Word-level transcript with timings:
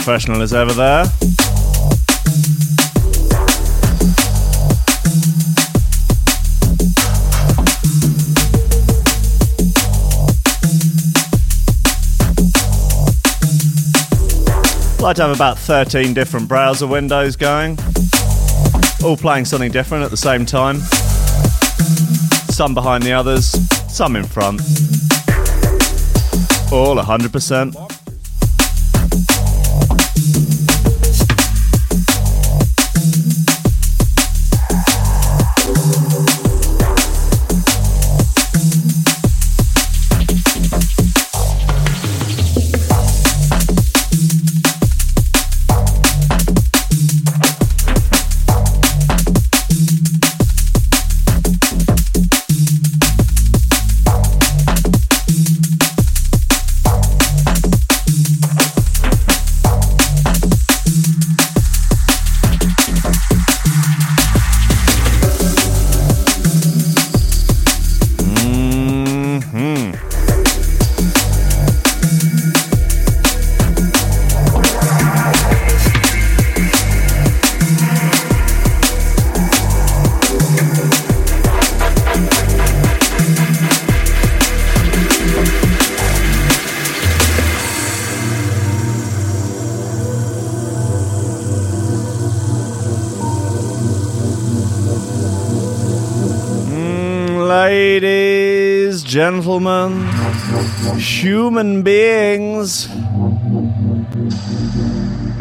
Professional 0.00 0.40
as 0.40 0.54
ever 0.54 0.72
there. 0.72 1.04
like 15.02 15.16
to 15.16 15.22
have 15.22 15.34
about 15.34 15.58
13 15.58 16.14
different 16.14 16.48
browser 16.48 16.86
windows 16.86 17.36
going, 17.36 17.78
all 19.04 19.18
playing 19.18 19.44
something 19.44 19.70
different 19.70 20.02
at 20.02 20.10
the 20.10 20.16
same 20.16 20.46
time. 20.46 20.78
Some 22.48 22.72
behind 22.72 23.02
the 23.02 23.12
others, 23.12 23.46
some 23.94 24.16
in 24.16 24.24
front. 24.24 24.60
All 26.72 26.96
100%. 26.96 27.89
Gentlemen, 99.10 100.06
human 100.96 101.82
beings. 101.82 102.86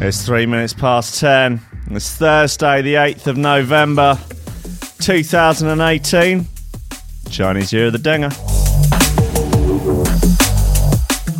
It's 0.01 0.25
three 0.25 0.47
minutes 0.47 0.73
past 0.73 1.19
ten. 1.19 1.61
It's 1.91 2.15
Thursday, 2.15 2.81
the 2.81 2.95
8th 2.95 3.27
of 3.27 3.37
November, 3.37 4.17
2018. 5.01 6.47
Chinese 7.29 7.71
Year 7.71 7.85
of 7.85 7.93
the 7.93 7.99
Dinger. 7.99 8.29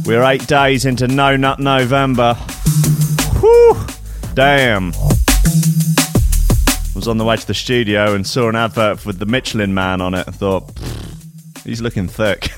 We're 0.05 0.23
eight 0.23 0.45
days 0.45 0.85
into 0.85 1.07
No 1.07 1.35
Nut 1.35 1.57
November. 1.57 2.35
Whew! 3.39 3.75
Damn. 4.35 4.91
was 6.93 7.07
on 7.07 7.17
the 7.17 7.25
way 7.25 7.37
to 7.37 7.47
the 7.47 7.53
studio 7.55 8.13
and 8.13 8.27
saw 8.27 8.49
an 8.49 8.55
advert 8.55 9.03
with 9.05 9.17
the 9.17 9.25
Michelin 9.25 9.73
Man 9.73 9.99
on 10.01 10.13
it. 10.13 10.27
I 10.27 10.31
thought, 10.31 10.75
"Pfft, 10.75 10.78
he's 11.69 11.81
looking 11.81 12.07
thick. 12.07 12.48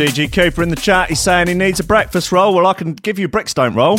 DG 0.00 0.32
Cooper 0.32 0.62
in 0.62 0.70
the 0.70 0.76
chat, 0.76 1.10
he's 1.10 1.20
saying 1.20 1.48
he 1.48 1.52
needs 1.52 1.78
a 1.78 1.84
breakfast 1.84 2.32
roll. 2.32 2.54
Well, 2.54 2.66
I 2.66 2.72
can 2.72 2.94
give 2.94 3.18
you 3.18 3.28
bricks 3.28 3.52
don't 3.52 3.74
roll. 3.74 3.96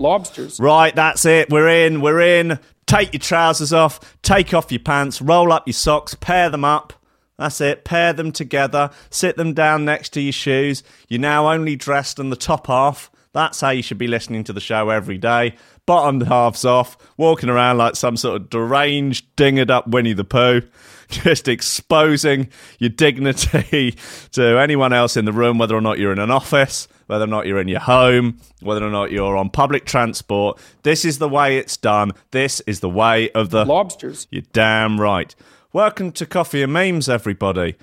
Lobsters. 0.00 0.58
Right, 0.58 0.92
that's 0.92 1.24
it. 1.24 1.50
We're 1.50 1.68
in. 1.68 2.00
We're 2.00 2.20
in. 2.20 2.58
Take 2.88 3.12
your 3.12 3.20
trousers 3.20 3.72
off. 3.72 4.00
Take 4.22 4.52
off 4.52 4.72
your 4.72 4.80
pants. 4.80 5.22
Roll 5.22 5.52
up 5.52 5.68
your 5.68 5.74
socks. 5.74 6.16
Pair 6.16 6.50
them 6.50 6.64
up. 6.64 6.94
That's 7.38 7.60
it. 7.60 7.84
Pair 7.84 8.12
them 8.12 8.32
together. 8.32 8.90
Sit 9.10 9.36
them 9.36 9.54
down 9.54 9.84
next 9.84 10.08
to 10.14 10.20
your 10.20 10.32
shoes. 10.32 10.82
You're 11.06 11.20
now 11.20 11.52
only 11.52 11.76
dressed 11.76 12.18
in 12.18 12.30
the 12.30 12.34
top 12.34 12.66
half. 12.66 13.08
That's 13.32 13.60
how 13.60 13.70
you 13.70 13.82
should 13.84 13.98
be 13.98 14.08
listening 14.08 14.42
to 14.44 14.52
the 14.52 14.60
show 14.60 14.90
every 14.90 15.18
day. 15.18 15.54
Bottom 15.86 16.20
halves 16.22 16.64
off, 16.64 16.96
walking 17.16 17.48
around 17.48 17.78
like 17.78 17.94
some 17.94 18.16
sort 18.16 18.40
of 18.40 18.50
deranged, 18.50 19.36
dingered 19.36 19.70
up 19.70 19.86
Winnie 19.86 20.12
the 20.12 20.24
Pooh, 20.24 20.62
just 21.10 21.48
exposing 21.48 22.48
your 22.78 22.90
dignity 22.90 23.92
to 24.32 24.58
anyone 24.58 24.92
else 24.92 25.16
in 25.16 25.24
the 25.24 25.32
room, 25.32 25.58
whether 25.58 25.76
or 25.76 25.80
not 25.80 25.98
you're 25.98 26.12
in 26.12 26.18
an 26.18 26.30
office, 26.30 26.88
whether 27.06 27.24
or 27.24 27.28
not 27.28 27.46
you're 27.46 27.60
in 27.60 27.68
your 27.68 27.80
home, 27.80 28.38
whether 28.60 28.86
or 28.86 28.90
not 28.90 29.10
you're 29.10 29.36
on 29.36 29.50
public 29.50 29.84
transport. 29.84 30.58
This 30.82 31.04
is 31.04 31.18
the 31.18 31.28
way 31.28 31.58
it's 31.58 31.76
done. 31.76 32.12
This 32.30 32.60
is 32.60 32.80
the 32.80 32.88
way 32.88 33.30
of 33.32 33.50
the 33.50 33.64
Lobsters. 33.64 34.26
you're 34.30 34.42
damn 34.52 35.00
right. 35.00 35.34
Welcome 35.72 36.12
to 36.12 36.26
Coffee 36.26 36.62
and 36.62 36.72
Memes, 36.72 37.08
everybody. 37.08 37.76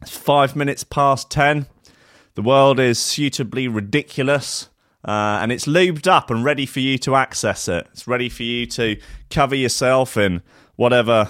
It's 0.00 0.16
five 0.16 0.54
minutes 0.56 0.84
past 0.84 1.30
ten. 1.30 1.66
The 2.34 2.42
world 2.42 2.80
is 2.80 2.98
suitably 2.98 3.68
ridiculous. 3.68 4.68
Uh, 5.04 5.40
and 5.42 5.50
it's 5.50 5.66
lubed 5.66 6.06
up 6.06 6.30
and 6.30 6.44
ready 6.44 6.64
for 6.64 6.78
you 6.78 6.96
to 6.96 7.16
access 7.16 7.66
it. 7.66 7.88
It's 7.92 8.06
ready 8.06 8.28
for 8.28 8.44
you 8.44 8.66
to 8.66 9.00
cover 9.30 9.56
yourself 9.56 10.16
in 10.16 10.42
whatever, 10.76 11.28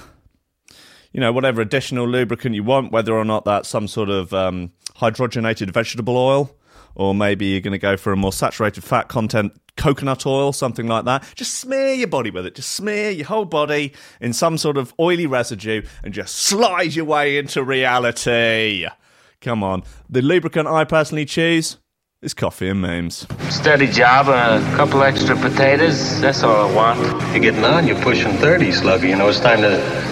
you 1.12 1.20
know, 1.20 1.32
whatever 1.32 1.60
additional 1.60 2.08
lubricant 2.08 2.54
you 2.54 2.64
want, 2.64 2.92
whether 2.92 3.14
or 3.14 3.24
not 3.24 3.44
that's 3.44 3.68
some 3.68 3.88
sort 3.88 4.08
of 4.08 4.32
um, 4.32 4.72
hydrogenated 4.96 5.70
vegetable 5.70 6.16
oil, 6.16 6.56
or 6.94 7.14
maybe 7.14 7.46
you're 7.46 7.60
going 7.60 7.72
to 7.72 7.78
go 7.78 7.96
for 7.96 8.12
a 8.12 8.16
more 8.16 8.32
saturated 8.32 8.84
fat 8.84 9.08
content 9.08 9.52
coconut 9.76 10.26
oil, 10.26 10.52
something 10.52 10.86
like 10.86 11.04
that. 11.04 11.24
Just 11.34 11.54
smear 11.54 11.94
your 11.94 12.08
body 12.08 12.30
with 12.30 12.46
it. 12.46 12.54
Just 12.54 12.72
smear 12.72 13.10
your 13.10 13.26
whole 13.26 13.44
body 13.44 13.92
in 14.20 14.32
some 14.32 14.58
sort 14.58 14.76
of 14.76 14.94
oily 15.00 15.26
residue 15.26 15.82
and 16.02 16.12
just 16.12 16.34
slide 16.36 16.94
your 16.94 17.04
way 17.04 17.38
into 17.38 17.62
reality. 17.62 18.86
Come 19.40 19.62
on. 19.62 19.82
The 20.08 20.22
lubricant 20.22 20.68
I 20.68 20.84
personally 20.84 21.24
choose 21.24 21.78
is 22.20 22.34
coffee 22.34 22.68
and 22.68 22.80
memes. 22.80 23.26
Steady 23.50 23.88
job 23.88 24.28
and 24.28 24.64
a 24.64 24.76
couple 24.76 25.02
extra 25.02 25.36
potatoes. 25.36 26.20
That's 26.20 26.42
all 26.42 26.70
I 26.70 26.72
want. 26.72 27.00
You're 27.32 27.40
getting 27.40 27.64
on. 27.64 27.86
You're 27.86 28.00
pushing 28.00 28.32
30, 28.34 28.70
Slugger. 28.72 29.08
You 29.08 29.16
know, 29.16 29.28
it's 29.28 29.40
time 29.40 29.62
to 29.62 30.11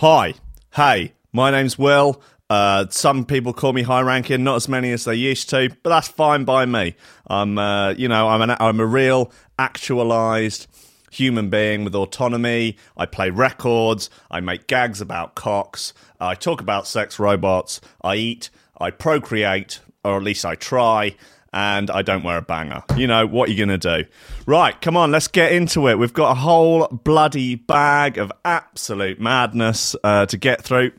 Hi. 0.00 0.34
Hey, 0.74 1.14
my 1.32 1.50
name's 1.50 1.78
Will. 1.78 2.20
Uh, 2.50 2.84
some 2.90 3.24
people 3.24 3.54
call 3.54 3.72
me 3.72 3.80
high 3.80 4.02
ranking, 4.02 4.44
not 4.44 4.56
as 4.56 4.68
many 4.68 4.92
as 4.92 5.06
they 5.06 5.14
used 5.14 5.48
to, 5.48 5.70
but 5.82 5.88
that's 5.88 6.06
fine 6.06 6.44
by 6.44 6.66
me. 6.66 6.96
I'm, 7.28 7.56
uh, 7.56 7.92
you 7.92 8.06
know, 8.06 8.28
I'm, 8.28 8.42
an, 8.42 8.56
I'm 8.60 8.78
a 8.78 8.84
real 8.84 9.32
actualized 9.58 10.66
human 11.10 11.48
being 11.48 11.82
with 11.82 11.94
autonomy. 11.94 12.76
I 12.94 13.06
play 13.06 13.30
records. 13.30 14.10
I 14.30 14.40
make 14.40 14.66
gags 14.66 15.00
about 15.00 15.34
cocks. 15.34 15.94
I 16.20 16.34
talk 16.34 16.60
about 16.60 16.86
sex 16.86 17.18
robots. 17.18 17.80
I 18.04 18.16
eat. 18.16 18.50
I 18.78 18.90
procreate. 18.90 19.80
or 20.04 20.18
at 20.18 20.22
least 20.22 20.44
I 20.44 20.56
try. 20.56 21.16
And 21.56 21.90
I 21.90 22.02
don't 22.02 22.22
wear 22.22 22.36
a 22.36 22.42
banger. 22.42 22.84
You 22.98 23.06
know, 23.06 23.26
what 23.26 23.48
are 23.48 23.52
you 23.52 23.66
going 23.66 23.80
to 23.80 24.02
do? 24.02 24.08
Right, 24.44 24.78
come 24.82 24.94
on, 24.94 25.10
let's 25.10 25.26
get 25.26 25.52
into 25.52 25.88
it. 25.88 25.98
We've 25.98 26.12
got 26.12 26.32
a 26.32 26.34
whole 26.34 26.86
bloody 26.88 27.54
bag 27.54 28.18
of 28.18 28.30
absolute 28.44 29.18
madness 29.18 29.96
uh, 30.04 30.26
to 30.26 30.36
get 30.36 30.62
through. 30.62 30.92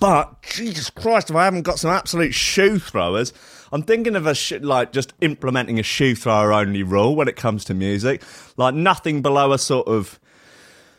But 0.00 0.42
Jesus 0.42 0.90
Christ, 0.90 1.30
if 1.30 1.36
I 1.36 1.44
haven't 1.44 1.62
got 1.62 1.78
some 1.78 1.92
absolute 1.92 2.34
shoe 2.34 2.80
throwers, 2.80 3.32
I'm 3.70 3.84
thinking 3.84 4.16
of 4.16 4.26
a 4.26 4.34
sh- 4.34 4.60
like 4.60 4.90
just 4.90 5.14
implementing 5.20 5.78
a 5.78 5.84
shoe 5.84 6.16
thrower 6.16 6.52
only 6.52 6.82
rule 6.82 7.14
when 7.14 7.28
it 7.28 7.36
comes 7.36 7.64
to 7.66 7.74
music, 7.74 8.24
like 8.56 8.74
nothing 8.74 9.22
below 9.22 9.52
a 9.52 9.58
sort 9.58 9.86
of 9.86 10.18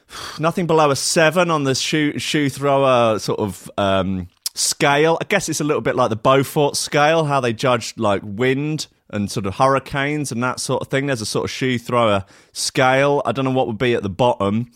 nothing 0.40 0.68
below 0.68 0.90
a 0.90 0.96
seven 0.96 1.52
on 1.52 1.66
the 1.66 1.76
shoe 1.76 2.18
shoe 2.18 2.50
thrower 2.50 3.20
sort 3.20 3.40
of 3.40 3.70
um, 3.78 4.30
scale. 4.60 5.18
I 5.22 5.26
guess 5.26 5.50
it's 5.50 5.62
a 5.62 5.64
little 5.64 5.82
bit 5.82 5.96
like 5.96 6.10
the 6.10 6.16
Beaufort 6.16 6.76
scale, 6.76 7.26
how 7.26 7.40
they 7.40 7.54
judge 7.54 7.94
like 7.98 8.22
wind 8.24 8.88
and 9.10 9.32
sort 9.32 9.46
of 9.46 9.56
hurricanes 9.56 10.32
and 10.32 10.44
that 10.44 10.60
sort 10.60 10.82
of 10.82 10.90
thing. 10.90 11.08
There's 11.08 11.22
a 11.22 11.26
sort 11.26 11.46
of 11.46 11.52
shoe 11.52 11.78
thrower 11.80 12.26
scale. 12.52 13.22
I 13.26 13.32
don't 13.32 13.46
know 13.46 13.52
what 13.52 13.68
would 13.68 13.78
be 13.78 13.94
at 13.94 14.04
the 14.04 14.10
bottom, 14.10 14.72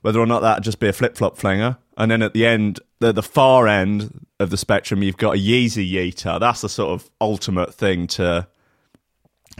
whether 0.00 0.18
or 0.18 0.26
not 0.26 0.40
that'd 0.40 0.64
just 0.64 0.80
be 0.80 0.88
a 0.88 0.92
flip 0.92 1.16
flop 1.16 1.36
flinger. 1.36 1.76
And 1.96 2.10
then 2.10 2.22
at 2.22 2.32
the 2.32 2.46
end, 2.46 2.80
the, 2.98 3.12
the 3.12 3.22
far 3.22 3.68
end 3.68 4.26
of 4.40 4.50
the 4.50 4.56
spectrum, 4.56 5.02
you've 5.02 5.18
got 5.18 5.36
a 5.36 5.38
Yeezy 5.38 5.90
Yeeter. 5.90 6.40
That's 6.40 6.62
the 6.62 6.68
sort 6.68 6.90
of 6.90 7.10
ultimate 7.20 7.74
thing 7.74 8.06
to. 8.08 8.48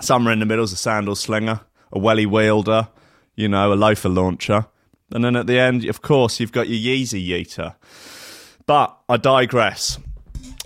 Somewhere 0.01 0.33
in 0.33 0.39
the 0.39 0.47
middle 0.47 0.65
is 0.65 0.73
a 0.73 0.77
sandal 0.77 1.15
slinger, 1.15 1.61
a 1.93 1.99
welly 1.99 2.25
wielder, 2.25 2.89
you 3.37 3.49
know, 3.49 3.71
a 3.71 3.75
loafer 3.75 4.09
launcher. 4.09 4.65
And 5.13 5.23
then 5.23 5.37
at 5.37 5.47
the 5.47 5.59
end, 5.59 5.85
of 5.85 6.01
course, 6.01 6.41
you've 6.41 6.53
got 6.53 6.69
your 6.69 6.79
Yeezy 6.79 7.27
Yeeter. 7.27 7.75
But 8.67 8.97
I 9.09 9.17
digress. 9.17 9.99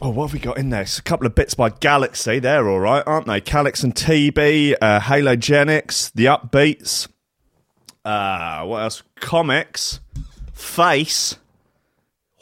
Oh, 0.03 0.11
what 0.11 0.27
have 0.27 0.33
we 0.35 0.41
got 0.41 0.59
in 0.59 0.71
there? 0.71 0.83
It's 0.83 0.99
a 0.99 1.03
couple 1.03 1.27
of 1.27 1.35
bits 1.35 1.55
by 1.55 1.71
Galaxy. 1.71 2.39
They're 2.39 2.69
all 2.69 2.81
right, 2.81 3.03
aren't 3.07 3.27
they? 3.27 3.41
Calyx 3.41 3.83
and 3.83 3.95
TeeBee, 3.95 4.75
uh, 4.81 5.01
Halogenix, 5.01 6.13
The 6.13 6.27
Upbeats. 6.27 7.09
Uh, 8.05 8.65
what 8.65 8.83
else? 8.83 9.03
Comics, 9.17 10.01
Face. 10.53 11.37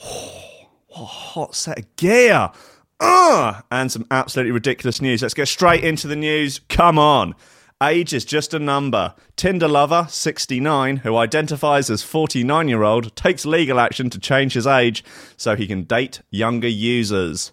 Oh, 0.05 0.69
what 0.89 1.03
a 1.03 1.05
hot 1.05 1.55
set 1.55 1.79
of 1.79 1.97
gear. 1.97 2.51
Uh, 2.99 3.61
and 3.71 3.91
some 3.93 4.07
absolutely 4.11 4.53
ridiculous 4.53 5.01
news. 5.01 5.23
Let's 5.23 5.35
get 5.35 5.49
straight 5.49 5.85
into 5.85 6.09
the 6.09 6.17
news. 6.17 6.61
Come 6.69 6.99
on. 6.99 7.35
Age 7.83 8.13
is 8.13 8.25
just 8.25 8.55
a 8.55 8.61
number. 8.61 9.13
Tinder 9.35 9.67
lover, 9.67 10.07
69, 10.09 10.99
who 10.99 11.17
identifies 11.17 11.91
as 11.91 12.05
49 12.05 12.69
year 12.69 12.85
old, 12.85 13.17
takes 13.17 13.45
legal 13.45 13.81
action 13.81 14.09
to 14.11 14.21
change 14.21 14.53
his 14.53 14.69
age 14.69 15.03
so 15.37 15.57
he 15.57 15.67
can 15.67 15.83
date 15.83 16.21
younger 16.31 16.69
users. 16.69 17.51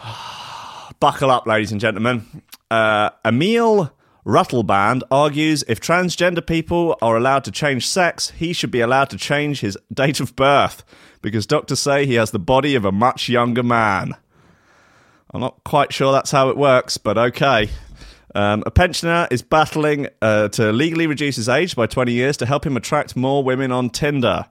Buckle 1.00 1.32
up, 1.32 1.48
ladies 1.48 1.72
and 1.72 1.80
gentlemen. 1.80 2.42
Uh, 2.70 3.10
Emile 3.24 3.92
Ratelband 4.24 5.02
argues 5.10 5.64
if 5.66 5.80
transgender 5.80 6.46
people 6.46 6.96
are 7.02 7.16
allowed 7.16 7.42
to 7.44 7.50
change 7.50 7.88
sex, 7.88 8.30
he 8.30 8.52
should 8.52 8.70
be 8.70 8.80
allowed 8.80 9.10
to 9.10 9.16
change 9.16 9.60
his 9.60 9.76
date 9.92 10.20
of 10.20 10.36
birth 10.36 10.84
because 11.22 11.44
doctors 11.44 11.80
say 11.80 12.06
he 12.06 12.14
has 12.14 12.30
the 12.30 12.38
body 12.38 12.76
of 12.76 12.84
a 12.84 12.92
much 12.92 13.28
younger 13.28 13.64
man. 13.64 14.14
I'm 15.34 15.40
not 15.40 15.64
quite 15.64 15.92
sure 15.92 16.12
that's 16.12 16.30
how 16.30 16.50
it 16.50 16.56
works, 16.56 16.98
but 16.98 17.18
okay. 17.18 17.68
Um, 18.36 18.62
a 18.66 18.70
pensioner 18.70 19.26
is 19.30 19.40
battling 19.40 20.08
uh, 20.20 20.48
to 20.48 20.70
legally 20.70 21.06
reduce 21.06 21.36
his 21.36 21.48
age 21.48 21.74
by 21.74 21.86
20 21.86 22.12
years 22.12 22.36
to 22.36 22.44
help 22.44 22.66
him 22.66 22.76
attract 22.76 23.16
more 23.16 23.42
women 23.42 23.72
on 23.72 23.88
Tinder. 23.88 24.44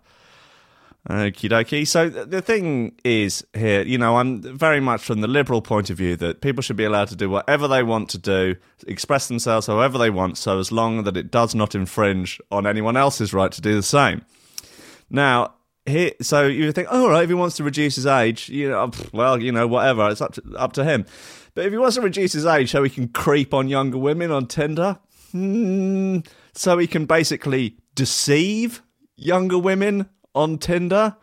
Okie 1.08 1.52
dokie. 1.52 1.88
So 1.88 2.10
the 2.10 2.42
thing 2.42 2.96
is 3.04 3.46
here, 3.54 3.84
you 3.84 4.00
know, 4.00 4.18
I'm 4.18 4.42
very 4.42 4.80
much 4.80 5.04
from 5.04 5.22
the 5.22 5.28
liberal 5.28 5.62
point 5.62 5.92
of 5.92 5.98
view 5.98 6.16
that 6.16 6.42
people 6.42 6.64
should 6.64 6.78
be 6.78 6.84
allowed 6.84 7.10
to 7.10 7.16
do 7.16 7.30
whatever 7.30 7.68
they 7.68 7.84
want 7.84 8.10
to 8.10 8.18
do, 8.18 8.56
express 8.88 9.28
themselves 9.28 9.68
however 9.68 10.00
they 10.00 10.10
want, 10.10 10.40
so 10.40 10.58
as 10.58 10.72
long 10.72 11.04
that 11.04 11.16
it 11.16 11.30
does 11.30 11.54
not 11.54 11.76
infringe 11.76 12.42
on 12.52 12.66
anyone 12.66 12.98
else's 12.98 13.36
right 13.36 13.52
to 13.52 13.62
do 13.62 13.76
the 13.76 13.84
same. 13.84 14.26
Now, 15.12 15.54
here, 15.86 16.12
so 16.22 16.48
you 16.48 16.72
think, 16.72 16.88
oh, 16.92 17.04
all 17.04 17.10
right, 17.10 17.24
if 17.24 17.30
he 17.30 17.36
wants 17.36 17.58
to 17.58 17.64
reduce 17.64 17.96
his 17.96 18.06
age, 18.06 18.50
you 18.50 18.70
know, 18.70 18.92
well, 19.14 19.42
you 19.42 19.52
know, 19.52 19.68
whatever, 19.68 20.10
it's 20.10 20.22
up 20.22 20.34
to, 20.34 20.44
up 20.56 20.74
to 20.74 20.84
him. 20.84 21.06
But 21.54 21.66
if 21.66 21.72
he 21.72 21.78
wants 21.78 21.96
to 21.96 22.02
reduce 22.02 22.34
his 22.34 22.46
age 22.46 22.72
so 22.72 22.84
he 22.84 22.90
can 22.90 23.08
creep 23.08 23.54
on 23.54 23.68
younger 23.68 23.98
women 23.98 24.32
on 24.32 24.48
Tinder, 24.48 25.00
hmm, 25.32 26.20
so 26.54 26.78
he 26.78 26.88
can 26.88 27.06
basically 27.06 27.78
deceive 27.94 28.82
younger 29.16 29.58
women 29.58 30.10
on 30.34 30.58
Tinder, 30.58 31.16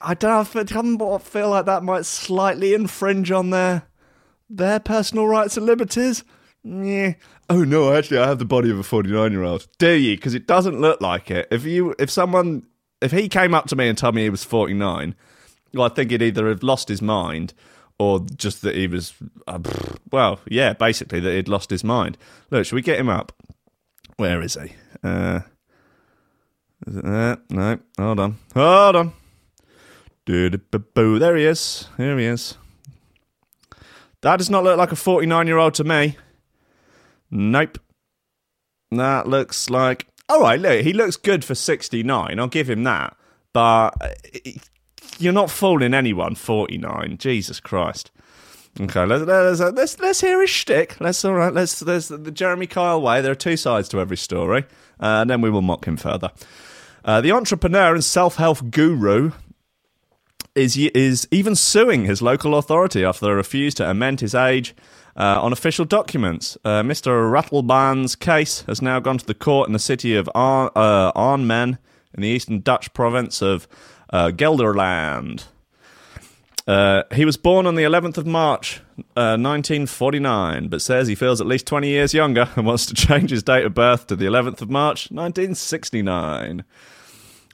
I 0.00 0.14
don't 0.14 0.54
know, 0.54 1.14
I 1.14 1.18
feel 1.18 1.50
like 1.50 1.66
that 1.66 1.82
might 1.82 2.06
slightly 2.06 2.74
infringe 2.74 3.30
on 3.30 3.50
their 3.50 3.82
their 4.48 4.80
personal 4.80 5.26
rights 5.26 5.56
and 5.56 5.66
liberties. 5.66 6.24
Yeah. 6.64 7.14
Oh 7.50 7.64
no, 7.64 7.92
actually, 7.92 8.18
I 8.18 8.28
have 8.28 8.38
the 8.38 8.44
body 8.44 8.70
of 8.70 8.78
a 8.78 8.82
forty-nine-year-old. 8.82 9.66
Do 9.78 9.92
you? 9.92 10.16
Because 10.16 10.34
it 10.34 10.46
doesn't 10.46 10.80
look 10.80 11.00
like 11.00 11.30
it. 11.30 11.48
If 11.50 11.64
you, 11.64 11.94
if 11.98 12.10
someone, 12.10 12.66
if 13.02 13.12
he 13.12 13.28
came 13.28 13.54
up 13.54 13.66
to 13.68 13.76
me 13.76 13.88
and 13.88 13.98
told 13.98 14.14
me 14.14 14.22
he 14.22 14.30
was 14.30 14.44
forty-nine, 14.44 15.14
well, 15.74 15.86
I 15.86 15.88
think 15.88 16.10
he'd 16.10 16.22
either 16.22 16.48
have 16.48 16.62
lost 16.62 16.88
his 16.88 17.02
mind 17.02 17.54
or 17.98 18.20
just 18.36 18.62
that 18.62 18.74
he 18.74 18.86
was, 18.86 19.14
uh, 19.46 19.58
well, 20.10 20.40
yeah, 20.48 20.72
basically 20.72 21.20
that 21.20 21.32
he'd 21.32 21.48
lost 21.48 21.70
his 21.70 21.84
mind. 21.84 22.18
Look, 22.50 22.66
should 22.66 22.74
we 22.74 22.82
get 22.82 22.98
him 22.98 23.08
up? 23.08 23.32
Where 24.16 24.40
is 24.42 24.54
he? 24.54 24.72
Uh, 25.04 25.40
is 26.86 26.96
it 26.96 27.04
there? 27.04 27.38
No, 27.50 27.78
hold 27.98 28.20
on, 28.20 28.38
hold 28.54 28.96
on. 28.96 29.12
There 30.26 31.36
he 31.36 31.44
is. 31.44 31.88
Here 31.96 32.18
he 32.18 32.26
is. 32.26 32.56
That 34.22 34.36
does 34.36 34.50
not 34.50 34.62
look 34.62 34.78
like 34.78 34.92
a 34.92 34.96
49 34.96 35.46
year 35.46 35.58
old 35.58 35.74
to 35.74 35.84
me. 35.84 36.16
Nope. 37.30 37.78
That 38.92 39.26
looks 39.26 39.68
like. 39.68 40.06
All 40.32 40.40
right, 40.40 40.58
look, 40.58 40.80
he 40.80 40.94
looks 40.94 41.16
good 41.16 41.44
for 41.44 41.54
69. 41.54 42.40
I'll 42.40 42.48
give 42.48 42.70
him 42.70 42.84
that. 42.84 43.14
But 43.52 43.90
uh, 44.00 44.08
you're 45.18 45.30
not 45.30 45.50
fooling 45.50 45.92
anyone, 45.92 46.36
49. 46.36 47.18
Jesus 47.18 47.60
Christ. 47.60 48.10
Okay, 48.80 49.04
let's 49.04 49.24
let's 49.24 49.60
let's, 49.60 50.00
let's 50.00 50.20
hear 50.22 50.40
his 50.40 50.48
shtick. 50.48 50.98
Let's 51.00 51.22
all 51.26 51.34
right. 51.34 51.52
Let's 51.52 51.80
there's 51.80 52.08
the 52.08 52.30
Jeremy 52.30 52.66
Kyle 52.66 53.02
way. 53.02 53.20
There 53.20 53.32
are 53.32 53.34
two 53.34 53.58
sides 53.58 53.90
to 53.90 54.00
every 54.00 54.16
story, 54.16 54.64
uh, 54.98 55.20
and 55.20 55.28
then 55.28 55.42
we 55.42 55.50
will 55.50 55.60
mock 55.60 55.84
him 55.84 55.98
further. 55.98 56.30
Uh, 57.04 57.20
the 57.20 57.32
entrepreneur 57.32 57.92
and 57.92 58.02
self 58.02 58.36
help 58.36 58.70
guru 58.70 59.32
is 60.54 60.78
is 60.78 61.28
even 61.30 61.54
suing 61.54 62.06
his 62.06 62.22
local 62.22 62.54
authority 62.54 63.04
after 63.04 63.26
they 63.26 63.32
refused 63.32 63.76
to 63.76 63.90
amend 63.90 64.20
his 64.20 64.34
age 64.34 64.74
uh, 65.16 65.40
on 65.40 65.52
official 65.52 65.84
documents. 65.84 66.56
Uh, 66.64 66.82
Mr. 66.82 67.30
Ratelband's 67.30 68.16
case 68.16 68.62
has 68.62 68.80
now 68.80 69.00
gone 69.00 69.18
to 69.18 69.26
the 69.26 69.34
court 69.34 69.68
in 69.68 69.72
the 69.72 69.78
city 69.78 70.14
of 70.14 70.28
Ar- 70.34 70.72
uh, 70.74 71.12
Arnhem 71.14 71.78
in 72.14 72.22
the 72.22 72.28
eastern 72.28 72.60
Dutch 72.60 72.92
province 72.94 73.42
of 73.42 73.68
uh, 74.12 74.28
Gelderland. 74.28 75.44
Uh, 76.66 77.02
he 77.12 77.24
was 77.24 77.36
born 77.36 77.66
on 77.66 77.74
the 77.74 77.82
11th 77.82 78.18
of 78.18 78.26
March, 78.26 78.80
uh, 79.16 79.36
1949, 79.36 80.68
but 80.68 80.80
says 80.80 81.08
he 81.08 81.14
feels 81.14 81.40
at 81.40 81.46
least 81.46 81.66
20 81.66 81.88
years 81.88 82.14
younger 82.14 82.48
and 82.56 82.66
wants 82.66 82.86
to 82.86 82.94
change 82.94 83.30
his 83.30 83.42
date 83.42 83.64
of 83.64 83.74
birth 83.74 84.06
to 84.06 84.16
the 84.16 84.26
11th 84.26 84.62
of 84.62 84.70
March, 84.70 85.10
1969. 85.10 86.64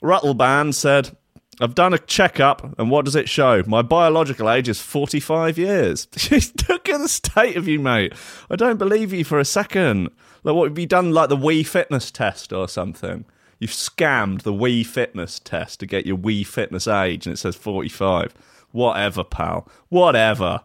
Ratelband 0.03 0.75
said, 0.75 1.17
I've 1.61 1.75
done 1.75 1.93
a 1.93 1.99
checkup, 1.99 2.79
and 2.79 2.91
what 2.91 3.05
does 3.05 3.17
it 3.17 3.29
show? 3.29 3.63
My 3.67 3.83
biological 3.83 4.49
age 4.49 4.69
is 4.69 4.81
45 4.81 5.59
years. 5.59 6.07
Look 6.69 6.89
at 6.89 6.99
the 6.99 7.09
state 7.09 7.57
of 7.57 7.67
you, 7.67 7.81
mate. 7.81 8.13
I 8.49 8.55
don't 8.57 8.77
believe 8.79 9.13
you 9.13 9.25
for 9.25 9.41
a 9.41 9.45
second. 9.45 10.11
Like, 10.45 10.55
what 10.55 10.69
have 10.69 10.79
you 10.79 10.87
done, 10.87 11.11
like 11.13 11.29
the 11.29 11.37
Wii 11.37 11.67
fitness 11.67 12.13
test 12.13 12.53
or 12.53 12.69
something? 12.69 13.25
You've 13.59 13.73
scammed 13.73 14.43
the 14.43 14.53
Wii 14.53 14.87
fitness 14.87 15.41
test 15.41 15.81
to 15.81 15.87
get 15.87 16.07
your 16.07 16.17
Wii 16.17 16.47
fitness 16.47 16.87
age, 16.87 17.27
and 17.27 17.35
it 17.35 17.39
says 17.39 17.57
45. 17.57 18.35
Whatever, 18.71 19.25
pal. 19.25 19.69
Whatever. 19.89 20.61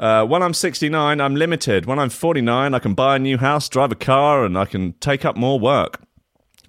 Uh, 0.00 0.24
when 0.24 0.42
I'm 0.42 0.54
69, 0.54 1.20
I'm 1.20 1.36
limited. 1.36 1.84
When 1.84 1.98
I'm 1.98 2.08
49, 2.08 2.72
I 2.72 2.78
can 2.78 2.94
buy 2.94 3.16
a 3.16 3.18
new 3.18 3.36
house, 3.36 3.68
drive 3.68 3.92
a 3.92 3.96
car, 3.96 4.44
and 4.44 4.56
I 4.56 4.64
can 4.64 4.94
take 4.94 5.26
up 5.26 5.36
more 5.36 5.60
work. 5.60 6.00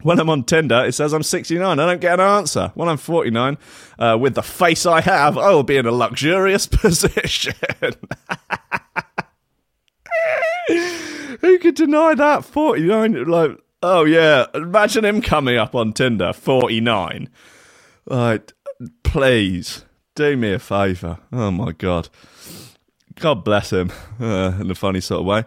When 0.06 0.20
I'm 0.20 0.30
on 0.30 0.44
Tinder, 0.44 0.86
it 0.86 0.92
says 0.92 1.14
I'm 1.14 1.24
69. 1.24 1.80
I 1.80 1.84
don't 1.84 2.00
get 2.00 2.20
an 2.20 2.28
answer. 2.28 2.72
When 2.76 2.88
I'm 2.88 2.98
49, 2.98 3.58
uh, 3.98 4.16
with 4.22 4.36
the 4.36 4.44
face 4.44 4.86
I 4.86 5.02
have, 5.02 5.36
I 5.36 5.50
will 5.50 5.64
be 5.64 5.78
in 5.78 5.88
a 5.88 5.92
luxurious 5.92 6.68
position. 6.72 7.56
Who 11.42 11.58
could 11.58 11.74
deny 11.74 12.14
that? 12.14 12.46
49, 12.46 13.24
like, 13.24 13.58
oh 13.82 14.06
yeah, 14.06 14.46
imagine 14.54 15.06
him 15.06 15.24
coming 15.24 15.58
up 15.58 15.74
on 15.74 15.92
Tinder, 15.92 16.34
49. 16.34 17.28
Like, 18.06 18.54
please, 19.02 19.86
do 20.14 20.38
me 20.38 20.54
a 20.54 20.60
favour. 20.60 21.18
Oh 21.32 21.50
my 21.50 21.72
God. 21.72 22.10
God 23.16 23.44
bless 23.44 23.74
him, 23.74 23.92
uh, 24.20 24.54
in 24.60 24.70
a 24.70 24.76
funny 24.76 25.02
sort 25.02 25.22
of 25.22 25.26
way. 25.26 25.46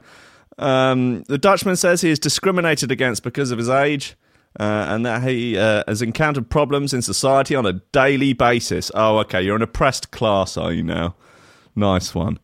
Um, 0.58 1.22
the 1.28 1.38
Dutchman 1.38 1.76
says 1.76 2.00
he 2.00 2.10
is 2.10 2.18
discriminated 2.18 2.90
against 2.90 3.22
because 3.22 3.52
of 3.52 3.58
his 3.58 3.68
age. 3.68 4.16
Uh, 4.58 4.86
and 4.88 5.06
that 5.06 5.22
he 5.22 5.56
uh, 5.56 5.84
has 5.86 6.02
encountered 6.02 6.50
problems 6.50 6.92
in 6.92 7.00
society 7.00 7.54
on 7.54 7.64
a 7.64 7.74
daily 7.92 8.32
basis. 8.32 8.90
Oh, 8.92 9.18
okay, 9.18 9.40
you're 9.40 9.54
an 9.54 9.62
oppressed 9.62 10.10
class, 10.10 10.56
are 10.56 10.72
you 10.72 10.82
now? 10.82 11.14
Nice 11.76 12.12
one. 12.14 12.40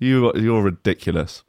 You, 0.00 0.32
you're 0.34 0.62
ridiculous. 0.62 1.44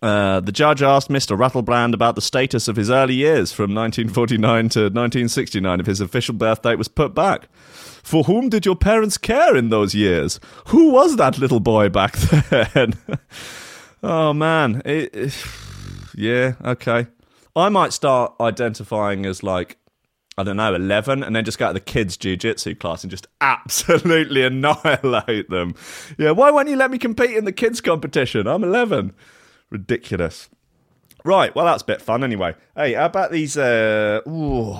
Uh, 0.00 0.40
the 0.40 0.52
judge 0.52 0.80
asked 0.80 1.10
Mr. 1.10 1.36
Ratelband 1.36 1.92
about 1.92 2.14
the 2.14 2.20
status 2.22 2.68
of 2.68 2.76
his 2.76 2.88
early 2.88 3.14
years 3.14 3.52
from 3.52 3.74
1949 3.74 4.68
to 4.70 4.80
1969 4.84 5.80
if 5.80 5.86
his 5.86 6.00
official 6.00 6.34
birth 6.34 6.62
date 6.62 6.78
was 6.78 6.88
put 6.88 7.14
back. 7.14 7.48
For 8.02 8.22
whom 8.22 8.48
did 8.48 8.64
your 8.64 8.76
parents 8.76 9.18
care 9.18 9.54
in 9.56 9.68
those 9.70 9.94
years? 9.94 10.40
Who 10.68 10.90
was 10.90 11.16
that 11.16 11.36
little 11.38 11.60
boy 11.60 11.88
back 11.90 12.16
then? 12.50 12.94
oh 14.02 14.32
man, 14.32 14.80
it, 14.84 15.14
it- 15.14 15.44
yeah, 16.14 16.54
okay. 16.64 17.08
I 17.58 17.68
might 17.68 17.92
start 17.92 18.34
identifying 18.40 19.26
as 19.26 19.42
like 19.42 19.78
I 20.38 20.44
don't 20.44 20.56
know, 20.56 20.72
11, 20.72 21.24
and 21.24 21.34
then 21.34 21.44
just 21.44 21.58
go 21.58 21.66
to 21.66 21.72
the 21.72 21.80
kids' 21.80 22.16
jiu-jitsu 22.16 22.76
class 22.76 23.02
and 23.02 23.10
just 23.10 23.26
absolutely 23.40 24.42
annihilate 24.44 25.50
them. 25.50 25.74
Yeah, 26.16 26.30
why 26.30 26.52
won't 26.52 26.68
you 26.68 26.76
let 26.76 26.92
me 26.92 26.98
compete 26.98 27.32
in 27.32 27.44
the 27.44 27.50
kids' 27.50 27.80
competition? 27.80 28.46
I'm 28.46 28.62
11. 28.62 29.14
Ridiculous. 29.68 30.48
Right, 31.24 31.52
well, 31.56 31.66
that's 31.66 31.82
a 31.82 31.86
bit 31.86 32.00
fun 32.00 32.22
anyway. 32.22 32.54
Hey, 32.76 32.92
how 32.92 33.06
about 33.06 33.32
these? 33.32 33.56
Uh, 33.56 34.20
ooh, 34.28 34.74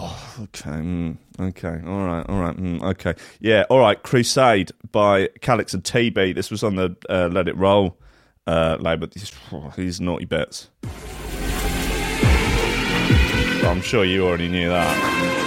okay, 0.44 0.70
mm, 0.70 1.16
okay, 1.40 1.80
all 1.84 2.06
right, 2.06 2.24
all 2.28 2.40
right, 2.40 2.56
mm, 2.56 2.80
okay. 2.80 3.14
Yeah, 3.40 3.64
all 3.68 3.80
right, 3.80 4.00
Crusade 4.00 4.70
by 4.92 5.26
Calyx 5.40 5.74
and 5.74 5.82
TeeBee. 5.82 6.36
This 6.36 6.52
was 6.52 6.62
on 6.62 6.76
the 6.76 6.96
uh, 7.10 7.28
Let 7.32 7.48
It 7.48 7.56
Roll 7.56 7.98
uh, 8.46 8.76
label. 8.78 9.08
These, 9.08 9.32
oh, 9.52 9.72
these 9.76 10.00
naughty 10.00 10.24
bits. 10.24 10.70
I'm 13.68 13.82
sure 13.82 14.02
you 14.02 14.26
already 14.26 14.48
knew 14.48 14.70
that. 14.70 15.37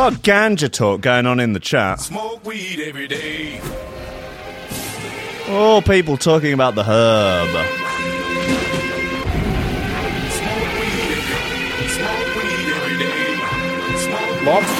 Lot 0.00 0.14
of 0.14 0.22
ganja 0.22 0.72
talk 0.72 1.02
going 1.02 1.26
on 1.26 1.38
in 1.38 1.52
the 1.52 1.60
chat. 1.60 2.00
Smoke 2.00 2.42
weed 2.46 2.80
every 2.80 3.06
day. 3.06 3.60
All 5.46 5.82
people 5.82 6.16
talking 6.16 6.54
about 6.54 6.74
the 6.74 6.84
herb. 6.84 7.50
Smoke 14.40 14.79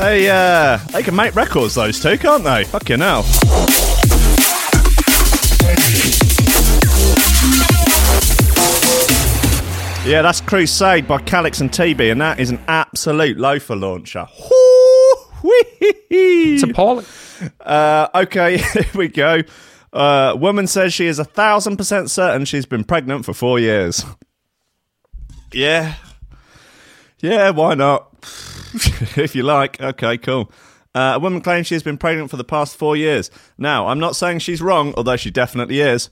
They, 0.00 0.30
uh, 0.30 0.78
they 0.92 1.02
can 1.02 1.14
make 1.14 1.36
records, 1.36 1.74
those 1.74 2.00
two, 2.00 2.16
can't 2.16 2.42
they? 2.42 2.64
Fucking 2.64 3.00
hell. 3.00 3.22
Yeah, 10.06 10.22
that's 10.22 10.40
Crusade 10.40 11.06
by 11.06 11.18
Calyx 11.18 11.60
and 11.60 11.70
TeeBee, 11.70 12.10
and 12.10 12.20
that 12.22 12.40
is 12.40 12.48
an 12.48 12.58
absolute 12.66 13.36
loafer 13.36 13.76
launcher. 13.76 14.26
It's 16.10 16.62
appalling. 16.62 17.04
Uh, 17.60 18.08
okay, 18.14 18.56
here 18.72 18.84
we 18.94 19.08
go. 19.08 19.42
Uh, 19.92 20.34
woman 20.38 20.66
says 20.66 20.94
she 20.94 21.06
is 21.06 21.18
a 21.18 21.24
thousand 21.24 21.76
percent 21.76 22.10
certain 22.10 22.46
she's 22.46 22.64
been 22.66 22.84
pregnant 22.84 23.26
for 23.26 23.34
four 23.34 23.58
years. 23.58 24.04
Yeah. 25.52 25.94
Yeah, 27.20 27.50
why 27.50 27.74
not? 27.74 28.08
if 29.16 29.34
you 29.34 29.42
like. 29.42 29.80
Okay, 29.80 30.18
cool. 30.18 30.50
Uh, 30.94 31.12
a 31.14 31.18
woman 31.20 31.40
claims 31.40 31.66
she 31.66 31.74
has 31.74 31.82
been 31.82 31.98
pregnant 31.98 32.30
for 32.30 32.36
the 32.36 32.44
past 32.44 32.76
four 32.76 32.96
years. 32.96 33.30
Now, 33.56 33.88
I'm 33.88 34.00
not 34.00 34.16
saying 34.16 34.40
she's 34.40 34.60
wrong, 34.60 34.92
although 34.96 35.16
she 35.16 35.30
definitely 35.30 35.80
is. 35.80 36.10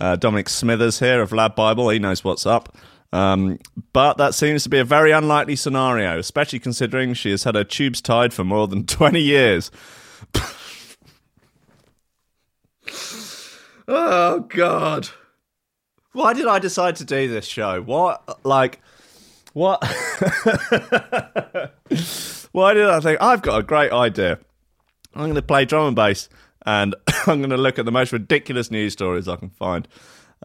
Uh, 0.00 0.16
Dominic 0.16 0.48
Smithers 0.48 0.98
here 0.98 1.22
of 1.22 1.30
LADbible, 1.30 1.92
he 1.92 1.98
knows 1.98 2.24
what's 2.24 2.44
up. 2.44 2.76
Um, 3.12 3.58
but 3.92 4.18
that 4.18 4.34
seems 4.34 4.62
to 4.64 4.68
be 4.68 4.78
a 4.78 4.84
very 4.84 5.12
unlikely 5.12 5.56
scenario, 5.56 6.18
especially 6.18 6.58
considering 6.58 7.14
she 7.14 7.30
has 7.30 7.44
had 7.44 7.54
her 7.54 7.64
tubes 7.64 8.00
tied 8.00 8.34
for 8.34 8.44
more 8.44 8.66
than 8.66 8.84
20 8.86 9.20
years. 9.20 9.70
oh, 13.88 14.40
God. 14.40 15.08
Why 16.12 16.32
did 16.32 16.46
I 16.46 16.58
decide 16.58 16.96
to 16.96 17.04
do 17.04 17.28
this 17.28 17.46
show? 17.46 17.80
What, 17.80 18.44
like, 18.44 18.80
what? 19.56 19.82
Why 22.52 22.74
did 22.74 22.84
I 22.84 23.00
think 23.00 23.22
I've 23.22 23.40
got 23.40 23.58
a 23.58 23.62
great 23.62 23.90
idea? 23.90 24.38
I'm 25.14 25.22
going 25.22 25.34
to 25.34 25.40
play 25.40 25.64
drum 25.64 25.86
and 25.86 25.96
bass 25.96 26.28
and 26.66 26.94
I'm 27.26 27.38
going 27.38 27.48
to 27.48 27.56
look 27.56 27.78
at 27.78 27.86
the 27.86 27.92
most 27.92 28.12
ridiculous 28.12 28.70
news 28.70 28.92
stories 28.92 29.28
I 29.28 29.36
can 29.36 29.48
find. 29.48 29.88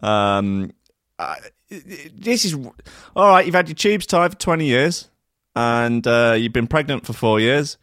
Um, 0.02 0.72
I, 1.18 1.36
this 1.68 2.46
is 2.46 2.54
all 2.54 3.28
right. 3.28 3.44
You've 3.44 3.54
had 3.54 3.68
your 3.68 3.74
tubes 3.74 4.06
tied 4.06 4.32
for 4.32 4.38
20 4.38 4.64
years 4.64 5.10
and 5.54 6.06
uh, 6.06 6.34
you've 6.38 6.54
been 6.54 6.66
pregnant 6.66 7.04
for 7.04 7.12
four 7.12 7.38
years. 7.38 7.76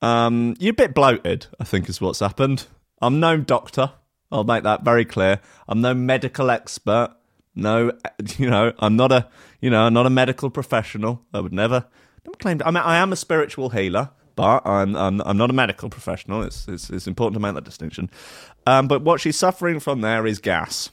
Um, 0.00 0.56
you're 0.58 0.72
a 0.72 0.74
bit 0.74 0.94
bloated, 0.94 1.46
I 1.60 1.64
think, 1.64 1.88
is 1.88 2.00
what's 2.00 2.18
happened. 2.18 2.66
I'm 3.00 3.20
no 3.20 3.36
doctor. 3.36 3.92
I'll 4.32 4.42
make 4.42 4.64
that 4.64 4.82
very 4.82 5.04
clear. 5.04 5.38
I'm 5.68 5.80
no 5.80 5.94
medical 5.94 6.50
expert. 6.50 7.14
No, 7.54 7.92
you 8.36 8.50
know, 8.50 8.72
I'm 8.80 8.96
not 8.96 9.12
a, 9.12 9.28
you 9.62 9.70
know, 9.70 9.84
I'm 9.84 9.94
not 9.94 10.04
a 10.04 10.10
medical 10.10 10.50
professional. 10.50 11.22
I 11.32 11.40
would 11.40 11.54
never, 11.54 11.86
claim. 12.38 12.60
I 12.66 12.70
mean, 12.70 12.82
I 12.82 12.96
am 12.98 13.12
a 13.12 13.16
spiritual 13.16 13.70
healer, 13.70 14.10
but 14.36 14.66
I'm, 14.66 14.94
I'm, 14.94 15.22
I'm 15.22 15.38
not 15.38 15.48
a 15.48 15.54
medical 15.54 15.88
professional. 15.88 16.42
It's, 16.42 16.68
it's, 16.68 16.90
it's 16.90 17.06
important 17.06 17.34
to 17.36 17.40
make 17.40 17.54
that 17.54 17.64
distinction. 17.64 18.10
Um, 18.66 18.88
but 18.88 19.02
what 19.02 19.20
she's 19.20 19.36
suffering 19.38 19.80
from 19.80 20.02
there 20.02 20.26
is 20.26 20.38
gas. 20.38 20.90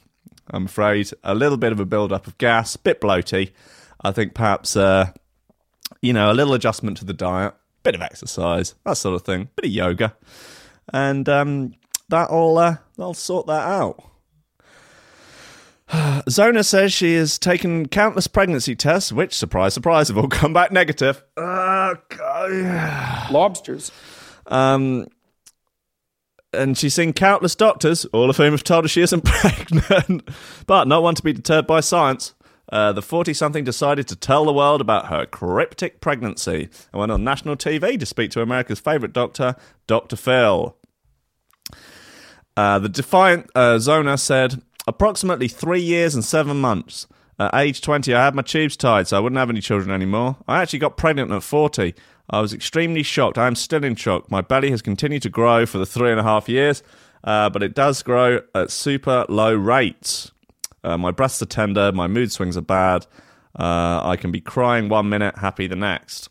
I'm 0.52 0.66
afraid 0.66 1.10
a 1.22 1.34
little 1.34 1.58
bit 1.58 1.72
of 1.72 1.80
a 1.80 1.84
build 1.84 2.12
up 2.12 2.26
of 2.26 2.38
gas, 2.38 2.76
bit 2.76 3.00
bloaty. 3.00 3.50
I 4.02 4.12
think 4.12 4.34
perhaps, 4.34 4.76
uh, 4.76 5.12
you 6.00 6.12
know, 6.12 6.30
a 6.30 6.34
little 6.34 6.54
adjustment 6.54 6.96
to 6.98 7.04
the 7.04 7.12
diet, 7.12 7.54
bit 7.82 7.94
of 7.94 8.02
exercise, 8.02 8.74
that 8.84 8.96
sort 8.96 9.14
of 9.14 9.22
thing, 9.22 9.48
bit 9.56 9.66
of 9.66 9.70
yoga, 9.70 10.16
and 10.92 11.28
um, 11.28 11.74
that'll 12.08 12.56
uh, 12.58 12.76
that'll 12.96 13.14
sort 13.14 13.46
that 13.46 13.68
out. 13.68 14.09
Zona 16.28 16.64
says 16.64 16.92
she 16.92 17.14
has 17.14 17.38
taken 17.38 17.88
countless 17.88 18.26
pregnancy 18.26 18.74
tests, 18.74 19.12
which, 19.12 19.34
surprise, 19.34 19.74
surprise, 19.74 20.08
have 20.08 20.18
all 20.18 20.28
come 20.28 20.52
back 20.52 20.72
negative. 20.72 21.22
Uh, 21.36 21.94
God. 22.08 23.30
Lobsters. 23.30 23.90
Um, 24.46 25.06
and 26.52 26.76
she's 26.76 26.94
seen 26.94 27.12
countless 27.12 27.54
doctors, 27.54 28.04
all 28.06 28.30
of 28.30 28.36
whom 28.36 28.52
have 28.52 28.64
told 28.64 28.84
her 28.84 28.88
she 28.88 29.02
isn't 29.02 29.24
pregnant, 29.24 30.28
but 30.66 30.88
not 30.88 31.02
one 31.02 31.14
to 31.14 31.22
be 31.22 31.32
deterred 31.32 31.66
by 31.66 31.80
science. 31.80 32.34
Uh, 32.72 32.92
the 32.92 33.02
40 33.02 33.34
something 33.34 33.64
decided 33.64 34.06
to 34.06 34.14
tell 34.14 34.44
the 34.44 34.52
world 34.52 34.80
about 34.80 35.06
her 35.06 35.26
cryptic 35.26 36.00
pregnancy 36.00 36.68
and 36.92 37.00
went 37.00 37.10
on 37.10 37.24
national 37.24 37.56
TV 37.56 37.98
to 37.98 38.06
speak 38.06 38.30
to 38.30 38.42
America's 38.42 38.78
favourite 38.78 39.12
doctor, 39.12 39.56
Dr. 39.88 40.14
Phil. 40.14 40.76
Uh, 42.56 42.78
the 42.78 42.88
defiant 42.88 43.50
uh, 43.56 43.78
Zona 43.78 44.16
said, 44.16 44.62
approximately 44.90 45.48
three 45.48 45.80
years 45.80 46.14
and 46.14 46.24
seven 46.24 46.60
months. 46.60 47.06
At 47.38 47.54
age 47.54 47.80
20, 47.80 48.12
I 48.12 48.24
had 48.24 48.34
my 48.34 48.42
tubes 48.42 48.76
tied, 48.76 49.08
so 49.08 49.16
I 49.16 49.20
wouldn't 49.20 49.38
have 49.38 49.48
any 49.48 49.60
children 49.60 49.90
anymore. 49.94 50.36
I 50.46 50.60
actually 50.60 50.80
got 50.80 50.98
pregnant 50.98 51.30
at 51.30 51.42
40. 51.42 51.94
I 52.28 52.40
was 52.40 52.52
extremely 52.52 53.02
shocked. 53.02 53.38
I 53.38 53.46
am 53.46 53.54
still 53.54 53.82
in 53.82 53.94
shock. 53.94 54.30
My 54.30 54.40
belly 54.40 54.70
has 54.70 54.82
continued 54.82 55.22
to 55.22 55.30
grow 55.30 55.64
for 55.64 55.78
the 55.78 55.86
three 55.86 56.10
and 56.10 56.20
a 56.20 56.22
half 56.22 56.48
years, 56.48 56.82
uh, 57.24 57.48
but 57.48 57.62
it 57.62 57.74
does 57.74 58.02
grow 58.02 58.40
at 58.54 58.70
super 58.70 59.24
low 59.28 59.54
rates. 59.54 60.32
Uh, 60.84 60.98
my 60.98 61.12
breasts 61.12 61.40
are 61.40 61.46
tender. 61.46 61.92
My 61.92 62.08
mood 62.08 62.30
swings 62.32 62.56
are 62.56 62.62
bad. 62.62 63.06
Uh, 63.58 64.00
I 64.02 64.16
can 64.16 64.30
be 64.30 64.40
crying 64.40 64.88
one 64.88 65.08
minute, 65.08 65.38
happy 65.38 65.66
the 65.66 65.76
next. 65.76 66.28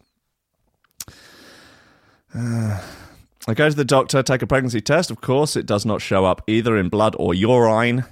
I 3.47 3.53
go 3.55 3.69
to 3.69 3.75
the 3.75 3.85
doctor, 3.85 4.21
take 4.21 4.41
a 4.41 4.47
pregnancy 4.47 4.81
test. 4.81 5.09
Of 5.09 5.21
course, 5.21 5.55
it 5.55 5.65
does 5.65 5.85
not 5.85 6.01
show 6.01 6.25
up 6.25 6.43
either 6.47 6.77
in 6.77 6.89
blood 6.89 7.15
or 7.17 7.33
urine. 7.33 8.05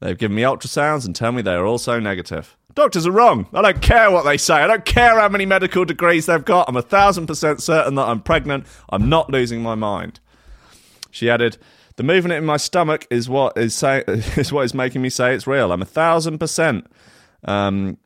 They've 0.00 0.16
given 0.16 0.34
me 0.34 0.42
ultrasounds 0.42 1.04
and 1.04 1.14
tell 1.14 1.32
me 1.32 1.42
they 1.42 1.54
are 1.54 1.66
also 1.66 2.00
negative. 2.00 2.56
Doctors 2.74 3.06
are 3.06 3.12
wrong. 3.12 3.46
I 3.52 3.62
don't 3.62 3.82
care 3.82 4.10
what 4.10 4.24
they 4.24 4.36
say. 4.38 4.54
I 4.54 4.66
don't 4.66 4.84
care 4.84 5.18
how 5.18 5.28
many 5.28 5.44
medical 5.44 5.84
degrees 5.84 6.26
they've 6.26 6.44
got. 6.44 6.68
I'm 6.68 6.76
a 6.76 6.82
thousand 6.82 7.26
percent 7.26 7.62
certain 7.62 7.96
that 7.96 8.08
I'm 8.08 8.22
pregnant. 8.22 8.66
I'm 8.88 9.08
not 9.08 9.28
losing 9.30 9.62
my 9.62 9.74
mind. 9.74 10.20
She 11.10 11.28
added, 11.28 11.58
"The 11.96 12.02
movement 12.02 12.34
in 12.34 12.44
my 12.44 12.56
stomach 12.56 13.06
is 13.10 13.28
what 13.28 13.58
is 13.58 13.74
say 13.74 14.04
is 14.06 14.52
what 14.52 14.64
is 14.64 14.72
making 14.72 15.02
me 15.02 15.10
say 15.10 15.34
it's 15.34 15.46
real. 15.46 15.72
I'm 15.72 15.82
a 15.82 15.86
thousand 15.86 16.38
percent." 16.38 16.86
Um, 17.44 17.98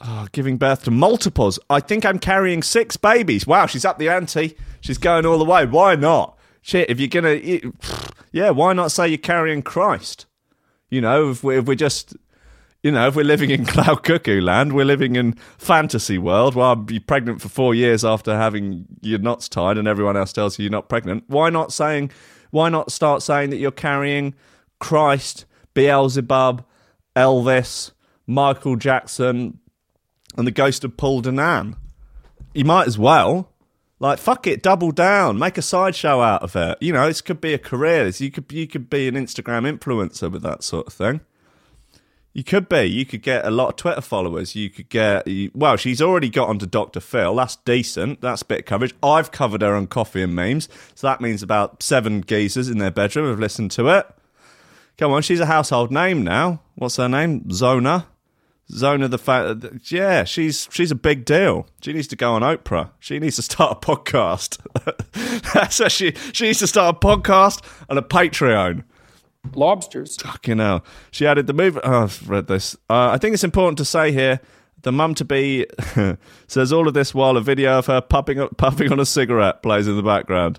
oh, 0.00 0.28
giving 0.32 0.56
birth 0.56 0.84
to 0.84 0.90
multiples. 0.90 1.58
I 1.68 1.80
think 1.80 2.06
I'm 2.06 2.18
carrying 2.18 2.62
six 2.62 2.96
babies. 2.96 3.46
Wow, 3.46 3.66
she's 3.66 3.84
up 3.84 3.98
the 3.98 4.08
ante. 4.08 4.56
She's 4.80 4.98
going 4.98 5.26
all 5.26 5.38
the 5.38 5.44
way. 5.44 5.66
Why 5.66 5.96
not? 5.96 6.38
Shit, 6.62 6.88
if 6.88 7.00
you're 7.00 7.08
gonna, 7.08 7.34
yeah, 8.32 8.50
why 8.50 8.72
not 8.72 8.92
say 8.92 9.08
you're 9.08 9.18
carrying 9.18 9.62
Christ? 9.62 10.26
You 10.92 11.00
know, 11.00 11.30
if 11.30 11.42
we're, 11.42 11.60
if 11.60 11.64
we're 11.64 11.74
just, 11.74 12.14
you 12.82 12.90
know, 12.90 13.08
if 13.08 13.16
we're 13.16 13.24
living 13.24 13.48
in 13.48 13.64
cloud 13.74 14.02
cuckoo 14.02 14.42
land, 14.42 14.74
we're 14.74 14.84
living 14.84 15.16
in 15.16 15.32
fantasy 15.56 16.18
world. 16.18 16.54
Well, 16.54 16.68
I'll 16.68 16.76
be 16.76 17.00
pregnant 17.00 17.40
for 17.40 17.48
four 17.48 17.74
years 17.74 18.04
after 18.04 18.36
having 18.36 18.84
your 19.00 19.18
knots 19.18 19.48
tied, 19.48 19.78
and 19.78 19.88
everyone 19.88 20.18
else 20.18 20.34
tells 20.34 20.58
you 20.58 20.64
you're 20.64 20.70
not 20.70 20.90
pregnant. 20.90 21.24
Why 21.28 21.48
not 21.48 21.72
saying? 21.72 22.10
Why 22.50 22.68
not 22.68 22.92
start 22.92 23.22
saying 23.22 23.48
that 23.48 23.56
you're 23.56 23.70
carrying 23.70 24.34
Christ, 24.80 25.46
Beelzebub, 25.72 26.62
Elvis, 27.16 27.92
Michael 28.26 28.76
Jackson, 28.76 29.60
and 30.36 30.46
the 30.46 30.50
ghost 30.50 30.84
of 30.84 30.98
Paul 30.98 31.22
Danan? 31.22 31.74
You 32.52 32.66
might 32.66 32.86
as 32.86 32.98
well. 32.98 33.50
Like 34.02 34.18
fuck 34.18 34.48
it, 34.48 34.64
double 34.64 34.90
down, 34.90 35.38
make 35.38 35.56
a 35.56 35.62
sideshow 35.62 36.20
out 36.20 36.42
of 36.42 36.56
it. 36.56 36.76
You 36.80 36.92
know, 36.92 37.06
this 37.06 37.20
could 37.20 37.40
be 37.40 37.54
a 37.54 37.58
career. 37.58 38.04
This- 38.04 38.20
You 38.20 38.32
could 38.32 38.50
you 38.50 38.66
could 38.66 38.90
be 38.90 39.06
an 39.06 39.14
Instagram 39.14 39.78
influencer 39.78 40.30
with 40.30 40.42
that 40.42 40.64
sort 40.64 40.88
of 40.88 40.92
thing. 40.92 41.20
You 42.34 42.42
could 42.42 42.68
be. 42.68 42.84
You 42.84 43.04
could 43.04 43.22
get 43.22 43.44
a 43.44 43.50
lot 43.50 43.68
of 43.68 43.76
Twitter 43.76 44.00
followers. 44.00 44.56
You 44.56 44.70
could 44.70 44.88
get. 44.88 45.28
You, 45.28 45.50
well, 45.54 45.76
she's 45.76 46.02
already 46.02 46.30
got 46.30 46.48
onto 46.48 46.66
Dr. 46.66 46.98
Phil. 46.98 47.34
That's 47.36 47.56
decent. 47.56 48.22
That's 48.22 48.42
bit 48.42 48.64
coverage. 48.66 48.94
I've 49.02 49.30
covered 49.30 49.60
her 49.62 49.74
on 49.76 49.86
Coffee 49.86 50.22
and 50.22 50.34
Memes. 50.34 50.68
So 50.94 51.06
that 51.06 51.20
means 51.20 51.42
about 51.42 51.82
seven 51.82 52.22
geezers 52.24 52.68
in 52.70 52.78
their 52.78 52.90
bedroom 52.90 53.28
have 53.28 53.38
listened 53.38 53.70
to 53.72 53.88
it. 53.88 54.06
Come 54.98 55.12
on, 55.12 55.22
she's 55.22 55.40
a 55.40 55.46
household 55.46 55.90
name 55.92 56.24
now. 56.24 56.60
What's 56.74 56.96
her 56.96 57.08
name? 57.08 57.50
Zona. 57.52 58.06
Zona 58.74 59.08
the 59.08 59.18
fact. 59.18 59.90
Yeah, 59.90 60.24
she's 60.24 60.68
she's 60.70 60.90
a 60.90 60.96
big 60.96 61.24
deal. 61.24 61.66
She 61.82 61.92
needs 61.92 62.08
to 62.08 62.16
go 62.16 62.32
on 62.32 62.42
Oprah. 62.42 62.90
She 63.00 63.18
needs 63.18 63.36
to 63.36 63.42
start 63.42 63.78
a 63.82 63.86
podcast. 63.86 64.58
That's 65.54 65.78
what 65.78 65.92
she 65.92 66.14
she 66.32 66.46
needs 66.46 66.58
to 66.60 66.66
start 66.66 66.96
a 66.96 66.98
podcast 66.98 67.62
and 67.88 67.98
a 67.98 68.02
Patreon. 68.02 68.84
Lobsters. 69.54 70.16
Fucking 70.16 70.58
hell. 70.58 70.84
She 71.10 71.26
added 71.26 71.46
the 71.46 71.52
move. 71.52 71.78
Oh, 71.82 72.04
I've 72.04 72.28
read 72.28 72.46
this. 72.46 72.74
Uh, 72.88 73.10
I 73.10 73.18
think 73.18 73.34
it's 73.34 73.44
important 73.44 73.78
to 73.78 73.84
say 73.84 74.12
here 74.12 74.40
the 74.82 74.92
mum 74.92 75.14
to 75.14 75.24
be 75.24 75.66
says 76.46 76.72
all 76.72 76.88
of 76.88 76.94
this 76.94 77.14
while 77.14 77.36
a 77.36 77.40
video 77.40 77.78
of 77.78 77.86
her 77.86 78.00
puffing, 78.00 78.46
puffing 78.56 78.92
on 78.92 79.00
a 79.00 79.06
cigarette 79.06 79.62
plays 79.62 79.86
in 79.88 79.96
the 79.96 80.02
background. 80.02 80.58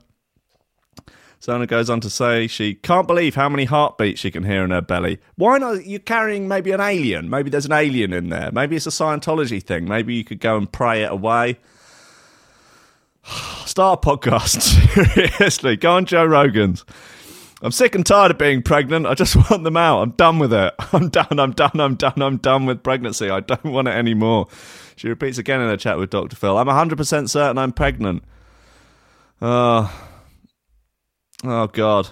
Zona 1.44 1.68
goes 1.68 1.90
on 1.90 2.00
to 2.00 2.10
say 2.10 2.48
she 2.48 2.74
can't 2.74 3.06
believe 3.06 3.36
how 3.36 3.50
many 3.50 3.66
heartbeats 3.66 4.22
she 4.22 4.32
can 4.32 4.46
hear 4.46 4.64
in 4.64 4.72
her 4.72 4.80
belly. 4.80 5.20
Why 5.36 5.58
not? 5.58 5.86
You're 5.86 6.00
carrying 6.00 6.48
maybe 6.48 6.72
an 6.72 6.80
alien. 6.80 7.30
Maybe 7.30 7.50
there's 7.50 7.66
an 7.66 7.74
alien 7.74 8.14
in 8.14 8.30
there. 8.30 8.50
Maybe 8.54 8.78
it's 8.78 8.88
a 8.88 8.92
Scientology 8.92 9.62
thing. 9.62 9.86
Maybe 9.86 10.14
you 10.16 10.24
could 10.24 10.40
go 10.40 10.56
and 10.56 10.72
pray 10.72 11.04
it 11.04 11.12
away. 11.12 11.60
Start 13.66 14.06
a 14.06 14.10
podcast. 14.10 14.62
Seriously. 15.38 15.76
Go 15.76 15.92
on 15.92 16.06
Joe 16.06 16.24
Rogan's. 16.24 16.86
I'm 17.62 17.74
sick 17.74 17.94
and 17.94 18.06
tired 18.06 18.32
of 18.32 18.38
being 18.38 18.62
pregnant. 18.62 19.06
I 19.06 19.14
just 19.14 19.36
want 19.50 19.66
them 19.66 19.76
out. 19.76 20.02
I'm 20.02 20.12
done 20.12 20.40
with 20.40 20.54
it. 20.54 20.74
I'm 20.94 21.10
done. 21.10 21.40
I'm 21.42 21.52
done. 21.52 21.78
I'm 21.78 21.96
done. 21.96 22.22
I'm 22.22 22.38
done 22.38 22.66
with 22.66 22.84
pregnancy. 22.84 23.30
I 23.30 23.42
don't 23.42 23.66
want 23.66 23.90
it 23.90 23.96
anymore. 23.96 24.48
She 24.96 25.10
repeats 25.10 25.40
again 25.40 25.60
in 25.60 25.68
her 25.68 25.76
chat 25.76 25.98
with 25.98 26.10
Dr. 26.10 26.38
Phil. 26.38 26.58
I'm 26.58 26.68
100% 26.68 27.30
certain 27.30 27.58
I'm 27.58 27.74
pregnant. 27.74 28.24
Oh, 29.42 29.94
oh 31.44 31.68
God. 31.68 32.10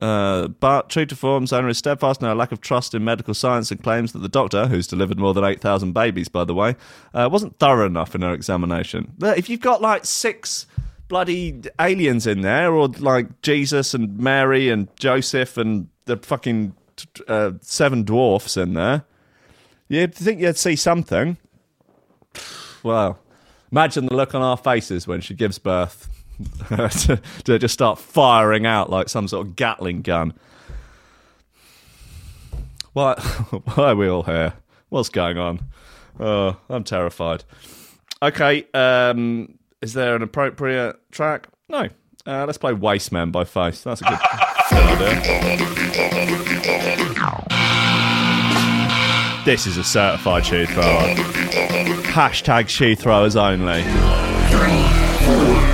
Uh, 0.00 0.48
but 0.48 0.88
true 0.88 1.04
to 1.04 1.14
form, 1.14 1.46
Zona 1.46 1.68
is 1.68 1.78
steadfast 1.78 2.22
in 2.22 2.28
her 2.28 2.34
lack 2.34 2.52
of 2.52 2.60
trust 2.60 2.94
in 2.94 3.04
medical 3.04 3.34
science 3.34 3.70
and 3.70 3.82
claims 3.82 4.12
that 4.12 4.20
the 4.20 4.28
doctor, 4.28 4.66
who's 4.66 4.86
delivered 4.86 5.18
more 5.18 5.34
than 5.34 5.44
8,000 5.44 5.92
babies, 5.92 6.28
by 6.28 6.44
the 6.44 6.54
way, 6.54 6.74
uh, 7.12 7.28
wasn't 7.30 7.58
thorough 7.58 7.86
enough 7.86 8.14
in 8.14 8.22
her 8.22 8.32
examination. 8.32 9.12
If 9.20 9.50
you've 9.50 9.60
got 9.60 9.82
like 9.82 10.06
six 10.06 10.66
bloody 11.08 11.60
aliens 11.78 12.26
in 12.26 12.40
there, 12.40 12.72
or 12.72 12.88
like 12.88 13.42
Jesus 13.42 13.92
and 13.92 14.18
Mary 14.18 14.70
and 14.70 14.88
Joseph 14.96 15.58
and 15.58 15.88
the 16.06 16.16
fucking 16.16 16.74
uh, 17.28 17.52
seven 17.60 18.04
dwarfs 18.04 18.56
in 18.56 18.72
there, 18.74 19.04
you'd 19.88 20.14
think 20.14 20.40
you'd 20.40 20.56
see 20.56 20.76
something. 20.76 21.36
Well, 22.82 23.18
imagine 23.70 24.06
the 24.06 24.14
look 24.14 24.34
on 24.34 24.40
our 24.40 24.56
faces 24.56 25.06
when 25.06 25.20
she 25.20 25.34
gives 25.34 25.58
birth 25.58 26.09
to, 26.68 27.20
to 27.44 27.58
just 27.58 27.74
start 27.74 27.98
firing 27.98 28.66
out 28.66 28.90
like 28.90 29.08
some 29.08 29.28
sort 29.28 29.46
of 29.46 29.56
Gatling 29.56 30.02
gun. 30.02 30.34
Why, 32.92 33.14
why 33.74 33.90
are 33.90 33.96
we 33.96 34.08
all 34.08 34.24
here? 34.24 34.54
What's 34.88 35.08
going 35.08 35.38
on? 35.38 35.60
Oh, 36.18 36.56
I'm 36.68 36.84
terrified. 36.84 37.44
Okay, 38.22 38.66
um, 38.74 39.58
is 39.80 39.94
there 39.94 40.14
an 40.16 40.22
appropriate 40.22 40.96
track? 41.10 41.48
No. 41.68 41.88
Uh, 42.26 42.44
let's 42.44 42.58
play 42.58 42.74
Waste 42.74 43.12
Man 43.12 43.30
by 43.30 43.44
Face. 43.44 43.82
That's 43.82 44.02
a 44.02 44.04
good, 44.04 44.18
idea. 45.00 45.80
This 49.46 49.66
is 49.66 49.78
a 49.78 49.84
certified 49.84 50.44
shoe 50.44 50.66
thrower. 50.66 51.14
Hashtag 52.12 52.68
shoe 52.68 52.94
throwers 52.94 53.36
only. 53.36 53.82
Don't 54.50 55.69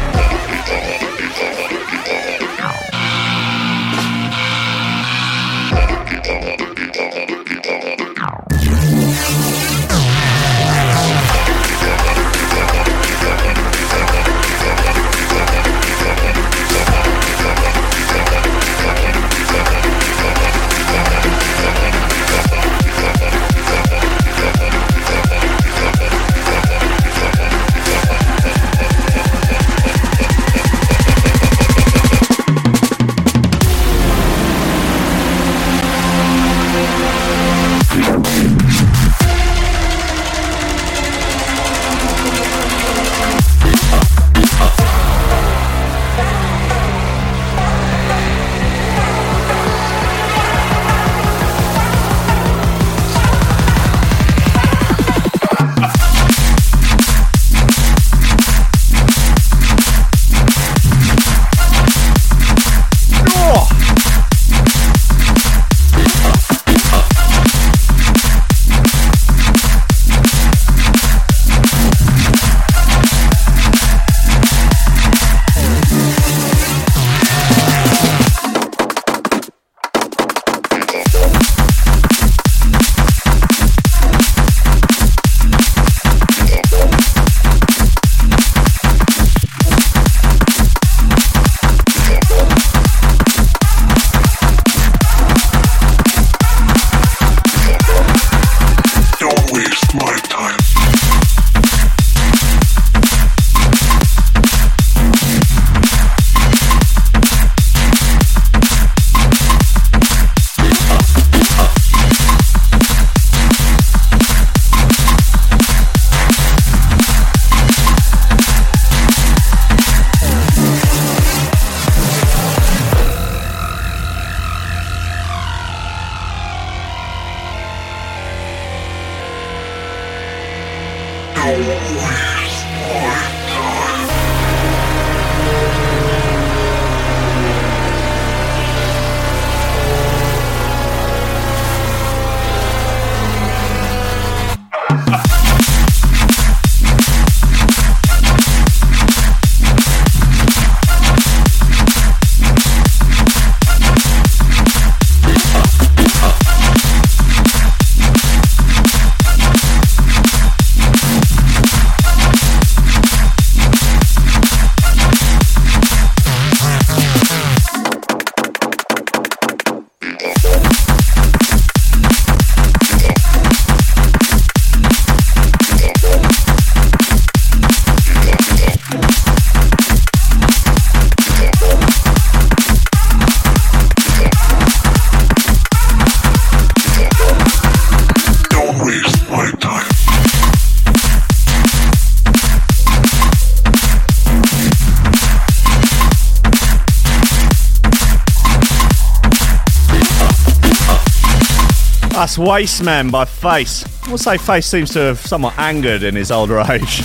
That's 202.36 202.50
Waste 202.50 202.82
Man 202.82 203.08
by 203.08 203.24
Face. 203.24 203.82
I'll 204.08 204.18
say 204.18 204.36
Face 204.36 204.66
seems 204.66 204.92
to 204.92 204.98
have 204.98 205.18
somewhat 205.18 205.56
angered 205.56 206.02
in 206.02 206.14
his 206.14 206.30
older 206.30 206.58
age. 206.70 207.00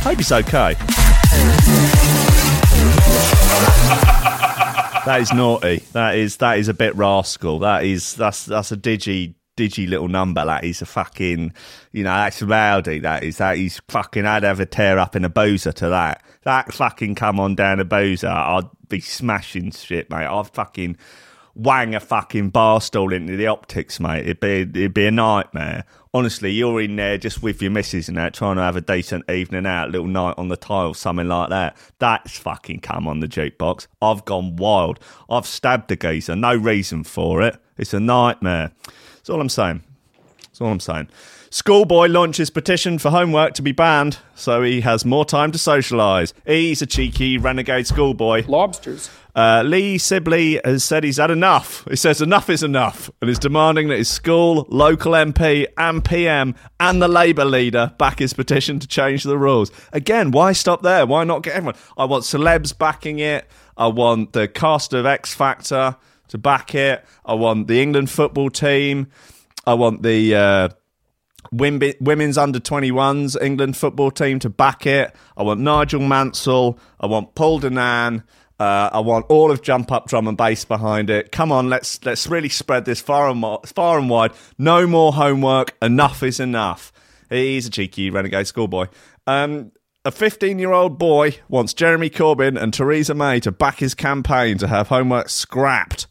Hope 0.00 0.16
he's 0.16 0.32
okay. 0.32 0.74
That 5.04 5.18
is 5.20 5.34
naughty. 5.34 5.82
That 5.92 6.14
is 6.16 6.38
that 6.38 6.58
is 6.58 6.68
a 6.68 6.74
bit 6.74 6.96
rascal. 6.96 7.58
That 7.58 7.84
is 7.84 8.14
that's 8.14 8.46
that's 8.46 8.72
a 8.72 8.76
digi 8.78 9.34
digi 9.54 9.86
little 9.86 10.08
number. 10.08 10.46
That 10.46 10.64
is 10.64 10.80
a 10.80 10.86
fucking 10.86 11.52
you 11.92 12.02
know 12.02 12.14
that's 12.14 12.40
rowdy. 12.40 13.00
That 13.00 13.22
is 13.22 13.36
that 13.36 13.58
is 13.58 13.82
fucking. 13.88 14.24
I'd 14.24 14.44
have 14.44 14.60
a 14.60 14.66
tear 14.66 14.98
up 14.98 15.14
in 15.14 15.26
a 15.26 15.30
boozer 15.30 15.72
to 15.72 15.90
that. 15.90 16.22
That 16.44 16.72
fucking 16.72 17.16
come 17.16 17.38
on 17.38 17.54
down 17.54 17.80
a 17.80 17.84
boozer. 17.84 18.28
I'd 18.28 18.70
be 18.88 19.00
smashing 19.00 19.72
shit, 19.72 20.08
mate. 20.08 20.24
I'd 20.24 20.48
fucking 20.54 20.96
wang 21.56 21.94
a 21.94 22.00
fucking 22.00 22.50
bar 22.50 22.80
stool 22.80 23.12
into 23.12 23.36
the 23.36 23.46
optics, 23.46 23.98
mate. 23.98 24.24
It'd 24.24 24.40
be 24.40 24.60
it'd 24.60 24.94
be 24.94 25.06
a 25.06 25.10
nightmare. 25.10 25.84
Honestly, 26.14 26.50
you're 26.50 26.80
in 26.80 26.96
there 26.96 27.18
just 27.18 27.42
with 27.42 27.60
your 27.60 27.70
missus 27.70 28.08
and 28.08 28.16
that, 28.16 28.32
trying 28.32 28.56
to 28.56 28.62
have 28.62 28.76
a 28.76 28.80
decent 28.80 29.28
evening 29.28 29.66
out, 29.66 29.90
little 29.90 30.06
night 30.06 30.34
on 30.38 30.48
the 30.48 30.56
tile, 30.56 30.94
something 30.94 31.28
like 31.28 31.50
that. 31.50 31.76
That's 31.98 32.38
fucking 32.38 32.80
come 32.80 33.06
on 33.06 33.20
the 33.20 33.28
jukebox. 33.28 33.86
I've 34.00 34.24
gone 34.24 34.56
wild. 34.56 35.00
I've 35.28 35.46
stabbed 35.46 35.90
a 35.90 35.96
geezer. 35.96 36.36
No 36.36 36.54
reason 36.54 37.04
for 37.04 37.42
it. 37.42 37.56
It's 37.76 37.92
a 37.92 38.00
nightmare. 38.00 38.72
That's 39.16 39.28
all 39.28 39.40
I'm 39.40 39.48
saying. 39.48 39.82
That's 40.42 40.60
all 40.60 40.68
I'm 40.68 40.80
saying. 40.80 41.08
Schoolboy 41.50 42.08
launches 42.08 42.50
petition 42.50 42.98
for 42.98 43.10
homework 43.10 43.54
to 43.54 43.62
be 43.62 43.72
banned 43.72 44.18
so 44.34 44.62
he 44.62 44.80
has 44.82 45.04
more 45.04 45.24
time 45.24 45.52
to 45.52 45.58
socialise. 45.58 46.32
He's 46.46 46.82
a 46.82 46.86
cheeky 46.86 47.38
renegade 47.38 47.86
schoolboy. 47.86 48.44
Lobsters. 48.46 49.10
Uh, 49.36 49.62
Lee 49.62 49.98
Sibley 49.98 50.58
has 50.64 50.82
said 50.82 51.04
he's 51.04 51.18
had 51.18 51.30
enough. 51.30 51.84
He 51.90 51.96
says 51.96 52.22
enough 52.22 52.48
is 52.48 52.62
enough 52.62 53.10
and 53.20 53.28
is 53.28 53.38
demanding 53.38 53.88
that 53.88 53.98
his 53.98 54.08
school, 54.08 54.66
local 54.70 55.12
MP, 55.12 55.66
and 55.76 56.02
PM 56.02 56.54
and 56.80 57.02
the 57.02 57.08
Labour 57.08 57.44
leader 57.44 57.92
back 57.98 58.18
his 58.18 58.32
petition 58.32 58.78
to 58.78 58.88
change 58.88 59.24
the 59.24 59.36
rules. 59.36 59.70
Again, 59.92 60.30
why 60.30 60.52
stop 60.52 60.82
there? 60.82 61.04
Why 61.04 61.24
not 61.24 61.42
get 61.42 61.54
everyone? 61.54 61.74
I 61.98 62.06
want 62.06 62.24
celebs 62.24 62.76
backing 62.76 63.18
it. 63.18 63.46
I 63.76 63.88
want 63.88 64.32
the 64.32 64.48
cast 64.48 64.94
of 64.94 65.04
X 65.04 65.34
Factor 65.34 65.96
to 66.28 66.38
back 66.38 66.74
it. 66.74 67.04
I 67.26 67.34
want 67.34 67.68
the 67.68 67.82
England 67.82 68.08
football 68.08 68.48
team. 68.48 69.08
I 69.66 69.74
want 69.74 70.02
the 70.02 70.34
uh, 70.34 70.68
women's 71.52 72.38
under 72.38 72.58
21s 72.58 73.36
England 73.42 73.76
football 73.76 74.10
team 74.10 74.38
to 74.38 74.48
back 74.48 74.86
it. 74.86 75.14
I 75.36 75.42
want 75.42 75.60
Nigel 75.60 76.00
Mansell. 76.00 76.78
I 76.98 77.04
want 77.04 77.34
Paul 77.34 77.60
Danan. 77.60 78.22
Uh, 78.58 78.88
I 78.92 79.00
want 79.00 79.26
all 79.28 79.50
of 79.50 79.62
Jump 79.62 79.92
Up 79.92 80.08
Drum 80.08 80.26
and 80.26 80.36
Bass 80.36 80.64
behind 80.64 81.10
it. 81.10 81.30
Come 81.30 81.52
on, 81.52 81.68
let's 81.68 82.02
let's 82.04 82.26
really 82.26 82.48
spread 82.48 82.84
this 82.84 83.00
far 83.00 83.28
and 83.28 83.44
far 83.66 83.98
and 83.98 84.08
wide. 84.08 84.32
No 84.56 84.86
more 84.86 85.12
homework. 85.12 85.76
Enough 85.82 86.22
is 86.22 86.40
enough. 86.40 86.92
He's 87.28 87.66
a 87.66 87.70
cheeky 87.70 88.08
renegade 88.10 88.46
schoolboy. 88.46 88.86
Um, 89.26 89.72
a 90.06 90.10
15 90.10 90.58
year 90.58 90.72
old 90.72 90.98
boy 90.98 91.36
wants 91.48 91.74
Jeremy 91.74 92.08
Corbyn 92.08 92.60
and 92.60 92.72
Theresa 92.72 93.14
May 93.14 93.40
to 93.40 93.50
back 93.52 93.78
his 93.78 93.94
campaign 93.94 94.56
to 94.58 94.68
have 94.68 94.88
homework 94.88 95.28
scrapped. 95.28 96.06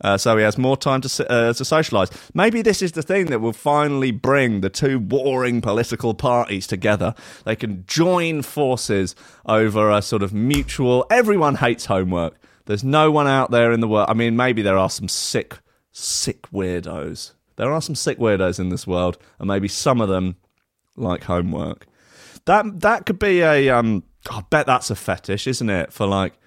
Uh, 0.00 0.16
so 0.16 0.36
he 0.36 0.44
has 0.44 0.56
more 0.56 0.76
time 0.76 1.00
to 1.00 1.30
uh, 1.30 1.52
to 1.52 1.64
socialise. 1.64 2.10
Maybe 2.34 2.62
this 2.62 2.82
is 2.82 2.92
the 2.92 3.02
thing 3.02 3.26
that 3.26 3.40
will 3.40 3.52
finally 3.52 4.10
bring 4.10 4.60
the 4.60 4.70
two 4.70 4.98
warring 4.98 5.60
political 5.60 6.14
parties 6.14 6.66
together. 6.66 7.14
They 7.44 7.56
can 7.56 7.84
join 7.86 8.42
forces 8.42 9.14
over 9.46 9.90
a 9.90 10.02
sort 10.02 10.22
of 10.22 10.32
mutual. 10.32 11.06
Everyone 11.10 11.56
hates 11.56 11.86
homework. 11.86 12.36
There's 12.66 12.84
no 12.84 13.10
one 13.10 13.26
out 13.26 13.50
there 13.50 13.72
in 13.72 13.80
the 13.80 13.88
world. 13.88 14.08
I 14.10 14.14
mean, 14.14 14.36
maybe 14.36 14.62
there 14.62 14.76
are 14.76 14.90
some 14.90 15.08
sick, 15.08 15.58
sick 15.90 16.42
weirdos. 16.50 17.32
There 17.56 17.72
are 17.72 17.82
some 17.82 17.94
sick 17.94 18.18
weirdos 18.18 18.60
in 18.60 18.68
this 18.68 18.86
world, 18.86 19.18
and 19.38 19.48
maybe 19.48 19.68
some 19.68 20.00
of 20.00 20.08
them 20.08 20.36
like 20.96 21.24
homework. 21.24 21.86
That 22.44 22.80
that 22.80 23.06
could 23.06 23.18
be 23.18 23.40
a. 23.40 23.70
Um, 23.70 24.04
I 24.30 24.42
bet 24.50 24.66
that's 24.66 24.90
a 24.90 24.94
fetish, 24.94 25.46
isn't 25.46 25.70
it? 25.70 25.92
For 25.92 26.06
like 26.06 26.37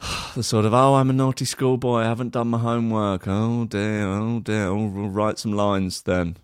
the 0.34 0.42
sort 0.42 0.64
of 0.64 0.74
oh 0.74 0.94
I'm 0.94 1.10
a 1.10 1.12
naughty 1.12 1.44
schoolboy 1.44 2.00
I 2.00 2.04
haven't 2.04 2.32
done 2.32 2.48
my 2.48 2.58
homework. 2.58 3.26
Oh 3.26 3.64
dear 3.64 4.06
oh 4.06 4.40
dear. 4.40 4.66
Oh, 4.66 4.86
we'll 4.86 5.08
write 5.08 5.38
some 5.38 5.52
lines 5.52 6.02
then. 6.02 6.36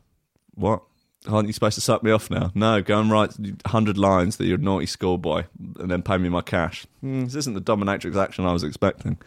What? 0.55 0.83
Aren't 1.29 1.49
you 1.49 1.53
supposed 1.53 1.75
to 1.75 1.81
suck 1.81 2.03
me 2.05 2.11
off 2.11 2.31
now? 2.31 2.53
No 2.55 2.81
go 2.83 3.01
and 3.01 3.11
write 3.11 3.39
100 3.39 3.99
lines 3.99 4.37
that 4.37 4.47
you're 4.47 4.59
a 4.59 4.63
naughty 4.63 4.87
schoolboy 4.87 5.45
and 5.79 5.91
then 5.91 6.03
pay 6.03 6.19
me 6.19 6.29
my 6.29 6.43
cash. 6.43 6.87
Hmm, 7.01 7.25
this 7.25 7.35
isn't 7.35 7.55
the 7.55 7.61
dominatrix 7.61 8.17
action 8.17 8.47
I 8.47 8.53
was 8.53 8.63
expecting. 8.63 9.19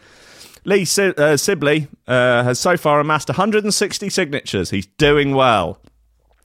Lee 0.64 0.86
uh, 0.98 1.36
Sibley 1.36 1.88
uh, 2.06 2.42
has 2.44 2.58
so 2.58 2.76
far 2.76 3.00
amassed 3.00 3.28
160 3.28 4.10
signatures. 4.10 4.70
He's 4.70 4.86
doing 4.86 5.34
well 5.34 5.80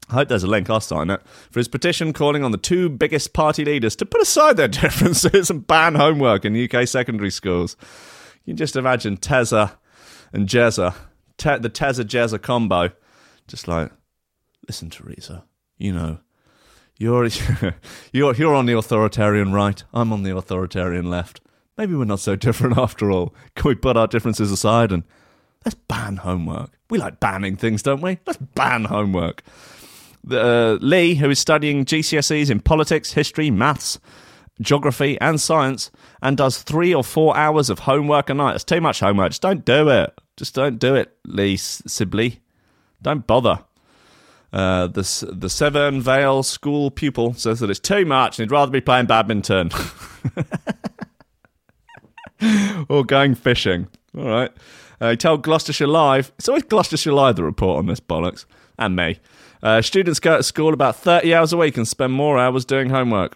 I 0.10 0.14
hope 0.14 0.28
there's 0.28 0.44
a 0.44 0.48
link, 0.48 0.70
I'll 0.70 0.80
sign 0.80 1.10
it, 1.10 1.22
for 1.50 1.60
his 1.60 1.68
petition 1.68 2.14
calling 2.14 2.44
on 2.44 2.52
the 2.52 2.58
two 2.58 2.90
biggest 2.90 3.34
party 3.34 3.66
leaders 3.66 3.96
to 3.98 4.06
put 4.06 4.22
aside 4.22 4.56
their 4.58 4.68
differences 4.70 5.50
and 5.50 5.66
ban 5.66 5.96
homework 5.96 6.46
in 6.46 6.56
UK 6.56 6.88
secondary 6.88 7.32
schools. 7.32 7.76
You 8.46 8.52
can 8.52 8.58
just 8.58 8.76
imagine 8.76 9.18
Tezza 9.18 9.78
and 10.32 10.48
Jezza, 10.48 10.94
Te- 11.38 11.58
the 11.58 11.70
Tezza 11.70 12.04
Jezza 12.04 12.40
combo, 12.40 12.92
just 13.48 13.68
like, 13.68 13.92
listen, 14.68 14.92
Teresa, 14.92 15.44
you 15.78 15.92
know, 15.92 16.20
you're, 17.00 17.28
you're, 18.14 18.36
you're 18.36 18.56
on 18.56 18.68
the 18.68 18.78
authoritarian 18.78 19.54
right, 19.54 19.84
I'm 19.92 20.14
on 20.14 20.22
the 20.22 20.38
authoritarian 20.38 21.10
left. 21.10 21.42
Maybe 21.78 21.96
we're 21.96 22.06
not 22.06 22.20
so 22.20 22.36
different 22.36 22.78
after 22.78 23.12
all. 23.12 23.34
Can 23.56 23.70
we 23.70 23.76
put 23.76 23.98
our 23.98 24.08
differences 24.08 24.52
aside 24.52 24.92
and 24.92 25.04
let's 25.66 25.76
ban 25.76 26.18
homework? 26.18 26.72
We 26.92 27.00
like 27.00 27.20
banning 27.20 27.58
things, 27.58 27.82
don't 27.82 28.02
we? 28.02 28.20
Let's 28.28 28.38
ban 28.38 28.86
homework 28.86 29.44
uh, 30.32 30.78
Lee, 30.82 31.16
who 31.16 31.30
is 31.30 31.40
studying 31.40 31.86
GCSEs 31.86 32.50
in 32.50 32.60
politics, 32.60 33.14
history, 33.14 33.52
maths, 33.52 34.00
geography, 34.62 35.20
and 35.20 35.40
science, 35.40 35.92
and 36.22 36.38
does 36.38 36.62
three 36.62 36.94
or 36.94 37.04
four 37.04 37.36
hours 37.36 37.70
of 37.70 37.80
homework 37.80 38.30
a 38.30 38.34
night. 38.34 38.56
It's 38.56 38.64
too 38.64 38.82
much 38.82 39.00
homework. 39.00 39.32
Just 39.32 39.42
don't 39.42 39.66
do 39.66 39.90
it. 39.90 40.14
Just 40.38 40.56
don't 40.56 40.80
do 40.80 40.96
it, 40.96 41.16
Lee 41.26 41.58
Sibley. 41.58 42.42
Don't 43.02 43.26
bother. 43.28 43.60
Uh, 44.52 44.88
the 44.88 45.34
the 45.34 45.50
Severn 45.50 46.02
Vale 46.02 46.42
school 46.42 46.90
pupil 46.90 47.34
says 47.34 47.60
that 47.60 47.70
it's 47.70 47.80
too 47.80 48.06
much 48.06 48.40
and 48.40 48.46
he'd 48.46 48.54
rather 48.54 48.72
be 48.72 48.80
playing 48.80 49.06
badminton 49.06 49.70
or 52.90 53.04
going 53.04 53.36
fishing. 53.36 53.88
All 54.18 54.24
right. 54.24 54.52
Uh, 55.02 55.10
he 55.10 55.18
told 55.18 55.44
Gloucestershire 55.44 55.88
Live. 55.88 56.32
It's 56.38 56.48
always 56.48 56.64
Gloucestershire 56.64 57.12
Live 57.12 57.36
the 57.36 57.44
report 57.44 57.80
on 57.80 57.88
this 57.88 58.00
bollocks 58.00 58.46
and 58.80 58.96
me. 58.96 59.20
Uh, 59.66 59.82
students 59.82 60.20
go 60.20 60.38
to 60.38 60.44
school 60.44 60.76
about 60.76 60.96
30 60.96 61.34
hours 61.34 61.52
a 61.52 61.58
week 61.58 61.76
and 61.76 61.88
spend 61.88 62.14
more 62.14 62.38
hours 62.38 62.66
doing 62.66 62.92
homework. 62.92 63.36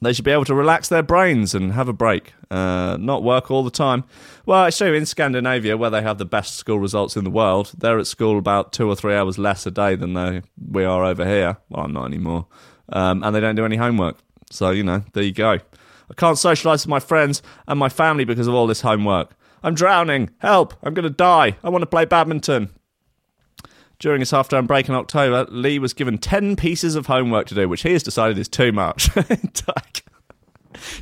They 0.00 0.14
should 0.14 0.24
be 0.24 0.30
able 0.30 0.46
to 0.46 0.54
relax 0.54 0.88
their 0.88 1.02
brains 1.02 1.54
and 1.54 1.74
have 1.74 1.86
a 1.86 1.92
break, 1.92 2.32
uh, 2.50 2.96
not 2.98 3.22
work 3.22 3.50
all 3.50 3.62
the 3.62 3.70
time. 3.70 4.04
Well, 4.46 4.64
it's 4.64 4.78
true 4.78 4.94
in 4.94 5.04
Scandinavia, 5.04 5.76
where 5.76 5.90
they 5.90 6.00
have 6.00 6.16
the 6.16 6.24
best 6.24 6.54
school 6.54 6.78
results 6.78 7.14
in 7.14 7.24
the 7.24 7.30
world, 7.30 7.72
they're 7.76 7.98
at 7.98 8.06
school 8.06 8.38
about 8.38 8.72
two 8.72 8.88
or 8.88 8.96
three 8.96 9.14
hours 9.14 9.36
less 9.36 9.66
a 9.66 9.70
day 9.70 9.96
than 9.96 10.14
they, 10.14 10.40
we 10.70 10.82
are 10.82 11.04
over 11.04 11.26
here. 11.26 11.58
Well, 11.68 11.84
I'm 11.84 11.92
not 11.92 12.06
anymore. 12.06 12.46
Um, 12.88 13.22
and 13.22 13.36
they 13.36 13.40
don't 13.40 13.54
do 13.54 13.66
any 13.66 13.76
homework. 13.76 14.16
So, 14.50 14.70
you 14.70 14.82
know, 14.82 15.04
there 15.12 15.24
you 15.24 15.32
go. 15.32 15.52
I 15.52 16.14
can't 16.16 16.38
socialise 16.38 16.84
with 16.84 16.88
my 16.88 17.00
friends 17.00 17.42
and 17.68 17.78
my 17.78 17.90
family 17.90 18.24
because 18.24 18.46
of 18.46 18.54
all 18.54 18.66
this 18.66 18.80
homework. 18.80 19.36
I'm 19.62 19.74
drowning. 19.74 20.30
Help. 20.38 20.72
I'm 20.82 20.94
going 20.94 21.04
to 21.04 21.10
die. 21.10 21.58
I 21.62 21.68
want 21.68 21.82
to 21.82 21.86
play 21.86 22.06
badminton. 22.06 22.70
During 23.98 24.20
his 24.20 24.30
half 24.30 24.48
term 24.48 24.66
break 24.66 24.88
in 24.88 24.94
October, 24.94 25.46
Lee 25.50 25.78
was 25.78 25.92
given 25.92 26.18
10 26.18 26.56
pieces 26.56 26.94
of 26.96 27.06
homework 27.06 27.46
to 27.48 27.54
do, 27.54 27.68
which 27.68 27.82
he 27.82 27.92
has 27.92 28.02
decided 28.02 28.38
is 28.38 28.48
too 28.48 28.72
much. 28.72 29.08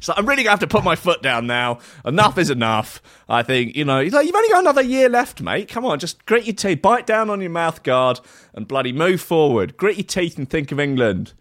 So 0.01 0.13
I'm 0.17 0.27
really 0.27 0.43
going 0.43 0.57
to 0.57 0.61
have 0.61 0.61
to 0.61 0.67
put 0.67 0.85
my 0.85 0.97
foot 0.97 1.23
down 1.23 1.47
now. 1.47 1.79
Enough 2.05 2.39
is 2.39 2.51
enough. 2.51 3.01
I 3.29 3.43
think, 3.43 3.77
you 3.77 3.85
know, 3.85 4.01
he's 4.01 4.13
like, 4.13 4.27
you've 4.27 4.35
only 4.35 4.49
got 4.49 4.61
another 4.61 4.83
year 4.83 5.09
left, 5.09 5.41
mate. 5.41 5.69
Come 5.69 5.85
on, 5.85 5.99
just 5.99 6.25
grit 6.27 6.45
your 6.45 6.55
teeth, 6.55 6.83
bite 6.83 7.07
down 7.07 7.31
on 7.31 7.41
your 7.41 7.51
mouth 7.51 7.83
guard, 7.83 8.21
and 8.55 8.69
bloody 8.69 8.93
move 8.93 9.21
forward. 9.21 9.77
Grit 9.77 9.97
your 9.97 10.05
teeth 10.05 10.39
and 10.39 10.49
think 10.49 10.73
of 10.73 10.81
England. 10.81 11.33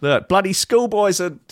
Look, 0.00 0.28
bloody 0.28 0.52
schoolboys 0.52 1.20
are. 1.20 1.38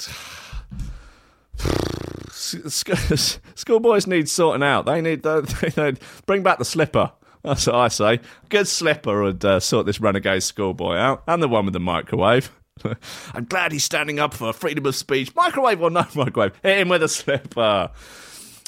Schoolboys 3.55 4.07
need 4.07 4.29
sorting 4.29 4.63
out. 4.63 4.87
They 4.87 5.01
need, 5.01 5.23
they 5.23 5.95
bring 6.27 6.43
back 6.43 6.59
the 6.59 6.65
slipper. 6.65 7.13
That's 7.43 7.67
what 7.67 7.77
I 7.77 7.89
say. 7.89 8.21
Good 8.49 8.69
slipper 8.69 9.23
would 9.23 9.45
uh, 9.45 9.61
sort 9.61 9.87
this 9.87 10.01
renegade 10.01 10.43
schoolboy 10.43 10.97
out, 10.97 11.23
and 11.27 11.43
the 11.43 11.49
one 11.49 11.65
with 11.65 11.73
the 11.73 11.81
microwave. 11.81 12.51
I'm 13.35 13.45
glad 13.45 13.73
he's 13.73 13.85
standing 13.85 14.19
up 14.19 14.35
for 14.35 14.53
freedom 14.53 14.87
of 14.87 14.95
speech. 14.95 15.35
Microwave 15.35 15.81
or 15.81 15.91
no 15.91 16.07
microwave, 16.15 16.53
hit 16.63 16.79
him 16.79 16.89
with 16.89 17.03
a 17.03 17.09
slipper. 17.09 17.91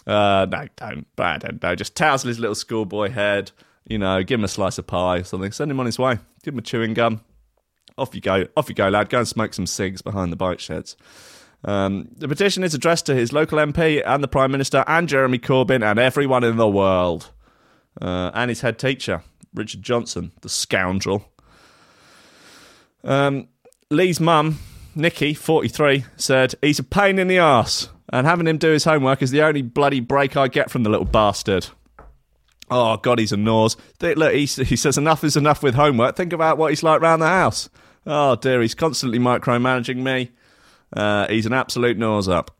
Uh, 0.06 0.46
no, 0.50 0.66
don't. 0.76 1.06
I 1.18 1.38
don't 1.38 1.62
know. 1.62 1.74
Just 1.74 1.94
tousle 1.94 2.28
his 2.28 2.38
little 2.38 2.54
schoolboy 2.54 3.10
head. 3.10 3.52
You 3.86 3.98
know, 3.98 4.22
give 4.22 4.40
him 4.40 4.44
a 4.44 4.48
slice 4.48 4.78
of 4.78 4.86
pie 4.86 5.18
or 5.18 5.24
something. 5.24 5.52
Send 5.52 5.70
him 5.70 5.80
on 5.80 5.86
his 5.86 5.98
way. 5.98 6.18
Give 6.42 6.54
him 6.54 6.58
a 6.58 6.62
chewing 6.62 6.94
gum. 6.94 7.20
Off 7.98 8.14
you 8.14 8.20
go. 8.20 8.46
Off 8.56 8.68
you 8.68 8.74
go, 8.74 8.88
lad. 8.88 9.10
Go 9.10 9.18
and 9.18 9.28
smoke 9.28 9.54
some 9.54 9.66
cigs 9.66 10.02
behind 10.02 10.32
the 10.32 10.36
bike 10.36 10.60
sheds. 10.60 10.96
Um, 11.64 12.08
the 12.16 12.26
petition 12.26 12.64
is 12.64 12.74
addressed 12.74 13.06
to 13.06 13.14
his 13.14 13.32
local 13.32 13.58
MP 13.58 14.02
and 14.04 14.22
the 14.22 14.28
Prime 14.28 14.50
Minister 14.50 14.82
and 14.86 15.08
Jeremy 15.08 15.38
Corbyn 15.38 15.88
and 15.88 15.98
everyone 15.98 16.42
in 16.42 16.56
the 16.56 16.68
world. 16.68 17.30
Uh, 18.00 18.30
and 18.34 18.48
his 18.48 18.60
head 18.62 18.78
teacher, 18.78 19.22
Richard 19.54 19.82
Johnson, 19.82 20.32
the 20.40 20.48
scoundrel. 20.48 21.30
Um, 23.04 23.48
Lee's 23.90 24.20
mum, 24.20 24.58
Nikki, 24.94 25.34
43, 25.34 26.04
said, 26.16 26.54
He's 26.62 26.78
a 26.78 26.84
pain 26.84 27.18
in 27.18 27.28
the 27.28 27.38
arse, 27.38 27.88
and 28.12 28.26
having 28.26 28.46
him 28.46 28.58
do 28.58 28.70
his 28.70 28.84
homework 28.84 29.22
is 29.22 29.30
the 29.30 29.42
only 29.42 29.62
bloody 29.62 30.00
break 30.00 30.36
I 30.36 30.48
get 30.48 30.70
from 30.70 30.82
the 30.82 30.90
little 30.90 31.06
bastard. 31.06 31.66
Oh, 32.70 32.96
God, 32.96 33.18
he's 33.18 33.32
a 33.32 33.36
nose. 33.36 33.76
Look, 34.00 34.32
he, 34.32 34.46
he 34.46 34.76
says 34.76 34.96
enough 34.96 35.24
is 35.24 35.36
enough 35.36 35.62
with 35.62 35.74
homework. 35.74 36.16
Think 36.16 36.32
about 36.32 36.56
what 36.56 36.70
he's 36.70 36.82
like 36.82 37.02
round 37.02 37.20
the 37.20 37.26
house. 37.26 37.68
Oh, 38.06 38.36
dear, 38.36 38.62
he's 38.62 38.74
constantly 38.74 39.18
micromanaging 39.18 39.96
me. 39.96 40.30
Uh, 40.92 41.26
he's 41.28 41.46
an 41.46 41.52
absolute 41.52 41.98
nose 41.98 42.28
up. 42.28 42.50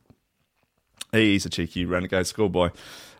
He's 1.11 1.45
a 1.45 1.49
cheeky 1.49 1.85
renegade 1.85 2.27
schoolboy. 2.27 2.69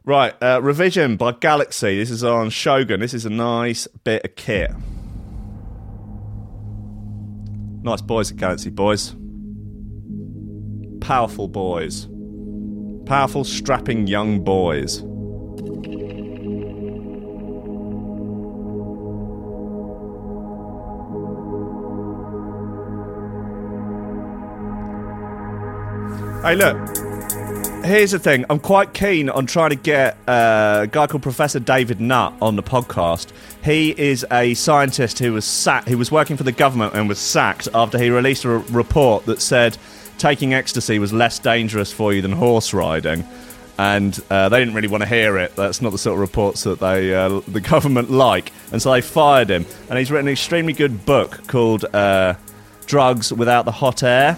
Right, 0.05 0.33
uh, 0.43 0.59
revision 0.61 1.15
by 1.15 1.31
Calyx. 1.31 1.79
This 1.79 2.11
is 2.11 2.25
on 2.25 2.49
Shogun. 2.49 2.99
This 2.99 3.13
is 3.13 3.25
a 3.25 3.29
nice 3.29 3.87
bit 4.03 4.25
of 4.25 4.35
kit. 4.35 4.69
Nice 7.83 8.01
boys 8.01 8.29
at 8.29 8.37
Calyx, 8.37 8.65
boys. 8.65 9.15
Powerful 10.99 11.47
boys. 11.47 12.09
Powerful, 13.05 13.45
strapping 13.45 14.07
young 14.07 14.43
boys. 14.43 14.99
Hey, 26.43 26.55
look. 26.55 27.12
Here's 27.83 28.11
the 28.11 28.19
thing. 28.19 28.45
I'm 28.49 28.59
quite 28.59 28.93
keen 28.93 29.29
on 29.29 29.45
trying 29.45 29.71
to 29.71 29.75
get 29.75 30.17
uh, 30.25 30.81
a 30.83 30.87
guy 30.87 31.05
called 31.05 31.21
Professor 31.21 31.59
David 31.59 31.99
Nutt 31.99 32.33
on 32.41 32.55
the 32.55 32.63
podcast. 32.63 33.33
He 33.61 33.89
is 33.97 34.25
a 34.31 34.53
scientist 34.53 35.19
who 35.19 35.33
was 35.33 35.43
sacked. 35.43 35.89
Who 35.89 35.97
was 35.97 36.09
working 36.09 36.37
for 36.37 36.43
the 36.43 36.53
government 36.53 36.93
and 36.93 37.09
was 37.09 37.19
sacked 37.19 37.67
after 37.73 37.97
he 37.99 38.09
released 38.09 38.45
a 38.45 38.51
r- 38.51 38.57
report 38.71 39.25
that 39.25 39.41
said 39.41 39.77
taking 40.17 40.53
ecstasy 40.53 40.97
was 40.97 41.11
less 41.11 41.39
dangerous 41.39 41.91
for 41.91 42.13
you 42.13 42.21
than 42.21 42.31
horse 42.31 42.73
riding. 42.73 43.25
and 43.77 44.17
uh, 44.29 44.47
they 44.47 44.59
didn't 44.59 44.75
really 44.75 44.87
want 44.87 45.03
to 45.03 45.09
hear 45.09 45.37
it. 45.37 45.53
That's 45.57 45.81
not 45.81 45.91
the 45.91 45.97
sort 45.97 46.13
of 46.13 46.21
reports 46.21 46.63
that 46.63 46.79
they 46.79 47.13
uh, 47.13 47.41
the 47.49 47.59
government 47.73 48.09
like, 48.09 48.53
and 48.71 48.81
so 48.81 48.93
they 48.93 49.01
fired 49.01 49.49
him. 49.49 49.65
And 49.89 49.99
he's 49.99 50.09
written 50.09 50.27
an 50.27 50.31
extremely 50.33 50.71
good 50.71 51.05
book 51.05 51.45
called 51.47 51.83
uh, 51.93 52.35
"Drugs 52.85 53.33
Without 53.33 53.65
the 53.65 53.71
Hot 53.73 54.03
Air," 54.03 54.37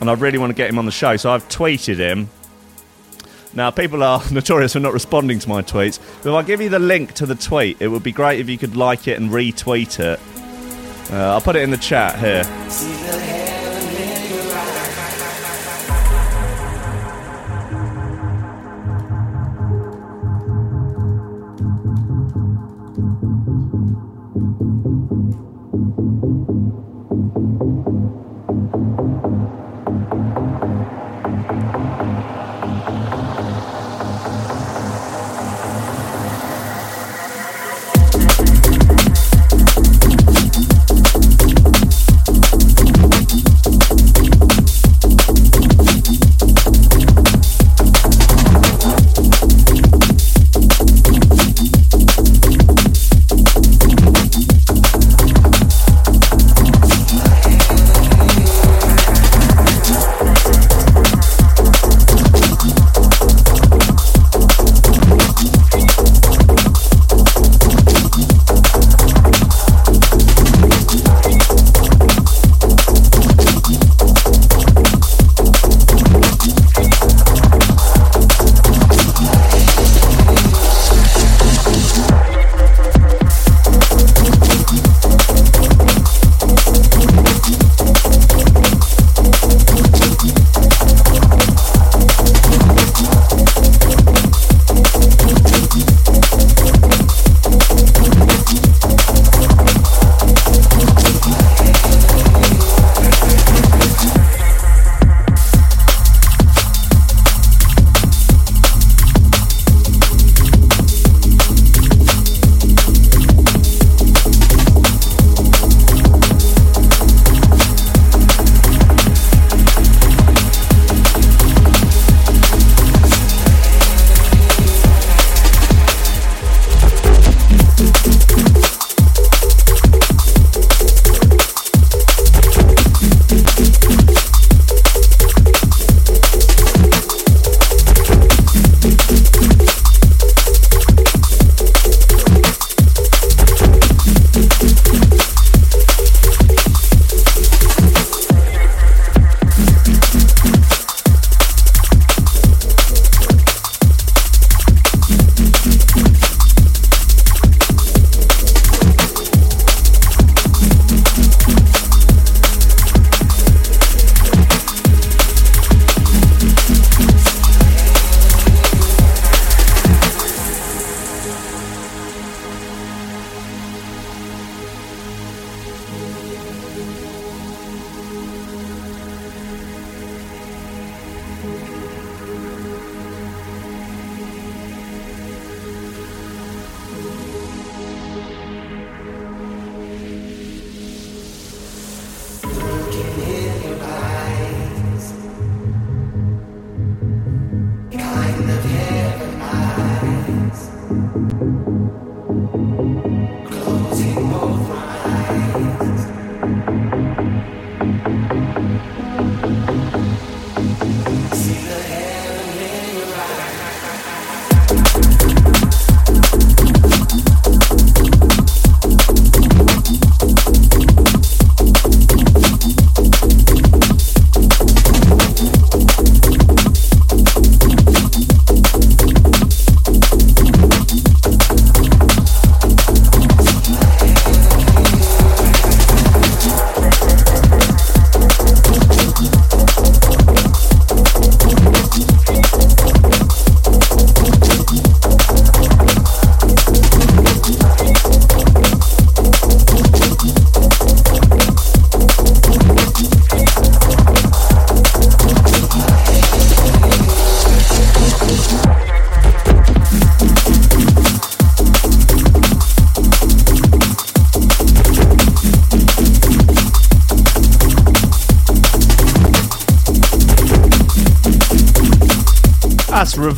and 0.00 0.08
I 0.08 0.14
really 0.14 0.38
want 0.38 0.48
to 0.48 0.54
get 0.54 0.70
him 0.70 0.78
on 0.78 0.86
the 0.86 0.92
show. 0.92 1.18
So 1.18 1.30
I've 1.30 1.46
tweeted 1.50 1.96
him. 1.98 2.30
Now, 3.54 3.70
people 3.70 4.02
are 4.02 4.22
notorious 4.30 4.74
for 4.74 4.80
not 4.80 4.92
responding 4.92 5.38
to 5.38 5.48
my 5.48 5.62
tweets, 5.62 5.98
but 6.22 6.30
if 6.30 6.34
I 6.34 6.42
give 6.42 6.60
you 6.60 6.68
the 6.68 6.78
link 6.78 7.12
to 7.14 7.26
the 7.26 7.34
tweet, 7.34 7.80
it 7.80 7.88
would 7.88 8.02
be 8.02 8.12
great 8.12 8.40
if 8.40 8.48
you 8.48 8.58
could 8.58 8.76
like 8.76 9.08
it 9.08 9.18
and 9.18 9.30
retweet 9.30 9.98
it. 10.00 10.20
Uh, 11.12 11.32
I'll 11.32 11.40
put 11.40 11.56
it 11.56 11.62
in 11.62 11.70
the 11.70 11.76
chat 11.76 12.18
here. 12.18 13.55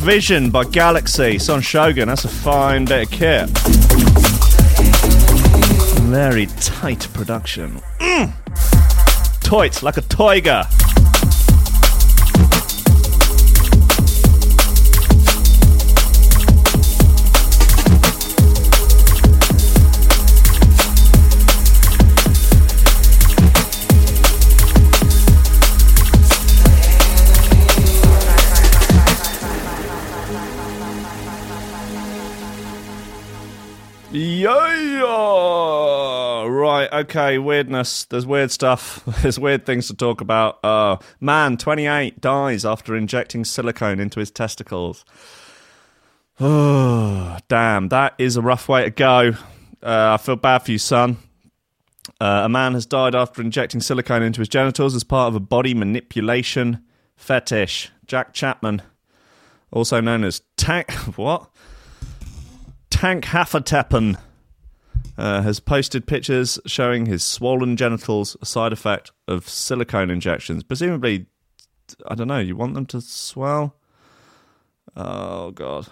Revision 0.09 0.49
by 0.49 0.63
Calyx. 0.63 1.19
It's 1.19 1.49
on 1.49 1.61
Shogun. 1.61 2.07
That's 2.07 2.25
a 2.25 2.29
fine 2.29 2.83
bit 2.83 3.03
of 3.03 3.11
kit. 3.11 3.47
Very 6.09 6.47
tight 6.47 7.07
production. 7.13 7.79
Mm. 7.99 9.83
Like 9.83 9.97
a 9.97 10.01
tiger. 10.01 10.63
Okay. 36.99 37.37
Weirdness. 37.37 38.05
There's 38.05 38.25
weird 38.25 38.51
stuff. 38.51 39.03
There's 39.21 39.39
weird 39.39 39.65
things 39.65 39.87
to 39.87 39.93
talk 39.93 40.21
about. 40.21 40.63
Uh, 40.63 40.97
man, 41.21 41.55
28 41.55 42.19
dies 42.19 42.65
after 42.65 42.95
injecting 42.95 43.45
silicone 43.45 43.99
into 43.99 44.19
his 44.19 44.31
testicles. 44.31 45.05
Oh, 46.39 47.37
damn. 47.47 47.89
That 47.89 48.15
is 48.17 48.35
a 48.35 48.41
rough 48.41 48.67
way 48.67 48.83
to 48.83 48.89
go. 48.89 49.33
Uh, 49.81 50.13
I 50.13 50.17
feel 50.17 50.35
bad 50.35 50.59
for 50.59 50.71
you, 50.71 50.77
son. 50.77 51.17
Uh, 52.19 52.41
a 52.43 52.49
man 52.49 52.73
has 52.73 52.85
died 52.85 53.15
after 53.15 53.41
injecting 53.41 53.79
silicone 53.79 54.23
into 54.23 54.41
his 54.41 54.49
genitals 54.49 54.93
as 54.93 55.05
part 55.05 55.29
of 55.29 55.35
a 55.35 55.39
body 55.39 55.73
manipulation 55.73 56.83
fetish. 57.15 57.91
Jack 58.07 58.33
Chapman, 58.33 58.81
also 59.71 60.01
known 60.01 60.23
as 60.23 60.41
Tank. 60.57 60.91
What? 61.15 61.49
Tank 62.89 63.25
Hafertepen 63.25 64.17
uh, 65.19 65.41
has 65.41 65.59
posted 65.59 66.07
pictures 66.07 66.57
showing 66.65 67.05
his 67.05 67.23
swollen 67.23 67.75
genitals, 67.75 68.37
a 68.41 68.45
side 68.45 68.71
effect 68.71 69.11
of 69.27 69.49
silicone 69.49 70.09
injections. 70.09 70.63
Presumably, 70.63 71.25
I 72.07 72.15
don't 72.15 72.29
know, 72.29 72.39
you 72.39 72.55
want 72.55 72.73
them 72.73 72.85
to 72.87 73.01
swell? 73.01 73.75
Oh, 74.95 75.51
God. 75.51 75.89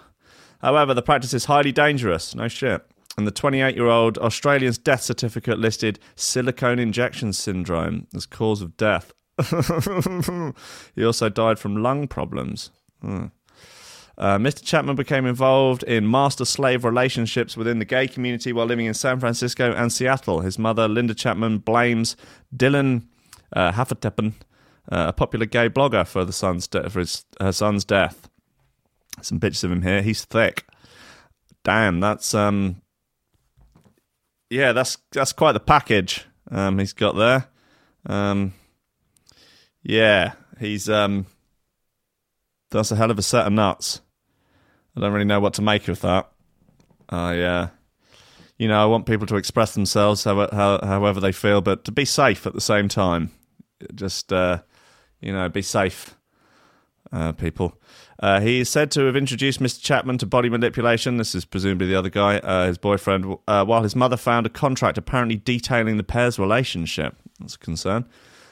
However, 0.62 0.94
the 0.94 1.02
practice 1.02 1.34
is 1.34 1.44
highly 1.44 1.72
dangerous. 1.72 2.34
No 2.34 2.48
shit. 2.48 2.84
And 3.18 3.26
the 3.26 3.30
28 3.30 3.76
year 3.76 3.86
old 3.86 4.16
Australian's 4.16 4.78
death 4.78 5.02
certificate 5.02 5.58
listed 5.58 5.98
silicone 6.16 6.78
injection 6.78 7.34
syndrome 7.34 8.06
as 8.14 8.24
cause 8.24 8.62
of 8.62 8.78
death. 8.78 9.12
he 10.96 11.04
also 11.04 11.28
died 11.28 11.58
from 11.58 11.82
lung 11.82 12.08
problems. 12.08 12.70
Hmm. 13.02 13.26
Uh, 14.18 14.36
Mr. 14.36 14.64
Chapman 14.64 14.96
became 14.96 15.24
involved 15.26 15.84
in 15.84 16.10
master 16.10 16.44
slave 16.44 16.84
relationships 16.84 17.56
within 17.56 17.78
the 17.78 17.84
gay 17.84 18.08
community 18.08 18.52
while 18.52 18.66
living 18.66 18.86
in 18.86 18.94
San 18.94 19.20
Francisco 19.20 19.72
and 19.72 19.92
Seattle. 19.92 20.40
His 20.40 20.58
mother, 20.58 20.88
Linda 20.88 21.14
Chapman, 21.14 21.58
blames 21.58 22.16
Dylan 22.54 23.04
uh, 23.54 23.72
uh, 23.72 23.92
a 24.90 25.12
popular 25.12 25.46
gay 25.46 25.68
blogger, 25.68 26.06
for 26.06 26.24
the 26.24 26.32
son's 26.32 26.66
de- 26.66 26.90
for 26.90 26.98
his 26.98 27.24
her 27.40 27.52
son's 27.52 27.84
death. 27.84 28.28
Some 29.22 29.38
pictures 29.38 29.64
of 29.64 29.70
him 29.70 29.82
here. 29.82 30.02
He's 30.02 30.24
thick. 30.24 30.66
Damn, 31.62 32.00
that's 32.00 32.34
um, 32.34 32.82
yeah, 34.50 34.72
that's 34.72 34.98
that's 35.12 35.32
quite 35.32 35.52
the 35.52 35.60
package 35.60 36.26
um, 36.50 36.78
he's 36.78 36.92
got 36.92 37.16
there. 37.16 37.48
Um, 38.06 38.54
yeah, 39.82 40.32
he's 40.58 40.88
um, 40.88 41.26
that's 42.70 42.90
a 42.90 42.96
hell 42.96 43.10
of 43.10 43.18
a 43.18 43.22
set 43.22 43.46
of 43.46 43.52
nuts. 43.52 44.00
I 44.98 45.00
don't 45.00 45.12
really 45.12 45.24
know 45.24 45.38
what 45.38 45.54
to 45.54 45.62
make 45.62 45.86
of 45.86 46.00
that. 46.00 46.28
I, 47.08 47.40
uh, 47.40 47.68
you 48.58 48.66
know, 48.66 48.82
I 48.82 48.86
want 48.86 49.06
people 49.06 49.28
to 49.28 49.36
express 49.36 49.74
themselves 49.74 50.24
how, 50.24 50.48
how, 50.50 50.80
however 50.82 51.20
they 51.20 51.30
feel, 51.30 51.60
but 51.60 51.84
to 51.84 51.92
be 51.92 52.04
safe 52.04 52.48
at 52.48 52.52
the 52.52 52.60
same 52.60 52.88
time. 52.88 53.30
Just, 53.94 54.32
uh, 54.32 54.62
you 55.20 55.32
know, 55.32 55.48
be 55.48 55.62
safe, 55.62 56.16
uh, 57.12 57.30
people. 57.30 57.80
Uh, 58.18 58.40
he 58.40 58.58
is 58.58 58.68
said 58.68 58.90
to 58.90 59.02
have 59.02 59.14
introduced 59.14 59.60
Mr. 59.60 59.80
Chapman 59.80 60.18
to 60.18 60.26
body 60.26 60.48
manipulation. 60.50 61.16
This 61.16 61.32
is 61.32 61.44
presumably 61.44 61.86
the 61.86 61.94
other 61.94 62.10
guy, 62.10 62.38
uh, 62.38 62.66
his 62.66 62.76
boyfriend, 62.76 63.36
uh, 63.46 63.64
while 63.64 63.84
his 63.84 63.94
mother 63.94 64.16
found 64.16 64.46
a 64.46 64.50
contract 64.50 64.98
apparently 64.98 65.36
detailing 65.36 65.96
the 65.96 66.02
pair's 66.02 66.40
relationship. 66.40 67.14
That's 67.38 67.54
a 67.54 67.58
concern. 67.58 68.04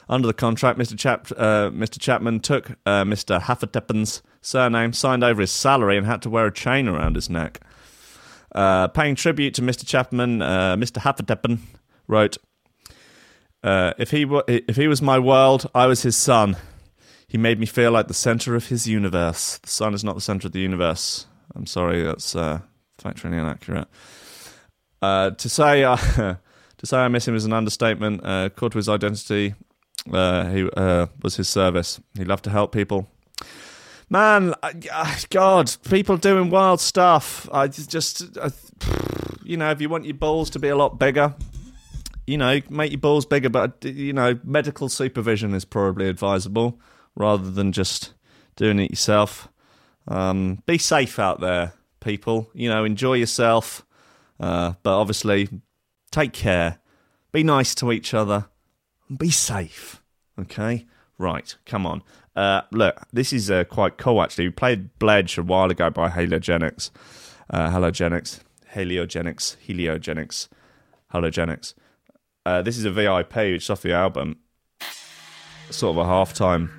Under 0.09 0.27
the 0.27 0.33
contract, 0.33 0.79
Mr. 0.79 0.97
Chap- 0.97 1.31
uh, 1.35 1.69
Mr. 1.69 1.99
Chapman 1.99 2.39
took 2.39 2.71
uh, 2.85 3.03
Mr. 3.03 3.41
Hafertepen's 3.41 4.21
surname, 4.41 4.93
signed 4.93 5.23
over 5.23 5.41
his 5.41 5.51
salary, 5.51 5.97
and 5.97 6.05
had 6.05 6.21
to 6.21 6.29
wear 6.29 6.45
a 6.45 6.53
chain 6.53 6.87
around 6.87 7.15
his 7.15 7.29
neck. 7.29 7.59
Uh, 8.55 8.87
paying 8.87 9.15
tribute 9.15 9.53
to 9.55 9.61
Mr. 9.61 9.85
Chapman, 9.85 10.41
uh, 10.41 10.75
Mr. 10.77 11.01
Hafertepen 11.01 11.59
wrote, 12.07 12.37
uh, 13.63 13.93
"If 13.97 14.11
he 14.11 14.23
wa 14.23 14.43
if 14.47 14.77
he 14.77 14.87
was 14.87 15.01
my 15.01 15.19
world, 15.19 15.69
I 15.75 15.87
was 15.87 16.03
his 16.03 16.15
son. 16.15 16.55
He 17.27 17.37
made 17.37 17.59
me 17.59 17.65
feel 17.65 17.91
like 17.91 18.07
the 18.07 18.13
center 18.13 18.55
of 18.55 18.67
his 18.67 18.87
universe. 18.87 19.57
The 19.57 19.69
sun 19.69 19.93
is 19.93 20.05
not 20.05 20.15
the 20.15 20.21
center 20.21 20.47
of 20.47 20.53
the 20.53 20.61
universe. 20.61 21.25
I'm 21.53 21.65
sorry, 21.65 22.03
that's 22.03 22.33
uh, 22.33 22.61
factually 22.97 23.33
inaccurate. 23.33 23.87
To 25.01 25.49
say 25.49 25.81
to 26.77 26.85
say 26.85 26.97
I 26.97 27.09
miss 27.09 27.27
him 27.27 27.35
is 27.35 27.43
an 27.43 27.51
understatement. 27.51 28.21
Uh, 28.23 28.47
core 28.49 28.69
to 28.69 28.77
his 28.77 28.87
identity, 28.87 29.55
uh, 30.11 30.49
he 30.49 30.69
uh, 30.75 31.07
was 31.21 31.35
his 31.35 31.49
service. 31.49 31.99
He 32.17 32.25
loved 32.25 32.43
to 32.45 32.49
help 32.49 32.71
people. 32.71 33.07
Man, 34.09 34.53
I- 34.63 34.73
God, 35.29 35.75
people 35.89 36.17
doing 36.17 36.49
wild 36.49 36.79
stuff. 36.79 37.49
I 37.51 37.67
just, 37.67 38.37
I, 38.37 38.51
you 39.43 39.57
know, 39.57 39.69
if 39.71 39.81
you 39.81 39.89
want 39.89 40.05
your 40.05 40.13
balls 40.13 40.49
to 40.51 40.59
be 40.59 40.69
a 40.69 40.75
lot 40.77 40.97
bigger, 40.97 41.35
you 42.25 42.37
know, 42.37 42.61
make 42.69 42.91
your 42.91 42.99
balls 43.01 43.25
bigger, 43.25 43.49
but 43.49 43.83
you 43.83 44.13
know, 44.13 44.39
medical 44.43 44.89
supervision 44.89 45.53
is 45.53 45.65
probably 45.65 46.07
advisable 46.09 46.79
rather 47.15 47.49
than 47.49 47.71
just 47.71 48.13
doing 48.55 48.79
it 48.79 48.91
yourself. 48.91 49.49
Um, 50.07 50.63
be 50.65 50.77
safe 50.77 51.19
out 51.19 51.41
there, 51.41 51.73
people. 51.99 52.49
You 52.53 52.69
know, 52.69 52.85
enjoy 52.85 53.15
yourself, 53.15 53.85
uh, 54.39 54.73
but 54.83 54.97
obviously, 54.97 55.49
take 56.11 56.31
care. 56.33 56.79
Be 57.33 57.43
nice 57.43 57.75
to 57.75 57.91
each 57.91 58.13
other. 58.13 58.45
Be 59.15 59.29
safe. 59.29 60.01
Okay, 60.39 60.85
right. 61.17 61.55
Come 61.65 61.85
on. 61.85 62.03
Uh, 62.35 62.61
look, 62.71 63.01
this 63.11 63.33
is 63.33 63.49
uh, 63.49 63.63
quite 63.63 63.97
cool 63.97 64.21
actually. 64.21 64.47
We 64.47 64.51
played 64.51 64.97
Bledge 64.99 65.37
a 65.37 65.43
while 65.43 65.71
ago 65.71 65.89
by 65.89 66.09
Halogenix. 66.09 66.91
Uh, 67.49 67.69
Halogenix, 67.69 68.41
Heliogenics, 68.73 69.55
Heliogenics, 69.65 70.47
Halogenix. 71.13 71.73
Uh, 72.45 72.61
this 72.61 72.77
is 72.77 72.85
a 72.85 72.91
VIP, 72.91 73.35
which 73.35 73.63
is 73.63 73.69
off 73.69 73.81
the 73.81 73.93
album. 73.93 74.37
Sort 75.69 75.97
of 75.97 76.05
a 76.05 76.09
halftime 76.09 76.69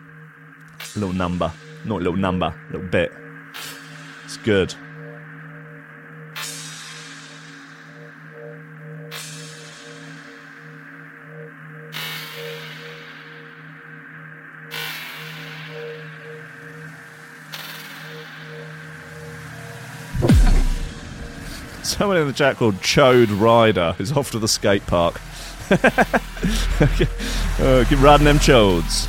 little 0.94 1.12
number. 1.12 1.52
Not 1.84 1.96
a 1.96 2.04
little 2.04 2.16
number, 2.16 2.46
a 2.46 2.72
little 2.72 2.88
bit. 2.88 3.12
It's 4.24 4.36
good. 4.38 4.74
Someone 21.98 22.16
in 22.16 22.26
the 22.28 22.32
chat 22.32 22.56
called 22.56 22.76
Chode 22.76 23.40
Rider 23.40 23.96
is 23.98 24.12
off 24.12 24.30
to 24.30 24.38
the 24.38 24.46
skate 24.46 24.86
park. 24.86 25.20
uh, 25.70 25.76
keep 27.88 28.00
riding 28.00 28.24
them 28.24 28.38
chodes. 28.38 29.08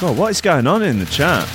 God, 0.00 0.16
what 0.16 0.30
is 0.30 0.40
going 0.40 0.66
on 0.66 0.82
in 0.82 0.98
the 0.98 1.04
chat? 1.04 1.46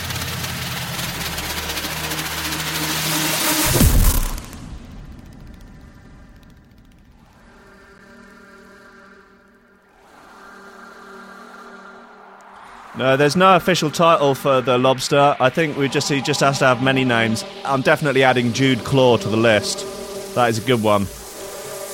No, 12.98 13.16
there's 13.16 13.36
no 13.36 13.56
official 13.56 13.92
title 13.92 14.34
for 14.34 14.60
the 14.60 14.76
lobster. 14.80 15.36
I 15.40 15.52
think 15.52 15.78
we 15.78 15.88
just 15.88 16.10
he 16.10 16.20
just 16.20 16.40
has 16.40 16.58
to 16.60 16.66
have 16.66 16.82
many 16.82 17.06
names. 17.06 17.46
I'm 17.64 17.84
definitely 17.84 18.24
adding 18.24 18.54
Jude 18.54 18.80
Claw 18.80 19.18
to 19.18 19.30
the 19.30 19.38
list. 19.38 19.86
That 20.34 20.50
is 20.50 20.58
a 20.58 20.66
good 20.66 20.82
one. 20.82 21.02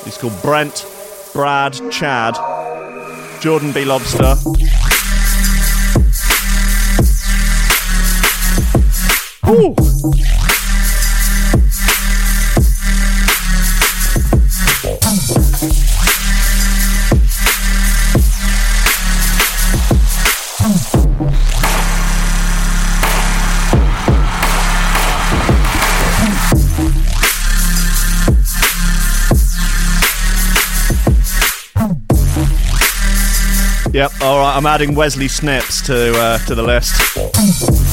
He's 0.06 0.18
called 0.18 0.41
Brent, 0.41 0.86
Brad, 1.34 1.74
Chad, 1.91 2.36
Jordan 3.41 3.74
B. 3.74 3.84
Lobster. 3.84 4.36
Woo! 9.45 9.76
Yep. 33.94 34.12
All 34.22 34.39
right. 34.39 34.58
I'm 34.58 34.66
adding 34.66 34.96
Wesley 34.96 35.28
Snips 35.28 35.86
to 35.86 36.12
uh, 36.16 36.39
to 36.48 36.56
the 36.56 36.64
list. 36.64 37.93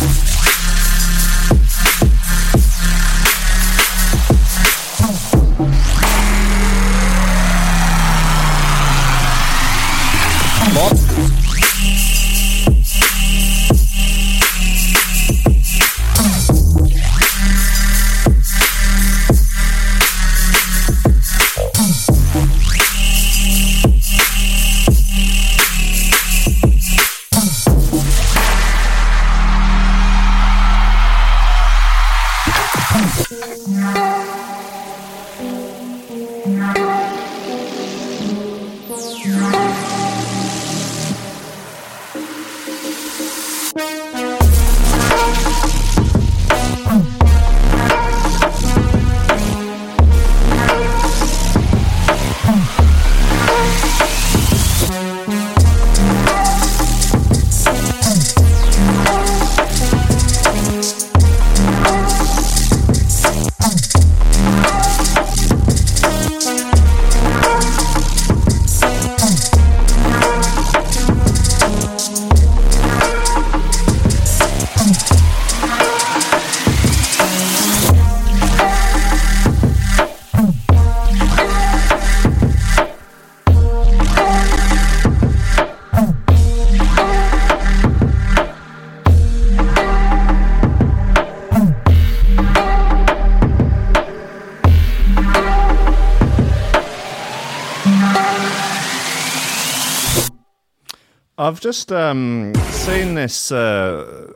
Just 101.70 101.92
um, 101.92 102.52
seen 102.72 103.14
this. 103.14 103.52
Uh, 103.52 104.32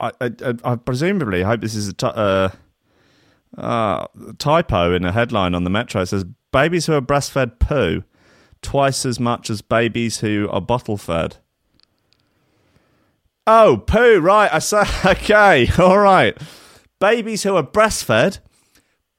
I, 0.00 0.10
I, 0.20 0.54
I 0.64 0.74
presumably 0.74 1.44
hope 1.44 1.60
this 1.60 1.76
is 1.76 1.94
a 2.02 2.06
uh, 2.16 2.50
uh, 3.56 4.06
typo 4.38 4.92
in 4.92 5.04
a 5.04 5.12
headline 5.12 5.54
on 5.54 5.62
the 5.62 5.70
Metro. 5.70 6.02
It 6.02 6.06
says 6.06 6.24
babies 6.52 6.86
who 6.86 6.94
are 6.94 7.00
breastfed 7.00 7.60
poo 7.60 8.02
twice 8.60 9.06
as 9.06 9.20
much 9.20 9.50
as 9.50 9.62
babies 9.62 10.18
who 10.18 10.48
are 10.50 10.60
bottle 10.60 10.96
fed. 10.96 11.36
Oh, 13.46 13.76
poo, 13.86 14.18
right. 14.18 14.52
I 14.52 14.58
say, 14.58 14.82
okay, 15.04 15.68
all 15.78 16.00
right. 16.00 16.36
Babies 16.98 17.44
who 17.44 17.54
are 17.54 17.62
breastfed 17.62 18.40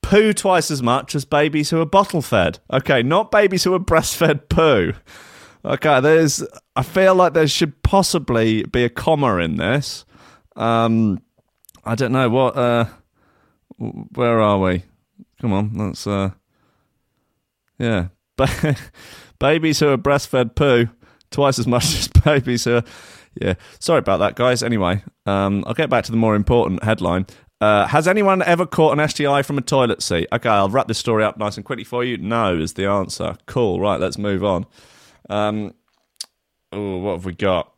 poo 0.02 0.34
twice 0.34 0.70
as 0.70 0.84
much 0.84 1.16
as 1.16 1.24
babies 1.24 1.70
who 1.70 1.80
are 1.80 1.86
bottle 1.86 2.22
fed. 2.22 2.60
Okay, 2.70 3.02
not 3.02 3.32
babies 3.32 3.64
who 3.64 3.74
are 3.74 3.80
breastfed 3.80 4.50
poo. 4.50 4.92
Okay, 5.64 5.99
there's. 5.99 6.43
I 6.76 6.84
feel 6.84 7.16
like 7.16 7.34
there 7.34 7.47
should 7.47 7.82
possibly 7.84 8.64
be 8.64 8.84
a 8.86 8.89
comma 8.89 9.38
in 9.38 9.57
this. 9.57 10.05
Um, 10.55 11.22
I 11.84 11.95
don't 11.95 12.12
know 12.12 12.30
what. 12.30 12.55
Uh, 12.55 12.86
where 13.78 14.39
are 14.39 14.60
we? 14.60 14.84
Come 15.41 15.53
on, 15.53 15.74
let's. 15.76 16.07
Uh, 16.07 16.32
yeah, 17.78 18.07
babies 19.39 19.80
who 19.80 19.89
are 19.89 19.97
breastfed 19.97 20.55
poo 20.55 20.88
twice 21.32 21.60
as 21.60 21.68
much 21.68 21.84
as 21.97 22.07
babies 22.07 22.64
who 22.64 22.78
are. 22.78 22.84
Yeah, 23.39 23.53
sorry 23.80 23.99
about 23.99 24.18
that, 24.18 24.36
guys. 24.36 24.64
Anyway, 24.64 25.03
um, 25.26 25.64
I'll 25.68 25.74
get 25.74 25.89
back 25.89 26.05
to 26.05 26.12
the 26.12 26.18
more 26.18 26.36
important 26.36 26.84
headline. 26.84 27.26
Uh, 27.62 27.86
has 27.88 28.07
anyone 28.07 28.41
ever 28.41 28.66
caught 28.66 28.97
an 28.97 29.07
STI 29.07 29.41
from 29.41 29.57
a 29.57 29.62
toilet 29.62 30.01
seat? 30.01 30.28
Okay, 30.32 30.49
I'll 30.49 30.70
wrap 30.70 30.88
this 30.88 30.97
story 30.97 31.26
up 31.26 31.38
nice 31.38 31.57
and 31.57 31.66
quickly 31.66 31.84
for 31.84 32.03
you. 32.03 32.18
No 32.18 32.57
is 32.57 32.74
the 32.74 32.86
answer. 32.86 33.36
Cool. 33.45 33.82
Right, 33.82 33.99
let's 33.99 34.18
move 34.18 34.43
on. 34.43 34.66
Um, 35.30 35.74
oh, 36.72 36.98
what 36.98 37.14
have 37.14 37.26
we 37.26 37.34
got? 37.34 37.74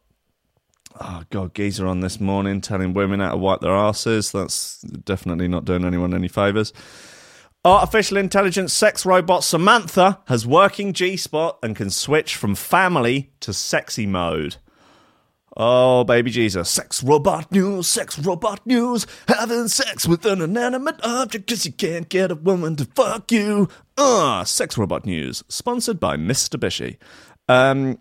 Oh 0.99 1.23
God, 1.29 1.53
geezer 1.53 1.87
on 1.87 2.01
this 2.01 2.19
morning 2.19 2.61
telling 2.61 2.93
women 2.93 3.19
how 3.19 3.31
to 3.31 3.37
wipe 3.37 3.61
their 3.61 3.75
asses. 3.75 4.31
That's 4.31 4.81
definitely 4.81 5.47
not 5.47 5.65
doing 5.65 5.85
anyone 5.85 6.13
any 6.13 6.27
favors. 6.27 6.73
Artificial 7.63 8.17
intelligence 8.17 8.73
sex 8.73 9.05
robot 9.05 9.43
Samantha 9.43 10.19
has 10.27 10.47
working 10.47 10.93
G 10.93 11.15
spot 11.15 11.59
and 11.61 11.75
can 11.75 11.91
switch 11.91 12.35
from 12.35 12.55
family 12.55 13.31
to 13.41 13.53
sexy 13.53 14.07
mode. 14.07 14.57
Oh, 15.55 16.05
baby 16.05 16.31
Jesus. 16.31 16.69
Sex 16.69 17.03
robot 17.03 17.51
news, 17.51 17.87
sex 17.87 18.17
robot 18.17 18.65
news. 18.65 19.05
Having 19.27 19.67
sex 19.67 20.07
with 20.07 20.25
an 20.25 20.41
inanimate 20.41 20.99
object 21.03 21.45
because 21.45 21.65
you 21.65 21.73
can't 21.73 22.07
get 22.07 22.31
a 22.31 22.35
woman 22.35 22.77
to 22.77 22.85
fuck 22.85 23.31
you. 23.31 23.67
Uh, 23.97 24.43
sex 24.45 24.77
robot 24.77 25.05
news. 25.05 25.43
Sponsored 25.49 25.99
by 25.99 26.15
Mr. 26.15 26.57
Bishy. 26.57 26.97
Um, 27.49 27.99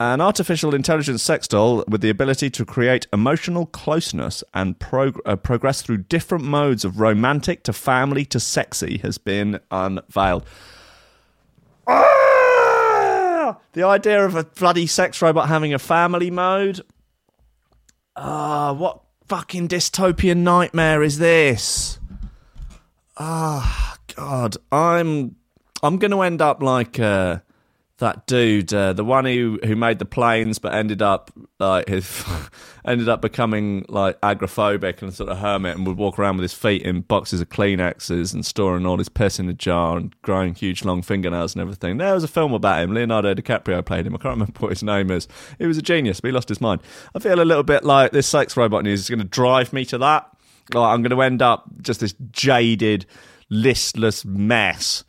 an 0.00 0.20
artificial 0.20 0.74
intelligence 0.74 1.22
sex 1.22 1.48
doll 1.48 1.84
with 1.88 2.00
the 2.02 2.10
ability 2.10 2.50
to 2.50 2.64
create 2.64 3.06
emotional 3.12 3.66
closeness 3.66 4.44
and 4.54 4.78
prog- 4.78 5.20
uh, 5.26 5.34
progress 5.36 5.82
through 5.82 5.98
different 5.98 6.44
modes 6.44 6.84
of 6.84 7.00
romantic 7.00 7.64
to 7.64 7.72
family 7.72 8.24
to 8.26 8.38
sexy 8.38 8.98
has 8.98 9.18
been 9.18 9.58
unveiled. 9.70 10.44
Ah! 11.88 13.58
The 13.72 13.82
idea 13.82 14.24
of 14.24 14.34
a 14.36 14.44
bloody 14.44 14.86
sex 14.86 15.20
robot 15.20 15.48
having 15.48 15.74
a 15.74 15.78
family 15.78 16.30
mode. 16.30 16.80
Ah, 18.14 18.72
what 18.72 19.00
fucking 19.26 19.68
dystopian 19.68 20.38
nightmare 20.38 21.02
is 21.02 21.18
this? 21.18 21.98
Ah, 23.16 23.96
God, 24.14 24.56
I'm 24.70 25.36
I'm 25.82 25.98
going 25.98 26.10
to 26.10 26.22
end 26.22 26.40
up 26.42 26.62
like 26.62 26.98
uh, 27.00 27.38
that 27.98 28.26
dude, 28.26 28.72
uh, 28.72 28.92
the 28.92 29.04
one 29.04 29.24
who 29.24 29.58
who 29.64 29.74
made 29.74 29.98
the 29.98 30.04
planes, 30.04 30.58
but 30.58 30.72
ended 30.72 31.02
up 31.02 31.32
like 31.58 31.88
his 31.88 32.24
ended 32.84 33.08
up 33.08 33.20
becoming 33.20 33.84
like 33.88 34.20
agoraphobic 34.20 35.02
and 35.02 35.12
sort 35.12 35.28
of 35.28 35.38
hermit, 35.38 35.76
and 35.76 35.86
would 35.86 35.96
walk 35.96 36.18
around 36.18 36.36
with 36.36 36.42
his 36.44 36.54
feet 36.54 36.82
in 36.82 37.00
boxes 37.00 37.40
of 37.40 37.48
Kleenexes 37.48 38.32
and 38.32 38.46
storing 38.46 38.86
all 38.86 38.98
his 38.98 39.08
piss 39.08 39.40
in 39.40 39.48
a 39.48 39.52
jar 39.52 39.96
and 39.96 40.14
growing 40.22 40.54
huge 40.54 40.84
long 40.84 41.02
fingernails 41.02 41.54
and 41.54 41.60
everything. 41.60 41.98
There 41.98 42.14
was 42.14 42.22
a 42.22 42.28
film 42.28 42.52
about 42.52 42.82
him. 42.82 42.94
Leonardo 42.94 43.34
DiCaprio 43.34 43.84
played 43.84 44.06
him. 44.06 44.14
I 44.14 44.18
can't 44.18 44.34
remember 44.34 44.52
what 44.60 44.70
his 44.70 44.84
name 44.84 45.10
is. 45.10 45.26
He 45.58 45.66
was 45.66 45.76
a 45.78 45.82
genius, 45.82 46.20
but 46.20 46.28
he 46.28 46.32
lost 46.32 46.48
his 46.48 46.60
mind. 46.60 46.80
I 47.14 47.18
feel 47.18 47.40
a 47.40 47.42
little 47.42 47.64
bit 47.64 47.82
like 47.82 48.12
this 48.12 48.28
sex 48.28 48.56
robot 48.56 48.84
news 48.84 49.00
is 49.00 49.08
going 49.08 49.18
to 49.18 49.24
drive 49.24 49.72
me 49.72 49.84
to 49.86 49.98
that. 49.98 50.30
Like 50.72 50.94
I'm 50.94 51.02
going 51.02 51.16
to 51.16 51.22
end 51.22 51.42
up 51.42 51.64
just 51.82 51.98
this 51.98 52.14
jaded, 52.30 53.06
listless 53.50 54.24
mess 54.24 55.02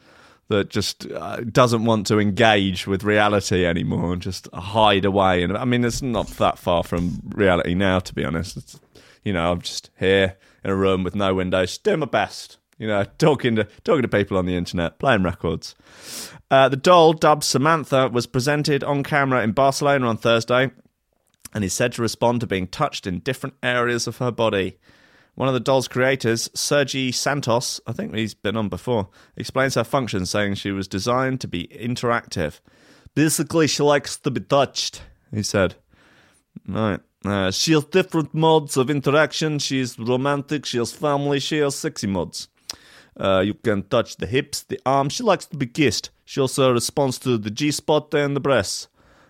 that 0.50 0.70
just 0.70 1.10
uh, 1.12 1.38
doesn't 1.38 1.86
want 1.86 2.08
to 2.08 2.20
engage 2.20 2.88
with 2.88 3.04
reality 3.04 3.66
anymore 3.66 4.14
and 4.14 4.22
just 4.22 4.48
hide 4.54 5.06
away. 5.06 5.44
And 5.44 5.56
I 5.56 5.64
mean, 5.64 5.86
it's 5.86 6.02
not 6.02 6.28
that 6.28 6.58
far 6.58 6.84
from 6.84 7.22
reality 7.36 7.76
now, 7.76 8.00
to 8.00 8.14
be 8.14 8.26
honest. 8.26 8.58
It's, 8.58 8.80
you 9.24 9.32
know, 9.32 9.52
I'm 9.52 9.62
just 9.62 9.92
here 10.00 10.38
in 10.64 10.72
a 10.72 10.76
room 10.76 11.04
with 11.04 11.16
no 11.16 11.36
windows, 11.36 11.78
doing 11.78 12.00
my 12.00 12.08
best. 12.08 12.58
You 12.80 12.88
know, 12.88 13.04
talking 13.18 13.58
to 13.58 13.66
talking 13.84 14.04
to 14.04 14.08
people 14.08 14.38
on 14.38 14.46
the 14.46 14.56
internet, 14.56 15.00
playing 15.00 15.24
records. 15.24 15.76
Uh, 16.50 16.70
the 16.70 16.78
doll, 16.78 17.14
dubbed 17.14 17.44
Samantha, 17.44 18.08
was 18.08 18.26
presented 18.26 18.84
on 18.84 19.04
camera 19.04 19.44
in 19.44 19.52
Barcelona 19.52 20.08
on 20.08 20.18
Thursday, 20.18 20.72
and 21.54 21.64
is 21.64 21.74
said 21.74 21.92
to 21.94 22.02
respond 22.02 22.40
to 22.40 22.48
being 22.48 22.68
touched 22.68 23.06
in 23.06 23.20
different 23.20 23.56
areas 23.62 24.08
of 24.08 24.18
her 24.18 24.32
body. 24.32 24.78
One 25.36 25.48
of 25.48 25.54
the 25.54 25.60
doll's 25.60 25.88
creators, 25.88 26.50
Sergi 26.54 27.12
Santos, 27.12 27.80
I 27.88 27.94
think 27.94 28.14
he's 28.14 28.34
been 28.34 28.58
on 28.58 28.68
before, 28.68 29.08
explains 29.38 29.76
her 29.76 29.84
function, 29.84 30.26
saying 30.26 30.56
she 30.56 30.72
was 30.72 30.88
designed 30.88 31.40
to 31.42 31.48
be 31.48 31.68
interactive. 31.68 32.60
Basically, 33.16 33.68
she 33.68 33.84
likes 33.84 34.18
to 34.18 34.32
be 34.32 34.42
touched, 34.42 35.02
he 35.34 35.44
said. 35.44 35.76
Right. 36.68 37.00
Uh, 37.26 37.52
she 37.52 37.74
has 37.74 37.86
different 37.86 38.34
modes 38.34 38.78
of 38.78 38.90
interaction. 38.90 39.60
She 39.60 39.80
is 39.80 39.98
romantic, 40.00 40.66
she 40.66 40.78
has 40.78 40.92
family, 40.92 41.40
she 41.40 41.58
has 41.58 41.76
sexy 41.76 42.08
modes. 42.08 42.48
Uh, 43.20 43.42
you 43.42 43.54
can 43.54 43.84
touch 43.84 44.18
the 44.18 44.26
hips, 44.26 44.64
the 44.64 44.80
arms. 44.86 45.14
She 45.14 45.24
likes 45.24 45.46
to 45.48 45.58
be 45.58 45.68
kissed. 45.68 46.10
She 46.24 46.40
also 46.40 46.72
responds 46.72 47.18
to 47.20 47.38
the 47.38 47.50
G 47.50 47.72
spot 47.72 48.14
and 48.14 48.36
the 48.36 48.40
breasts. 48.40 48.88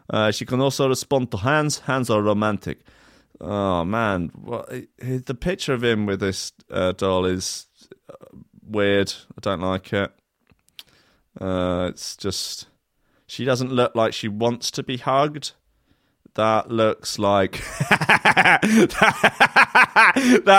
Uh, 0.09 0.31
she 0.31 0.45
can 0.45 0.59
also 0.59 0.87
respond 0.87 1.31
to 1.31 1.37
hands. 1.37 1.79
Hands 1.79 2.09
are 2.09 2.21
romantic. 2.21 2.81
Oh 3.41 3.83
man, 3.85 4.31
well, 4.35 4.67
the 4.99 5.35
picture 5.35 5.73
of 5.73 5.83
him 5.83 6.05
with 6.05 6.19
this 6.19 6.51
uh, 6.69 6.91
doll 6.91 7.25
is 7.25 7.67
uh, 8.09 8.15
weird. 8.65 9.13
I 9.31 9.39
don't 9.41 9.61
like 9.61 9.93
it. 9.93 10.11
Uh, 11.39 11.87
it's 11.89 12.17
just 12.17 12.67
she 13.27 13.45
doesn't 13.45 13.71
look 13.71 13.95
like 13.95 14.13
she 14.13 14.27
wants 14.27 14.71
to 14.71 14.83
be 14.83 14.97
hugged. 14.97 15.53
That 16.35 16.69
looks 16.71 17.17
like 17.17 17.53
that 17.89 18.61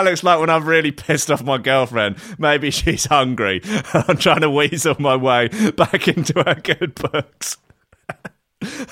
looks 0.04 0.24
like 0.24 0.40
when 0.40 0.50
I've 0.50 0.66
really 0.66 0.90
pissed 0.92 1.30
off 1.30 1.42
my 1.42 1.58
girlfriend. 1.58 2.16
Maybe 2.38 2.70
she's 2.70 3.06
hungry. 3.06 3.60
I'm 3.94 4.16
trying 4.16 4.40
to 4.40 4.50
weasel 4.50 4.96
my 4.98 5.16
way 5.16 5.48
back 5.76 6.08
into 6.16 6.42
her 6.42 6.54
good 6.54 6.94
books. 6.94 7.56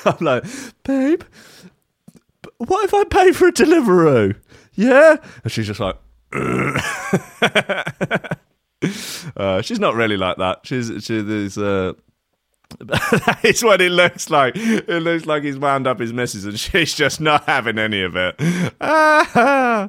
I'm 0.04 0.16
like, 0.20 0.44
babe, 0.82 1.22
what 2.58 2.84
if 2.84 2.94
I 2.94 3.04
pay 3.04 3.32
for 3.32 3.48
a 3.48 3.52
Deliveroo? 3.52 4.36
Yeah? 4.74 5.16
And 5.42 5.52
she's 5.52 5.66
just 5.66 5.80
like, 5.80 5.96
Uh, 9.36 9.60
she's 9.60 9.80
not 9.80 9.94
really 9.94 10.16
like 10.16 10.36
that. 10.36 10.60
She's 10.64 11.04
she 11.04 11.18
uh 11.18 11.92
it's 13.42 13.64
what 13.64 13.80
it 13.80 13.90
looks 13.90 14.30
like. 14.30 14.54
It 14.56 15.02
looks 15.02 15.26
like 15.26 15.42
he's 15.42 15.58
wound 15.58 15.86
up 15.86 15.98
his 15.98 16.12
missus 16.12 16.44
and 16.44 16.60
she's 16.60 16.94
just 16.94 17.20
not 17.20 17.44
having 17.44 17.78
any 17.78 18.02
of 18.02 18.14
it. 18.14 18.36
Ah, 18.80 19.88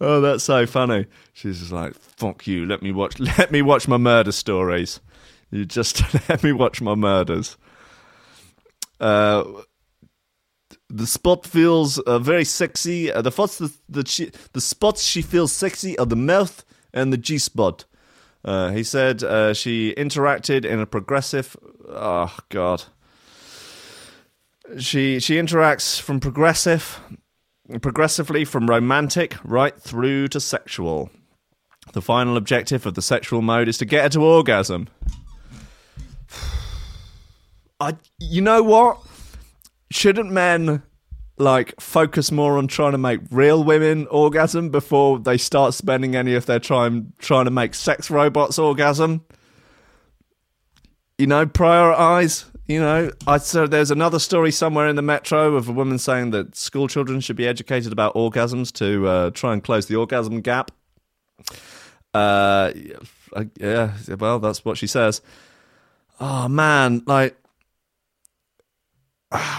oh, 0.00 0.20
that's 0.20 0.44
so 0.44 0.66
funny. 0.66 1.06
She's 1.32 1.58
just 1.58 1.72
like, 1.72 1.94
fuck 1.94 2.46
you, 2.46 2.66
let 2.66 2.82
me 2.82 2.92
watch 2.92 3.18
let 3.18 3.50
me 3.50 3.62
watch 3.62 3.88
my 3.88 3.98
murder 3.98 4.32
stories. 4.32 5.00
You 5.50 5.64
just 5.64 6.02
let 6.28 6.42
me 6.42 6.52
watch 6.52 6.80
my 6.80 6.94
murders. 6.94 7.56
Uh 9.00 9.44
the 10.90 11.06
spot 11.06 11.46
feels 11.46 11.98
uh, 12.00 12.18
very 12.18 12.44
sexy. 12.44 13.12
Uh, 13.12 13.22
the 13.22 13.30
spots 13.30 13.58
the 13.58 13.72
the, 13.88 14.06
she, 14.06 14.30
the 14.52 14.60
spots 14.60 15.02
she 15.02 15.22
feels 15.22 15.52
sexy 15.52 15.98
are 15.98 16.06
the 16.06 16.16
mouth 16.16 16.64
and 16.92 17.12
the 17.12 17.16
G 17.16 17.38
spot. 17.38 17.84
Uh, 18.44 18.70
he 18.70 18.82
said 18.82 19.22
uh, 19.22 19.54
she 19.54 19.94
interacted 19.96 20.64
in 20.64 20.80
a 20.80 20.86
progressive. 20.86 21.56
Oh 21.88 22.36
God. 22.48 22.84
She 24.78 25.18
she 25.20 25.34
interacts 25.36 26.00
from 26.00 26.20
progressive, 26.20 27.00
progressively 27.82 28.44
from 28.44 28.68
romantic 28.68 29.36
right 29.44 29.76
through 29.80 30.28
to 30.28 30.40
sexual. 30.40 31.10
The 31.92 32.02
final 32.02 32.36
objective 32.36 32.86
of 32.86 32.94
the 32.94 33.02
sexual 33.02 33.42
mode 33.42 33.68
is 33.68 33.78
to 33.78 33.84
get 33.84 34.04
her 34.04 34.08
to 34.10 34.24
orgasm. 34.24 34.88
I, 37.80 37.96
you 38.18 38.42
know 38.42 38.62
what? 38.62 38.98
Shouldn't 39.90 40.30
men 40.30 40.82
like 41.36 41.80
focus 41.80 42.30
more 42.30 42.58
on 42.58 42.68
trying 42.68 42.92
to 42.92 42.98
make 42.98 43.20
real 43.30 43.64
women 43.64 44.06
orgasm 44.08 44.68
before 44.68 45.18
they 45.18 45.38
start 45.38 45.74
spending 45.74 46.14
any 46.14 46.34
of 46.34 46.46
their 46.46 46.60
time 46.60 47.12
trying 47.18 47.46
to 47.46 47.50
make 47.50 47.74
sex 47.74 48.10
robots 48.10 48.58
orgasm? 48.58 49.24
You 51.18 51.26
know, 51.26 51.46
prioritize. 51.46 52.44
You 52.66 52.80
know, 52.80 53.10
I 53.26 53.38
so 53.38 53.66
there's 53.66 53.90
another 53.90 54.20
story 54.20 54.52
somewhere 54.52 54.86
in 54.86 54.94
the 54.94 55.02
metro 55.02 55.56
of 55.56 55.68
a 55.68 55.72
woman 55.72 55.98
saying 55.98 56.30
that 56.30 56.54
school 56.54 56.86
children 56.86 57.20
should 57.20 57.34
be 57.34 57.46
educated 57.48 57.90
about 57.90 58.14
orgasms 58.14 58.72
to 58.74 59.08
uh, 59.08 59.30
try 59.30 59.52
and 59.52 59.64
close 59.64 59.86
the 59.86 59.96
orgasm 59.96 60.40
gap. 60.40 60.70
Uh, 62.14 62.72
yeah, 63.58 63.94
well, 64.18 64.38
that's 64.38 64.64
what 64.64 64.78
she 64.78 64.86
says. 64.86 65.20
Oh 66.20 66.48
man, 66.48 67.02
like, 67.06 67.36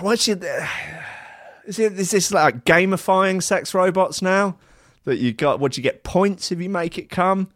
why 0.01 0.15
she? 0.15 0.33
Is, 0.33 1.79
it, 1.79 1.93
is 1.93 2.11
this 2.11 2.31
like 2.31 2.65
gamifying 2.65 3.41
sex 3.41 3.73
robots 3.73 4.21
now? 4.21 4.57
That 5.05 5.17
you 5.17 5.33
got? 5.33 5.59
Would 5.59 5.77
you 5.77 5.83
get 5.83 6.03
points 6.03 6.51
if 6.51 6.61
you 6.61 6.69
make 6.69 6.97
it 6.97 7.09
come? 7.09 7.49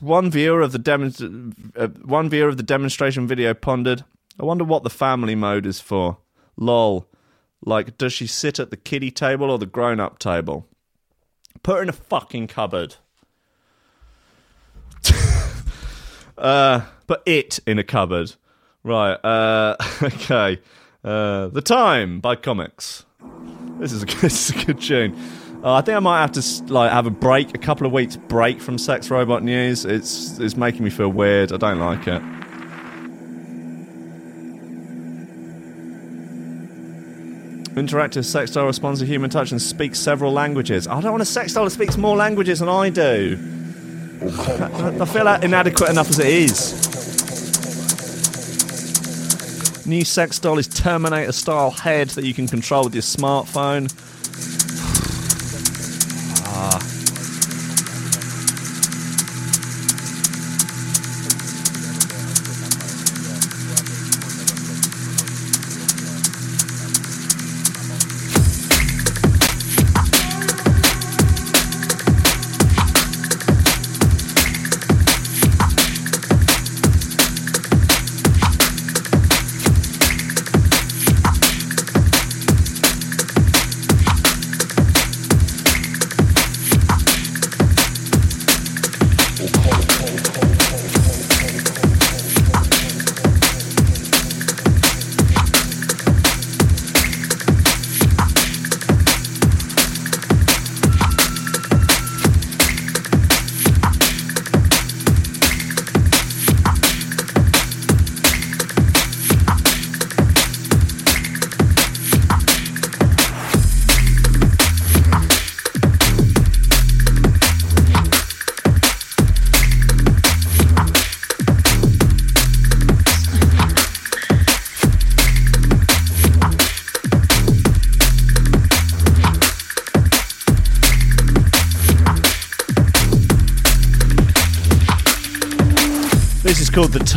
One 0.00 0.30
viewer 0.30 0.62
of 0.62 0.72
the 0.72 0.78
demonst- 0.78 1.54
uh, 1.76 1.88
one 2.02 2.30
viewer 2.30 2.48
of 2.48 2.56
the 2.56 2.62
demonstration 2.62 3.26
video 3.26 3.52
pondered. 3.52 4.04
I 4.40 4.44
wonder 4.44 4.64
what 4.64 4.82
the 4.82 4.90
family 4.90 5.34
mode 5.34 5.66
is 5.66 5.80
for. 5.80 6.18
Lol. 6.56 7.06
Like, 7.62 7.98
does 7.98 8.14
she 8.14 8.26
sit 8.26 8.58
at 8.58 8.70
the 8.70 8.76
kiddie 8.78 9.10
table 9.10 9.50
or 9.50 9.58
the 9.58 9.66
grown-up 9.66 10.18
table? 10.18 10.66
Put 11.62 11.76
her 11.76 11.82
in 11.82 11.90
a 11.90 11.92
fucking 11.92 12.46
cupboard. 12.46 12.96
uh, 16.38 16.80
put 17.06 17.20
it 17.26 17.60
in 17.66 17.78
a 17.78 17.84
cupboard. 17.84 18.32
Right. 18.82 19.14
Uh, 19.24 19.76
okay. 20.02 20.60
Uh, 21.04 21.48
the 21.48 21.62
Time 21.62 22.20
by 22.20 22.36
Comics. 22.36 23.04
This 23.78 23.92
is 23.92 24.02
a, 24.02 24.06
this 24.20 24.50
is 24.50 24.62
a 24.62 24.66
good 24.66 24.80
tune. 24.80 25.16
Uh, 25.62 25.74
I 25.74 25.82
think 25.82 25.96
I 25.96 26.00
might 26.00 26.20
have 26.22 26.32
to 26.32 26.72
like 26.72 26.90
have 26.90 27.06
a 27.06 27.10
break, 27.10 27.54
a 27.54 27.58
couple 27.58 27.86
of 27.86 27.92
weeks 27.92 28.16
break 28.16 28.60
from 28.60 28.78
sex 28.78 29.10
robot 29.10 29.42
news. 29.42 29.84
It's 29.84 30.38
it's 30.38 30.56
making 30.56 30.84
me 30.84 30.90
feel 30.90 31.10
weird. 31.10 31.52
I 31.52 31.58
don't 31.58 31.78
like 31.78 32.06
it. 32.06 32.22
Interactive 37.74 38.24
sex 38.24 38.50
doll 38.50 38.66
responds 38.66 39.00
to 39.00 39.06
human 39.06 39.30
touch 39.30 39.52
and 39.52 39.60
speaks 39.60 39.98
several 39.98 40.32
languages. 40.32 40.88
I 40.88 41.00
don't 41.00 41.12
want 41.12 41.22
a 41.22 41.26
sex 41.26 41.52
doll 41.54 41.64
that 41.64 41.70
speaks 41.70 41.96
more 41.96 42.16
languages 42.16 42.58
than 42.58 42.68
I 42.68 42.88
do. 42.88 43.38
I, 44.22 44.96
I 45.00 45.04
feel 45.04 45.24
like 45.24 45.44
inadequate 45.44 45.88
enough 45.90 46.08
as 46.08 46.18
it 46.18 46.26
is. 46.26 46.89
New 49.90 50.04
sex 50.04 50.38
doll 50.38 50.56
is 50.56 50.68
Terminator 50.68 51.32
style 51.32 51.72
head 51.72 52.10
that 52.10 52.24
you 52.24 52.32
can 52.32 52.46
control 52.46 52.84
with 52.84 52.94
your 52.94 53.02
smartphone. 53.02 53.92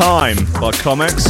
Time 0.03 0.35
by 0.59 0.69
Comics. 0.73 1.25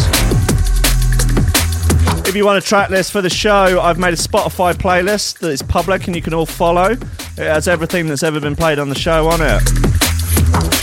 If 2.27 2.33
you 2.35 2.43
want 2.43 2.57
a 2.57 2.67
track 2.67 2.89
list 2.89 3.11
for 3.11 3.21
the 3.21 3.29
show, 3.29 3.79
I've 3.79 3.99
made 3.99 4.15
a 4.15 4.17
Spotify 4.17 4.73
playlist 4.73 5.37
that 5.39 5.51
is 5.51 5.61
public 5.61 6.07
and 6.07 6.15
you 6.15 6.23
can 6.23 6.33
all 6.33 6.47
follow. 6.47 6.93
It 6.93 7.37
has 7.37 7.67
everything 7.67 8.07
that's 8.07 8.23
ever 8.23 8.39
been 8.39 8.55
played 8.55 8.79
on 8.79 8.89
the 8.89 8.95
show 8.95 9.27
on 9.27 9.41
it. 9.41 9.61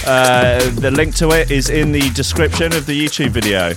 Uh, 0.06 0.70
the 0.78 0.92
link 0.92 1.16
to 1.16 1.30
it 1.30 1.50
is 1.50 1.68
in 1.68 1.90
the 1.90 2.08
description 2.10 2.72
of 2.74 2.86
the 2.86 2.92
YouTube 2.92 3.30
video. 3.30 3.74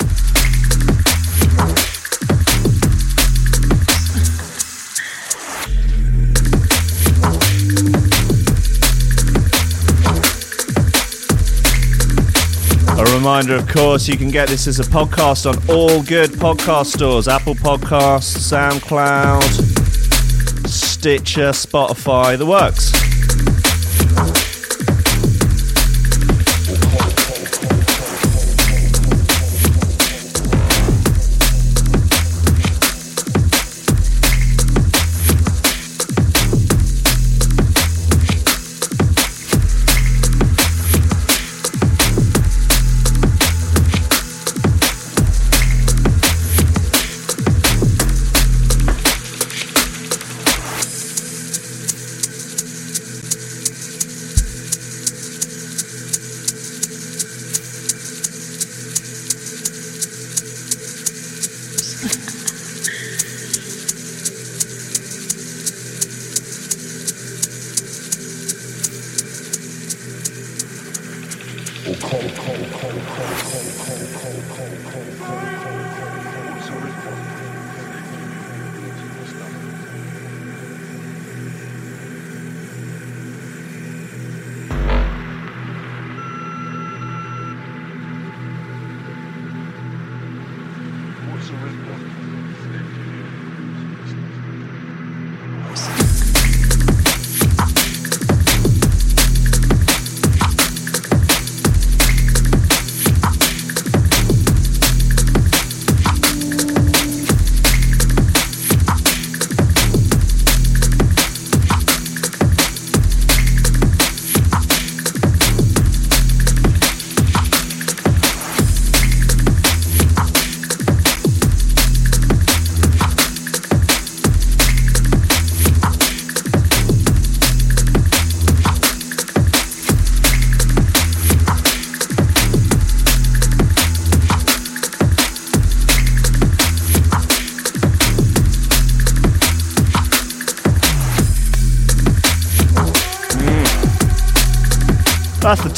Reminder, 13.24 13.56
of 13.56 13.66
course, 13.70 14.10
you 14.10 14.18
can 14.18 14.30
get 14.30 14.50
this 14.50 14.68
as 14.68 14.82
a 14.82 14.84
podcast 14.84 15.50
on 15.50 15.56
all 15.70 16.04
good 16.04 16.30
podcast 16.32 16.88
stores 16.88 17.30
Apple 17.30 17.56
Podcasts, 17.56 18.52
SoundCloud, 18.52 19.48
Stitcher, 20.68 21.52
Spotify, 21.52 22.38
the 22.38 22.46
works. 22.46 23.03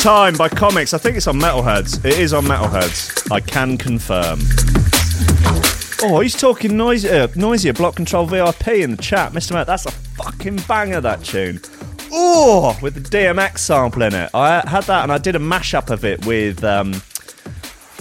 Time 0.05 0.35
by 0.35 0.49
comics. 0.49 0.93
I 0.93 0.99
think 0.99 1.17
it's 1.17 1.25
on 1.25 1.39
Metalheadz. 1.39 2.05
It 2.05 2.19
is 2.19 2.31
on 2.31 2.45
Metalheadz. 2.45 3.31
I 3.31 3.39
can 3.39 3.75
confirm. 3.75 4.37
Oh, 6.03 6.19
he's 6.19 6.35
talking 6.35 6.77
noisier, 6.77 7.27
noisier. 7.35 7.73
Block 7.73 7.95
Control 7.95 8.27
VIP 8.27 8.67
in 8.67 8.91
the 8.91 9.01
chat, 9.01 9.31
Mr. 9.31 9.53
Matt. 9.53 9.65
That's 9.65 9.87
a 9.87 9.91
fucking 9.91 10.57
banger. 10.67 11.01
That 11.01 11.23
tune. 11.23 11.59
Oh, 12.11 12.77
with 12.83 12.93
the 12.93 12.99
DMX 12.99 13.57
sample 13.57 14.03
in 14.03 14.13
it. 14.13 14.29
I 14.35 14.61
had 14.69 14.83
that, 14.83 15.01
and 15.01 15.11
I 15.11 15.17
did 15.17 15.35
a 15.35 15.39
mashup 15.39 15.89
of 15.89 16.05
it 16.05 16.23
with 16.27 16.63
um, 16.63 16.93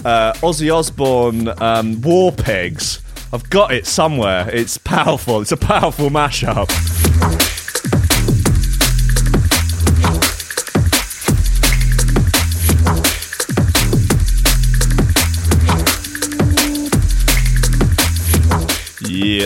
uh, 0.05 0.33
Ozzy 0.43 0.71
Osbourne, 0.71 1.59
um, 1.59 2.01
War 2.01 2.31
Pigs. 2.31 3.01
I've 3.33 3.49
got 3.49 3.73
it 3.73 3.87
somewhere. 3.87 4.47
It's 4.53 4.77
powerful. 4.77 5.41
It's 5.41 5.51
a 5.51 5.57
powerful 5.57 6.11
mashup. 6.11 6.69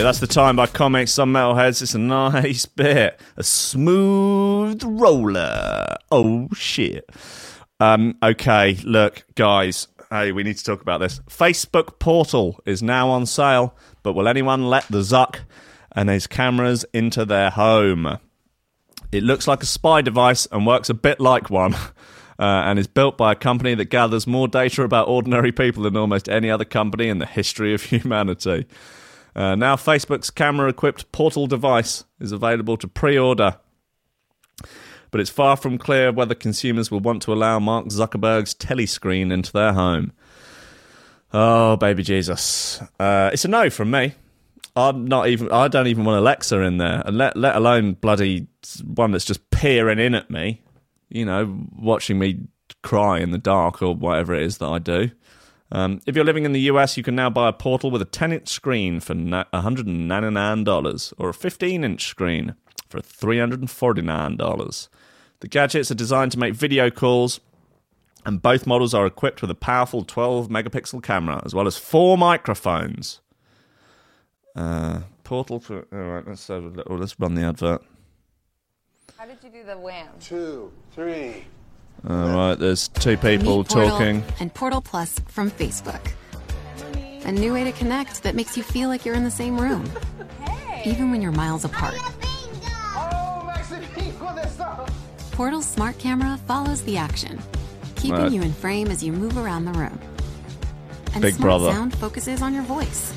Yeah, 0.00 0.04
that's 0.04 0.20
the 0.20 0.26
time 0.26 0.56
by 0.56 0.66
comics 0.66 1.18
on 1.18 1.30
Metalheadz. 1.30 1.82
It's 1.82 1.94
a 1.94 1.98
nice 1.98 2.64
bit. 2.74 3.20
A 3.36 3.42
smooth 3.42 4.82
roller. 4.82 5.94
Oh, 6.10 6.48
shit. 6.54 7.04
Um, 7.80 8.16
okay, 8.22 8.78
look, 8.82 9.26
guys. 9.34 9.88
Hey, 10.08 10.32
we 10.32 10.42
need 10.42 10.56
to 10.56 10.64
talk 10.64 10.80
about 10.80 11.00
this. 11.00 11.20
Facebook 11.28 11.98
Portal 11.98 12.58
is 12.64 12.82
now 12.82 13.10
on 13.10 13.26
sale, 13.26 13.76
but 14.02 14.14
will 14.14 14.26
anyone 14.26 14.70
let 14.70 14.84
the 14.88 15.00
Zuck 15.00 15.40
and 15.92 16.08
his 16.08 16.26
cameras 16.26 16.86
into 16.94 17.26
their 17.26 17.50
home? 17.50 18.16
It 19.12 19.22
looks 19.22 19.46
like 19.46 19.62
a 19.62 19.66
spy 19.66 20.00
device 20.00 20.46
and 20.50 20.66
works 20.66 20.88
a 20.88 20.94
bit 20.94 21.20
like 21.20 21.50
one. 21.50 21.76
Uh, 22.38 22.62
and 22.64 22.78
is 22.78 22.86
built 22.86 23.18
by 23.18 23.32
a 23.32 23.34
company 23.34 23.74
that 23.74 23.84
gathers 23.90 24.26
more 24.26 24.48
data 24.48 24.82
about 24.82 25.06
ordinary 25.08 25.52
people 25.52 25.82
than 25.82 25.94
almost 25.94 26.26
any 26.26 26.50
other 26.50 26.64
company 26.64 27.10
in 27.10 27.18
the 27.18 27.26
history 27.26 27.74
of 27.74 27.82
humanity. 27.92 28.64
Uh, 29.34 29.54
now, 29.54 29.76
Facebook's 29.76 30.30
camera 30.30 30.68
equipped 30.68 31.10
portal 31.12 31.46
device 31.46 32.04
is 32.20 32.32
available 32.32 32.76
to 32.76 32.88
pre 32.88 33.18
order. 33.18 33.56
But 35.10 35.20
it's 35.20 35.30
far 35.30 35.56
from 35.56 35.78
clear 35.78 36.12
whether 36.12 36.34
consumers 36.34 36.90
will 36.90 37.00
want 37.00 37.22
to 37.22 37.32
allow 37.32 37.58
Mark 37.58 37.86
Zuckerberg's 37.86 38.54
telescreen 38.54 39.32
into 39.32 39.52
their 39.52 39.72
home. 39.72 40.12
Oh, 41.32 41.76
baby 41.76 42.02
Jesus. 42.02 42.80
Uh, 42.98 43.30
it's 43.32 43.44
a 43.44 43.48
no 43.48 43.70
from 43.70 43.90
me. 43.90 44.14
I'm 44.76 45.06
not 45.06 45.28
even. 45.28 45.50
I 45.50 45.68
don't 45.68 45.88
even 45.88 46.04
want 46.04 46.18
Alexa 46.18 46.60
in 46.60 46.78
there, 46.78 47.02
and 47.04 47.18
let 47.18 47.36
let 47.36 47.56
alone 47.56 47.94
bloody 47.94 48.46
one 48.84 49.10
that's 49.10 49.24
just 49.24 49.50
peering 49.50 49.98
in 49.98 50.14
at 50.14 50.30
me. 50.30 50.62
You 51.08 51.24
know, 51.24 51.66
watching 51.76 52.18
me 52.18 52.40
cry 52.82 53.18
in 53.18 53.32
the 53.32 53.38
dark 53.38 53.82
or 53.82 53.94
whatever 53.94 54.34
it 54.34 54.42
is 54.42 54.58
that 54.58 54.66
I 54.66 54.78
do. 54.78 55.10
Um, 55.72 56.00
if 56.06 56.16
you're 56.16 56.24
living 56.24 56.44
in 56.44 56.52
the 56.52 56.62
US, 56.62 56.96
you 56.96 57.02
can 57.02 57.14
now 57.14 57.30
buy 57.30 57.48
a 57.48 57.52
portal 57.52 57.90
with 57.90 58.02
a 58.02 58.06
10 58.06 58.32
inch 58.32 58.48
screen 58.48 59.00
for 59.00 59.14
$199 59.14 61.12
or 61.18 61.28
a 61.28 61.34
15 61.34 61.84
inch 61.84 62.06
screen 62.06 62.54
for 62.88 63.00
$349. 63.00 64.88
The 65.40 65.48
gadgets 65.48 65.90
are 65.90 65.94
designed 65.94 66.32
to 66.32 66.38
make 66.38 66.54
video 66.54 66.90
calls, 66.90 67.40
and 68.26 68.42
both 68.42 68.66
models 68.66 68.92
are 68.92 69.06
equipped 69.06 69.40
with 69.40 69.50
a 69.50 69.54
powerful 69.54 70.04
12 70.04 70.48
megapixel 70.48 71.02
camera 71.02 71.40
as 71.44 71.54
well 71.54 71.66
as 71.66 71.76
four 71.78 72.18
microphones. 72.18 73.20
Uh, 74.56 75.00
portal 75.22 75.60
for. 75.60 75.86
All 75.92 75.98
right, 75.98 76.26
let's, 76.26 76.48
have 76.48 76.64
a 76.64 76.68
little, 76.68 76.98
let's 76.98 77.18
run 77.18 77.34
the 77.34 77.42
advert. 77.42 77.82
How 79.16 79.26
did 79.26 79.38
you 79.44 79.50
do 79.50 79.64
the 79.64 79.78
wham? 79.78 80.08
Two, 80.18 80.72
three. 80.92 81.44
All 82.08 82.28
right, 82.30 82.54
there's 82.54 82.88
two 82.88 83.16
people 83.16 83.58
Meet 83.58 83.68
Portal 83.68 83.90
talking. 83.90 84.24
and 84.40 84.52
Portal 84.54 84.80
Plus 84.80 85.18
from 85.28 85.50
Facebook. 85.50 86.00
A 87.24 87.32
new 87.32 87.52
way 87.52 87.64
to 87.64 87.72
connect 87.72 88.22
that 88.22 88.34
makes 88.34 88.56
you 88.56 88.62
feel 88.62 88.88
like 88.88 89.04
you're 89.04 89.14
in 89.14 89.24
the 89.24 89.30
same 89.30 89.60
room, 89.60 89.84
even 90.84 91.10
when 91.10 91.20
you're 91.20 91.30
miles 91.32 91.64
apart. 91.66 91.94
Oh, 91.98 93.44
Maxi 93.46 93.82
Pico 93.94 94.34
de 94.34 94.42
esta. 94.46 94.86
Portal's 95.32 95.66
smart 95.66 95.98
camera 95.98 96.38
follows 96.48 96.80
the 96.82 96.96
action, 96.96 97.38
keeping 97.96 98.16
Right. 98.22 98.32
you 98.32 98.40
in 98.42 98.52
frame 98.54 98.88
as 98.90 99.02
you 99.02 99.12
move 99.12 99.36
around 99.36 99.66
the 99.66 99.72
room. 99.72 99.98
And 101.12 101.20
Big 101.20 101.34
smart 101.34 101.48
brother. 101.60 101.72
sound 101.72 101.94
focuses 101.98 102.40
on 102.40 102.54
your 102.54 102.62
voice, 102.62 103.12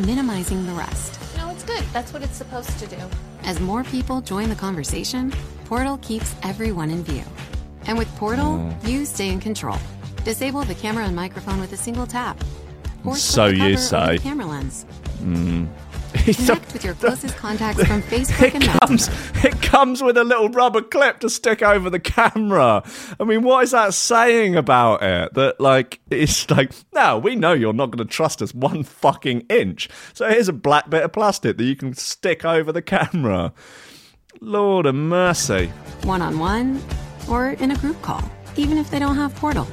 minimizing 0.00 0.66
the 0.66 0.72
rest. 0.72 1.20
No, 1.36 1.50
it's 1.50 1.62
good. 1.62 1.84
That's 1.92 2.12
what 2.12 2.22
it's 2.24 2.36
supposed 2.36 2.76
to 2.80 2.86
do. 2.88 2.98
As 3.44 3.60
more 3.60 3.84
people 3.84 4.20
join 4.20 4.48
the 4.48 4.54
conversation, 4.56 5.32
Portal 5.66 5.98
keeps 5.98 6.34
everyone 6.42 6.90
in 6.90 7.04
view. 7.04 7.22
And 7.86 7.98
with 7.98 8.08
Portal, 8.16 8.58
Mm. 8.58 8.88
you 8.88 9.04
stay 9.04 9.28
in 9.28 9.40
control. 9.40 9.78
Disable 10.24 10.62
the 10.64 10.74
camera 10.74 11.04
and 11.04 11.14
microphone 11.14 11.60
with 11.60 11.72
a 11.72 11.76
single 11.76 12.06
tap. 12.06 12.42
Or 13.04 13.14
So 13.16 13.48
the 13.50 13.56
you 13.56 13.76
say. 13.76 14.16
the 14.16 14.22
camera 14.22 14.46
lens. 14.46 14.86
He's 16.24 16.36
Connect 16.36 16.72
with 16.72 16.84
your 16.84 16.94
closest 16.94 17.36
contacts 17.36 17.82
from 17.84 18.00
Facebook 18.14 18.44
it 18.46 18.54
and 18.54 18.64
comes 18.80 19.08
Messenger. 19.08 19.48
it 19.48 19.62
comes 19.62 20.00
with 20.02 20.16
a 20.16 20.22
little 20.24 20.48
rubber 20.48 20.80
clip 20.80 21.18
to 21.20 21.28
stick 21.28 21.60
over 21.60 21.90
the 21.90 21.98
camera. 21.98 22.82
I 23.18 23.24
mean, 23.24 23.42
what 23.42 23.64
is 23.64 23.72
that 23.72 23.94
saying 23.94 24.54
about 24.54 25.02
it? 25.02 25.34
That 25.34 25.60
like 25.60 26.00
it's 26.10 26.48
like, 26.50 26.70
no, 26.94 27.18
we 27.18 27.34
know 27.36 27.52
you're 27.52 27.72
not 27.72 27.90
going 27.90 28.06
to 28.06 28.10
trust 28.10 28.40
us 28.42 28.54
one 28.54 28.84
fucking 28.84 29.40
inch. 29.50 29.88
So 30.14 30.28
here's 30.28 30.48
a 30.48 30.52
black 30.52 30.88
bit 30.88 31.02
of 31.02 31.12
plastic 31.12 31.58
that 31.58 31.64
you 31.64 31.74
can 31.76 31.94
stick 31.94 32.44
over 32.44 32.70
the 32.70 32.82
camera. 32.82 33.52
Lord 34.40 34.86
of 34.86 34.94
mercy. 34.94 35.66
one 36.04 36.22
on 36.22 36.38
one, 36.38 36.80
or 37.28 37.50
in 37.50 37.70
a 37.70 37.76
group 37.76 38.00
call, 38.02 38.22
even 38.56 38.78
if 38.78 38.90
they 38.90 38.98
don't 38.98 39.16
have 39.16 39.34
Portal. 39.36 39.66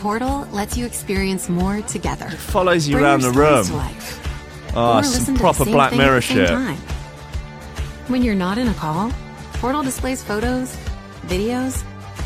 Portal 0.00 0.46
lets 0.52 0.76
you 0.76 0.86
experience 0.86 1.48
more 1.48 1.82
together. 1.82 2.26
It 2.26 2.34
Follows 2.34 2.86
you 2.86 2.94
Bring 2.94 3.04
around 3.04 3.22
the 3.22 3.30
room. 3.32 3.66
Oh, 4.74 5.02
some 5.02 5.36
proper 5.36 5.64
Black 5.64 5.94
Mirror 5.96 6.20
shit. 6.20 6.50
When 8.08 8.22
you're 8.22 8.34
not 8.34 8.58
in 8.58 8.68
a 8.68 8.74
call, 8.74 9.12
Portal 9.54 9.82
displays 9.82 10.22
photos, 10.22 10.76
videos, 11.26 11.82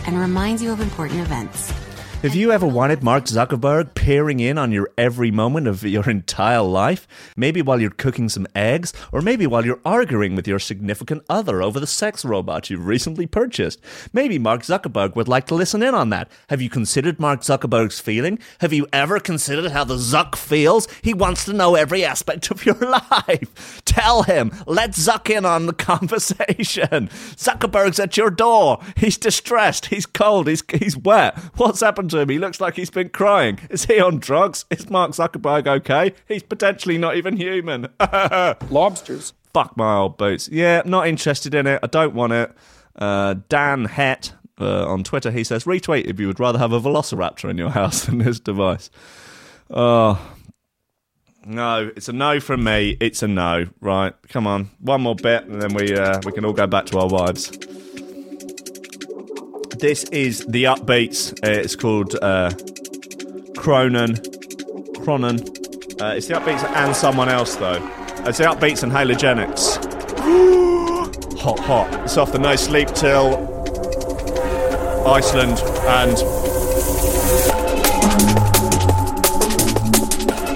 and 0.07 0.19
reminds 0.19 0.63
you 0.63 0.71
of 0.71 0.81
important 0.81 1.21
events. 1.21 1.73
Have 2.23 2.37
you 2.37 2.53
ever 2.53 2.69
wanted 2.69 3.03
Mark 3.03 3.25
Zuckerberg 3.25 3.97
peering 3.97 4.39
in 4.39 4.57
on 4.57 4.71
your 4.71 4.93
every 4.97 5.33
moment 5.33 5.67
of 5.67 5.83
your 5.83 6.09
entire 6.09 6.63
life? 6.63 7.09
Maybe 7.37 7.63
while 7.63 7.81
you're 7.81 7.91
cooking 7.91 8.29
some 8.29 8.47
eggs, 8.55 8.93
or 9.11 9.21
maybe 9.21 9.45
while 9.45 9.67
you're 9.67 9.81
arguing 9.85 10.37
with 10.37 10.47
your 10.47 10.61
significant 10.61 11.25
other 11.29 11.61
over 11.61 11.81
the 11.81 11.87
sex 11.89 12.25
robot 12.25 12.71
you've 12.71 12.87
recently 12.87 13.27
purchased. 13.27 13.81
Maybe 14.13 14.39
Mark 14.39 14.63
Zuckerberg 14.63 15.17
would 15.17 15.27
like 15.27 15.49
to 15.49 15.57
listen 15.57 15.83
in 15.83 15.97
on 15.97 16.11
that. 16.11 16.31
Have 16.49 16.63
you 16.63 16.71
considered 16.71 17.19
Mark 17.19 17.41
Zuckerberg's 17.41 17.99
feeling? 17.99 18.39
Have 18.61 18.73
you 18.73 18.87
ever 18.93 19.19
considered 19.19 19.73
how 19.73 19.83
the 19.83 19.97
Zuck 19.97 20.37
feels? 20.37 20.87
He 21.03 21.15
wants 21.15 21.45
to 21.47 21.53
know 21.53 21.75
every 21.75 22.05
aspect 22.05 22.53
of 22.53 22.65
your 22.65 22.77
life. 23.29 23.83
Tell 23.85 24.23
him. 24.23 24.53
Let 24.69 24.93
Zuck 24.93 25.29
in 25.29 25.45
on 25.45 25.67
the 25.67 25.73
conversation. 25.73 27.09
Zuckerberg's 27.35 27.99
at 27.99 28.17
your 28.17 28.31
door. 28.31 28.79
He's 28.97 29.19
distressed. 29.19 29.87
He's 29.87 30.07
cold. 30.07 30.47
He's, 30.47 30.63
he's 30.73 30.97
wet. 30.97 31.37
What's 31.57 31.81
happened 31.81 32.12
to 32.13 32.21
him? 32.21 32.29
He 32.29 32.39
looks 32.39 32.61
like 32.61 32.77
he's 32.77 32.91
been 32.91 33.09
crying. 33.09 33.59
Is 33.69 33.87
he 33.87 34.01
on 34.01 34.19
drugs? 34.19 34.65
Is 34.71 34.89
Mark 34.89 35.11
Zuckerberg 35.11 35.67
okay? 35.67 36.15
He's 36.27 36.43
potentially 36.43 36.97
not 36.97 37.17
even 37.17 37.37
human. 37.37 37.89
Lobsters. 38.71 39.35
Fuck 39.53 39.77
my 39.77 39.97
old 39.97 40.17
boots. 40.17 40.49
Yeah, 40.51 40.83
not 40.87 41.09
interested 41.09 41.55
in 41.55 41.67
it. 41.67 41.81
I 41.83 41.87
don't 41.87 42.15
want 42.15 42.33
it. 42.33 42.53
Uh, 42.97 43.35
Dan 43.49 43.87
Het 43.87 44.33
uh, 44.61 44.87
on 44.87 45.03
Twitter, 45.03 45.31
he 45.31 45.45
says, 45.45 45.65
retweet 45.65 46.05
if 46.07 46.21
you 46.21 46.27
would 46.27 46.41
rather 46.41 46.59
have 46.59 46.73
a 46.73 46.81
Velociraptor 46.81 47.51
in 47.51 47.59
your 47.59 47.71
house 47.71 48.05
than 48.07 48.19
this 48.19 48.41
device. 48.41 48.91
Oh, 49.71 50.21
no, 51.45 51.91
it's 51.97 52.09
a 52.09 52.13
no 52.13 52.41
from 52.41 52.65
me. 52.65 52.97
It's 53.01 53.23
a 53.23 53.29
no. 53.29 53.67
Right, 53.81 54.15
come 54.29 54.47
on, 54.47 54.71
one 54.81 55.03
more 55.03 55.17
bit, 55.17 55.45
and 55.45 55.61
then 55.61 55.75
we 55.75 55.95
uh, 55.95 56.21
we 56.25 56.33
can 56.33 56.45
all 56.45 56.53
go 56.53 56.67
back 56.67 56.87
to 56.87 56.99
our 56.99 57.09
wives. 57.09 57.51
This 59.83 60.05
is 60.13 60.47
the 60.47 60.63
upbeats. 60.63 61.33
Uh, 61.43 61.61
it's 61.61 61.75
called 61.75 62.15
uh, 62.23 62.53
Cronin. 63.57 64.15
Cronin. 65.03 65.41
Uh, 66.01 66.15
it's 66.15 66.29
the 66.29 66.35
upbeats 66.35 66.63
and 66.77 66.95
someone 66.95 67.29
else 67.29 67.57
though. 67.57 67.85
It's 68.25 68.39
the 68.39 68.45
upbeats 68.45 68.85
and 68.85 68.93
Halogenix. 68.93 69.83
hot, 71.41 71.59
hot. 71.59 72.05
It's 72.05 72.17
off 72.17 72.31
the 72.31 72.39
No 72.39 72.55
Sleep 72.55 72.91
Till 72.91 73.35
Iceland 75.05 75.59
and 75.89 76.17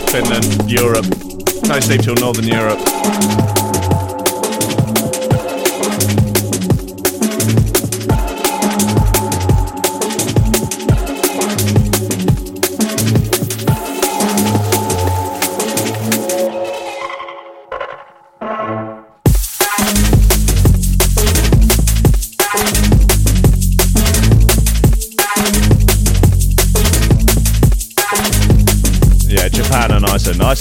Finland, 0.08 0.70
Europe. 0.70 1.06
No 1.66 1.80
Sleep 1.80 2.00
Till 2.00 2.14
Northern 2.14 2.46
Europe. 2.46 3.55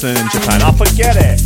Iceland 0.05 0.29
Japan. 0.31 0.61
I 0.61 0.71
forget 0.71 1.15
it. 1.17 1.41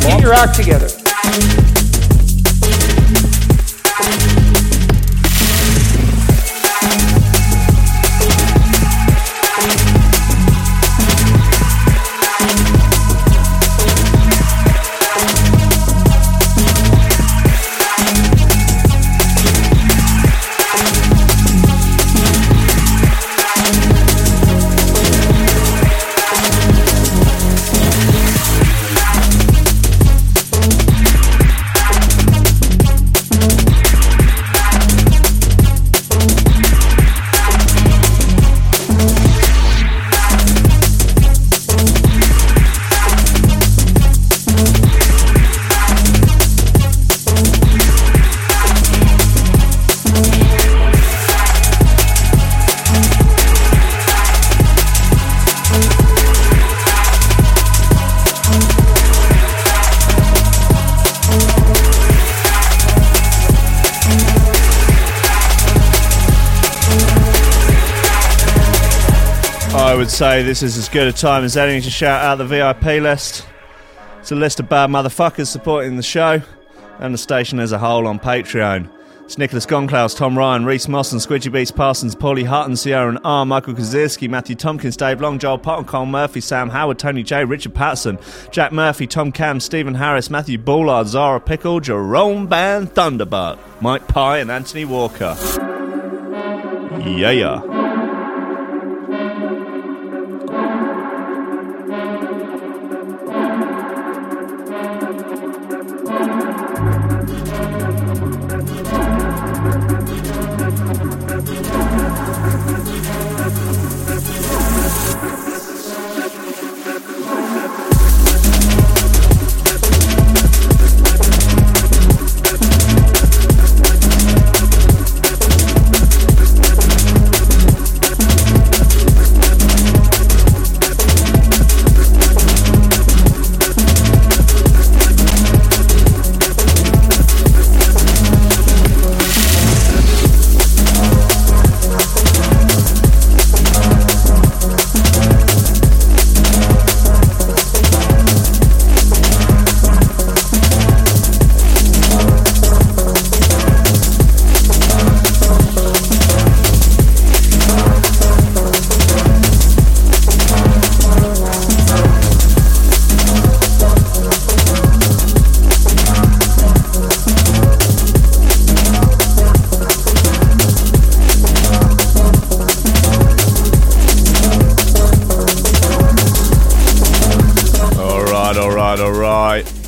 Get 0.00 0.20
your 0.22 0.32
act 0.32 0.54
together. 0.54 1.85
Say 70.16 70.42
this 70.42 70.62
is 70.62 70.78
as 70.78 70.88
good 70.88 71.08
a 71.08 71.12
time 71.12 71.44
as 71.44 71.58
any 71.58 71.78
to 71.78 71.90
shout 71.90 72.24
out 72.24 72.38
the 72.38 72.46
VIP 72.46 73.02
list. 73.02 73.46
It's 74.18 74.32
a 74.32 74.34
list 74.34 74.58
of 74.58 74.66
bad 74.66 74.88
motherfuckers 74.88 75.48
supporting 75.48 75.98
the 75.98 76.02
show 76.02 76.40
and 77.00 77.12
the 77.12 77.18
station 77.18 77.60
as 77.60 77.70
a 77.70 77.76
whole 77.76 78.06
on 78.06 78.18
Patreon. 78.18 78.88
It's 79.26 79.36
Nicholas 79.36 79.66
Gonklaus, 79.66 80.16
Tom 80.16 80.38
Ryan, 80.38 80.64
Reese 80.64 80.88
Mosson, 80.88 81.18
Squidgy 81.18 81.52
Beats 81.52 81.70
Parsons, 81.70 82.16
Paulie 82.16 82.46
Hutton, 82.46 82.76
Sierra 82.76 83.10
and 83.10 83.18
R, 83.24 83.44
Michael 83.44 83.74
Kazirski, 83.74 84.26
Matthew 84.26 84.56
Tompkins, 84.56 84.96
Dave 84.96 85.20
Long, 85.20 85.38
Joel 85.38 85.58
Potton, 85.58 85.86
Cole 85.86 86.06
Murphy, 86.06 86.40
Sam 86.40 86.70
Howard, 86.70 86.98
Tony 86.98 87.22
J, 87.22 87.44
Richard 87.44 87.74
Patterson, 87.74 88.18
Jack 88.50 88.72
Murphy, 88.72 89.06
Tom 89.06 89.32
Cam, 89.32 89.60
Stephen 89.60 89.96
Harris, 89.96 90.30
Matthew 90.30 90.56
Bullard, 90.56 91.08
Zara 91.08 91.40
Pickle, 91.40 91.80
Jerome 91.80 92.48
Van 92.48 92.86
Thunderbird, 92.86 93.58
Mike 93.82 94.08
Pye, 94.08 94.38
and 94.38 94.50
Anthony 94.50 94.86
Walker. 94.86 95.36
Yeah, 97.04 97.32
yeah, 97.32 97.85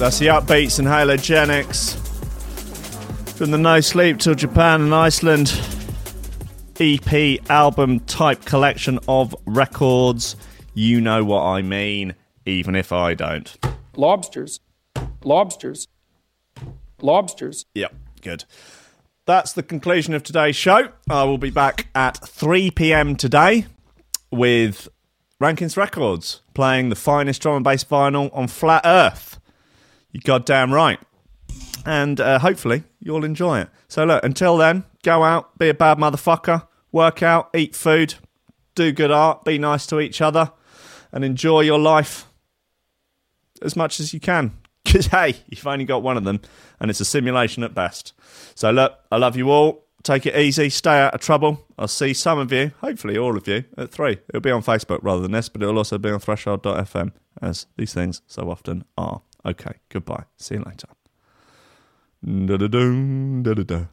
That's 0.08 0.20
the 0.20 0.28
upbeats 0.28 0.78
and 0.78 0.88
Halogenix 0.88 1.98
from 3.36 3.50
the 3.50 3.58
No 3.58 3.80
Sleep 3.80 4.16
till 4.16 4.34
Japan 4.34 4.80
and 4.80 4.94
Iceland. 4.94 5.52
EP 6.80 7.38
album 7.50 8.00
type 8.00 8.46
collection 8.46 8.98
of 9.06 9.36
records. 9.44 10.34
You 10.72 11.02
know 11.02 11.24
what 11.24 11.42
I 11.42 11.60
mean, 11.60 12.14
even 12.46 12.74
if 12.74 12.90
I 12.90 13.12
don't. 13.12 13.54
Lobsters. 13.96 14.60
Lobsters. 15.24 15.88
Lobsters. 17.02 17.66
Yep, 17.74 17.94
good. 18.22 18.44
That's 19.26 19.52
the 19.52 19.62
conclusion 19.62 20.14
of 20.14 20.22
today's 20.22 20.56
show. 20.56 20.88
I 21.10 21.24
will 21.24 21.36
be 21.36 21.50
back 21.50 21.88
at 21.94 22.16
3 22.26 22.70
pm 22.70 23.14
today 23.14 23.66
with 24.30 24.88
Rankins 25.38 25.76
Records 25.76 26.40
playing 26.54 26.88
the 26.88 26.96
finest 26.96 27.42
drum 27.42 27.56
and 27.56 27.64
bass 27.64 27.84
vinyl 27.84 28.34
on 28.34 28.48
flat 28.48 28.86
earth. 28.86 29.37
You 30.18 30.22
goddamn 30.22 30.74
right. 30.74 30.98
And 31.86 32.20
uh, 32.20 32.40
hopefully 32.40 32.82
you'll 32.98 33.24
enjoy 33.24 33.60
it. 33.60 33.68
So, 33.86 34.04
look, 34.04 34.24
until 34.24 34.56
then, 34.56 34.82
go 35.04 35.22
out, 35.22 35.56
be 35.60 35.68
a 35.68 35.74
bad 35.74 35.96
motherfucker, 35.96 36.66
work 36.90 37.22
out, 37.22 37.50
eat 37.54 37.76
food, 37.76 38.16
do 38.74 38.90
good 38.90 39.12
art, 39.12 39.44
be 39.44 39.58
nice 39.58 39.86
to 39.86 40.00
each 40.00 40.20
other, 40.20 40.50
and 41.12 41.24
enjoy 41.24 41.60
your 41.60 41.78
life 41.78 42.26
as 43.62 43.76
much 43.76 44.00
as 44.00 44.12
you 44.12 44.18
can. 44.18 44.58
Because, 44.84 45.08
hey, 45.08 45.34
you've 45.48 45.66
only 45.66 45.84
got 45.84 46.02
one 46.02 46.16
of 46.16 46.24
them, 46.24 46.40
and 46.80 46.90
it's 46.90 47.00
a 47.00 47.04
simulation 47.04 47.62
at 47.62 47.74
best. 47.74 48.14
So, 48.54 48.70
look, 48.70 48.98
I 49.12 49.18
love 49.18 49.36
you 49.36 49.50
all. 49.50 49.84
Take 50.02 50.24
it 50.24 50.34
easy. 50.34 50.70
Stay 50.70 50.98
out 50.98 51.12
of 51.12 51.20
trouble. 51.20 51.66
I'll 51.76 51.88
see 51.88 52.14
some 52.14 52.38
of 52.38 52.50
you, 52.50 52.72
hopefully 52.80 53.18
all 53.18 53.36
of 53.36 53.46
you, 53.46 53.64
at 53.76 53.90
three. 53.90 54.16
It'll 54.28 54.40
be 54.40 54.50
on 54.50 54.62
Facebook 54.62 55.00
rather 55.02 55.20
than 55.20 55.32
this, 55.32 55.50
but 55.50 55.62
it'll 55.62 55.76
also 55.76 55.98
be 55.98 56.08
on 56.08 56.20
threshold.fm, 56.20 57.12
as 57.42 57.66
these 57.76 57.92
things 57.92 58.22
so 58.26 58.50
often 58.50 58.84
are. 58.96 59.20
Okay, 59.44 59.72
goodbye. 59.88 60.24
See 60.36 60.56
you 60.56 60.64
later. 60.64 60.88
Da-da-dum, 62.22 63.42
da-da-da. 63.42 63.88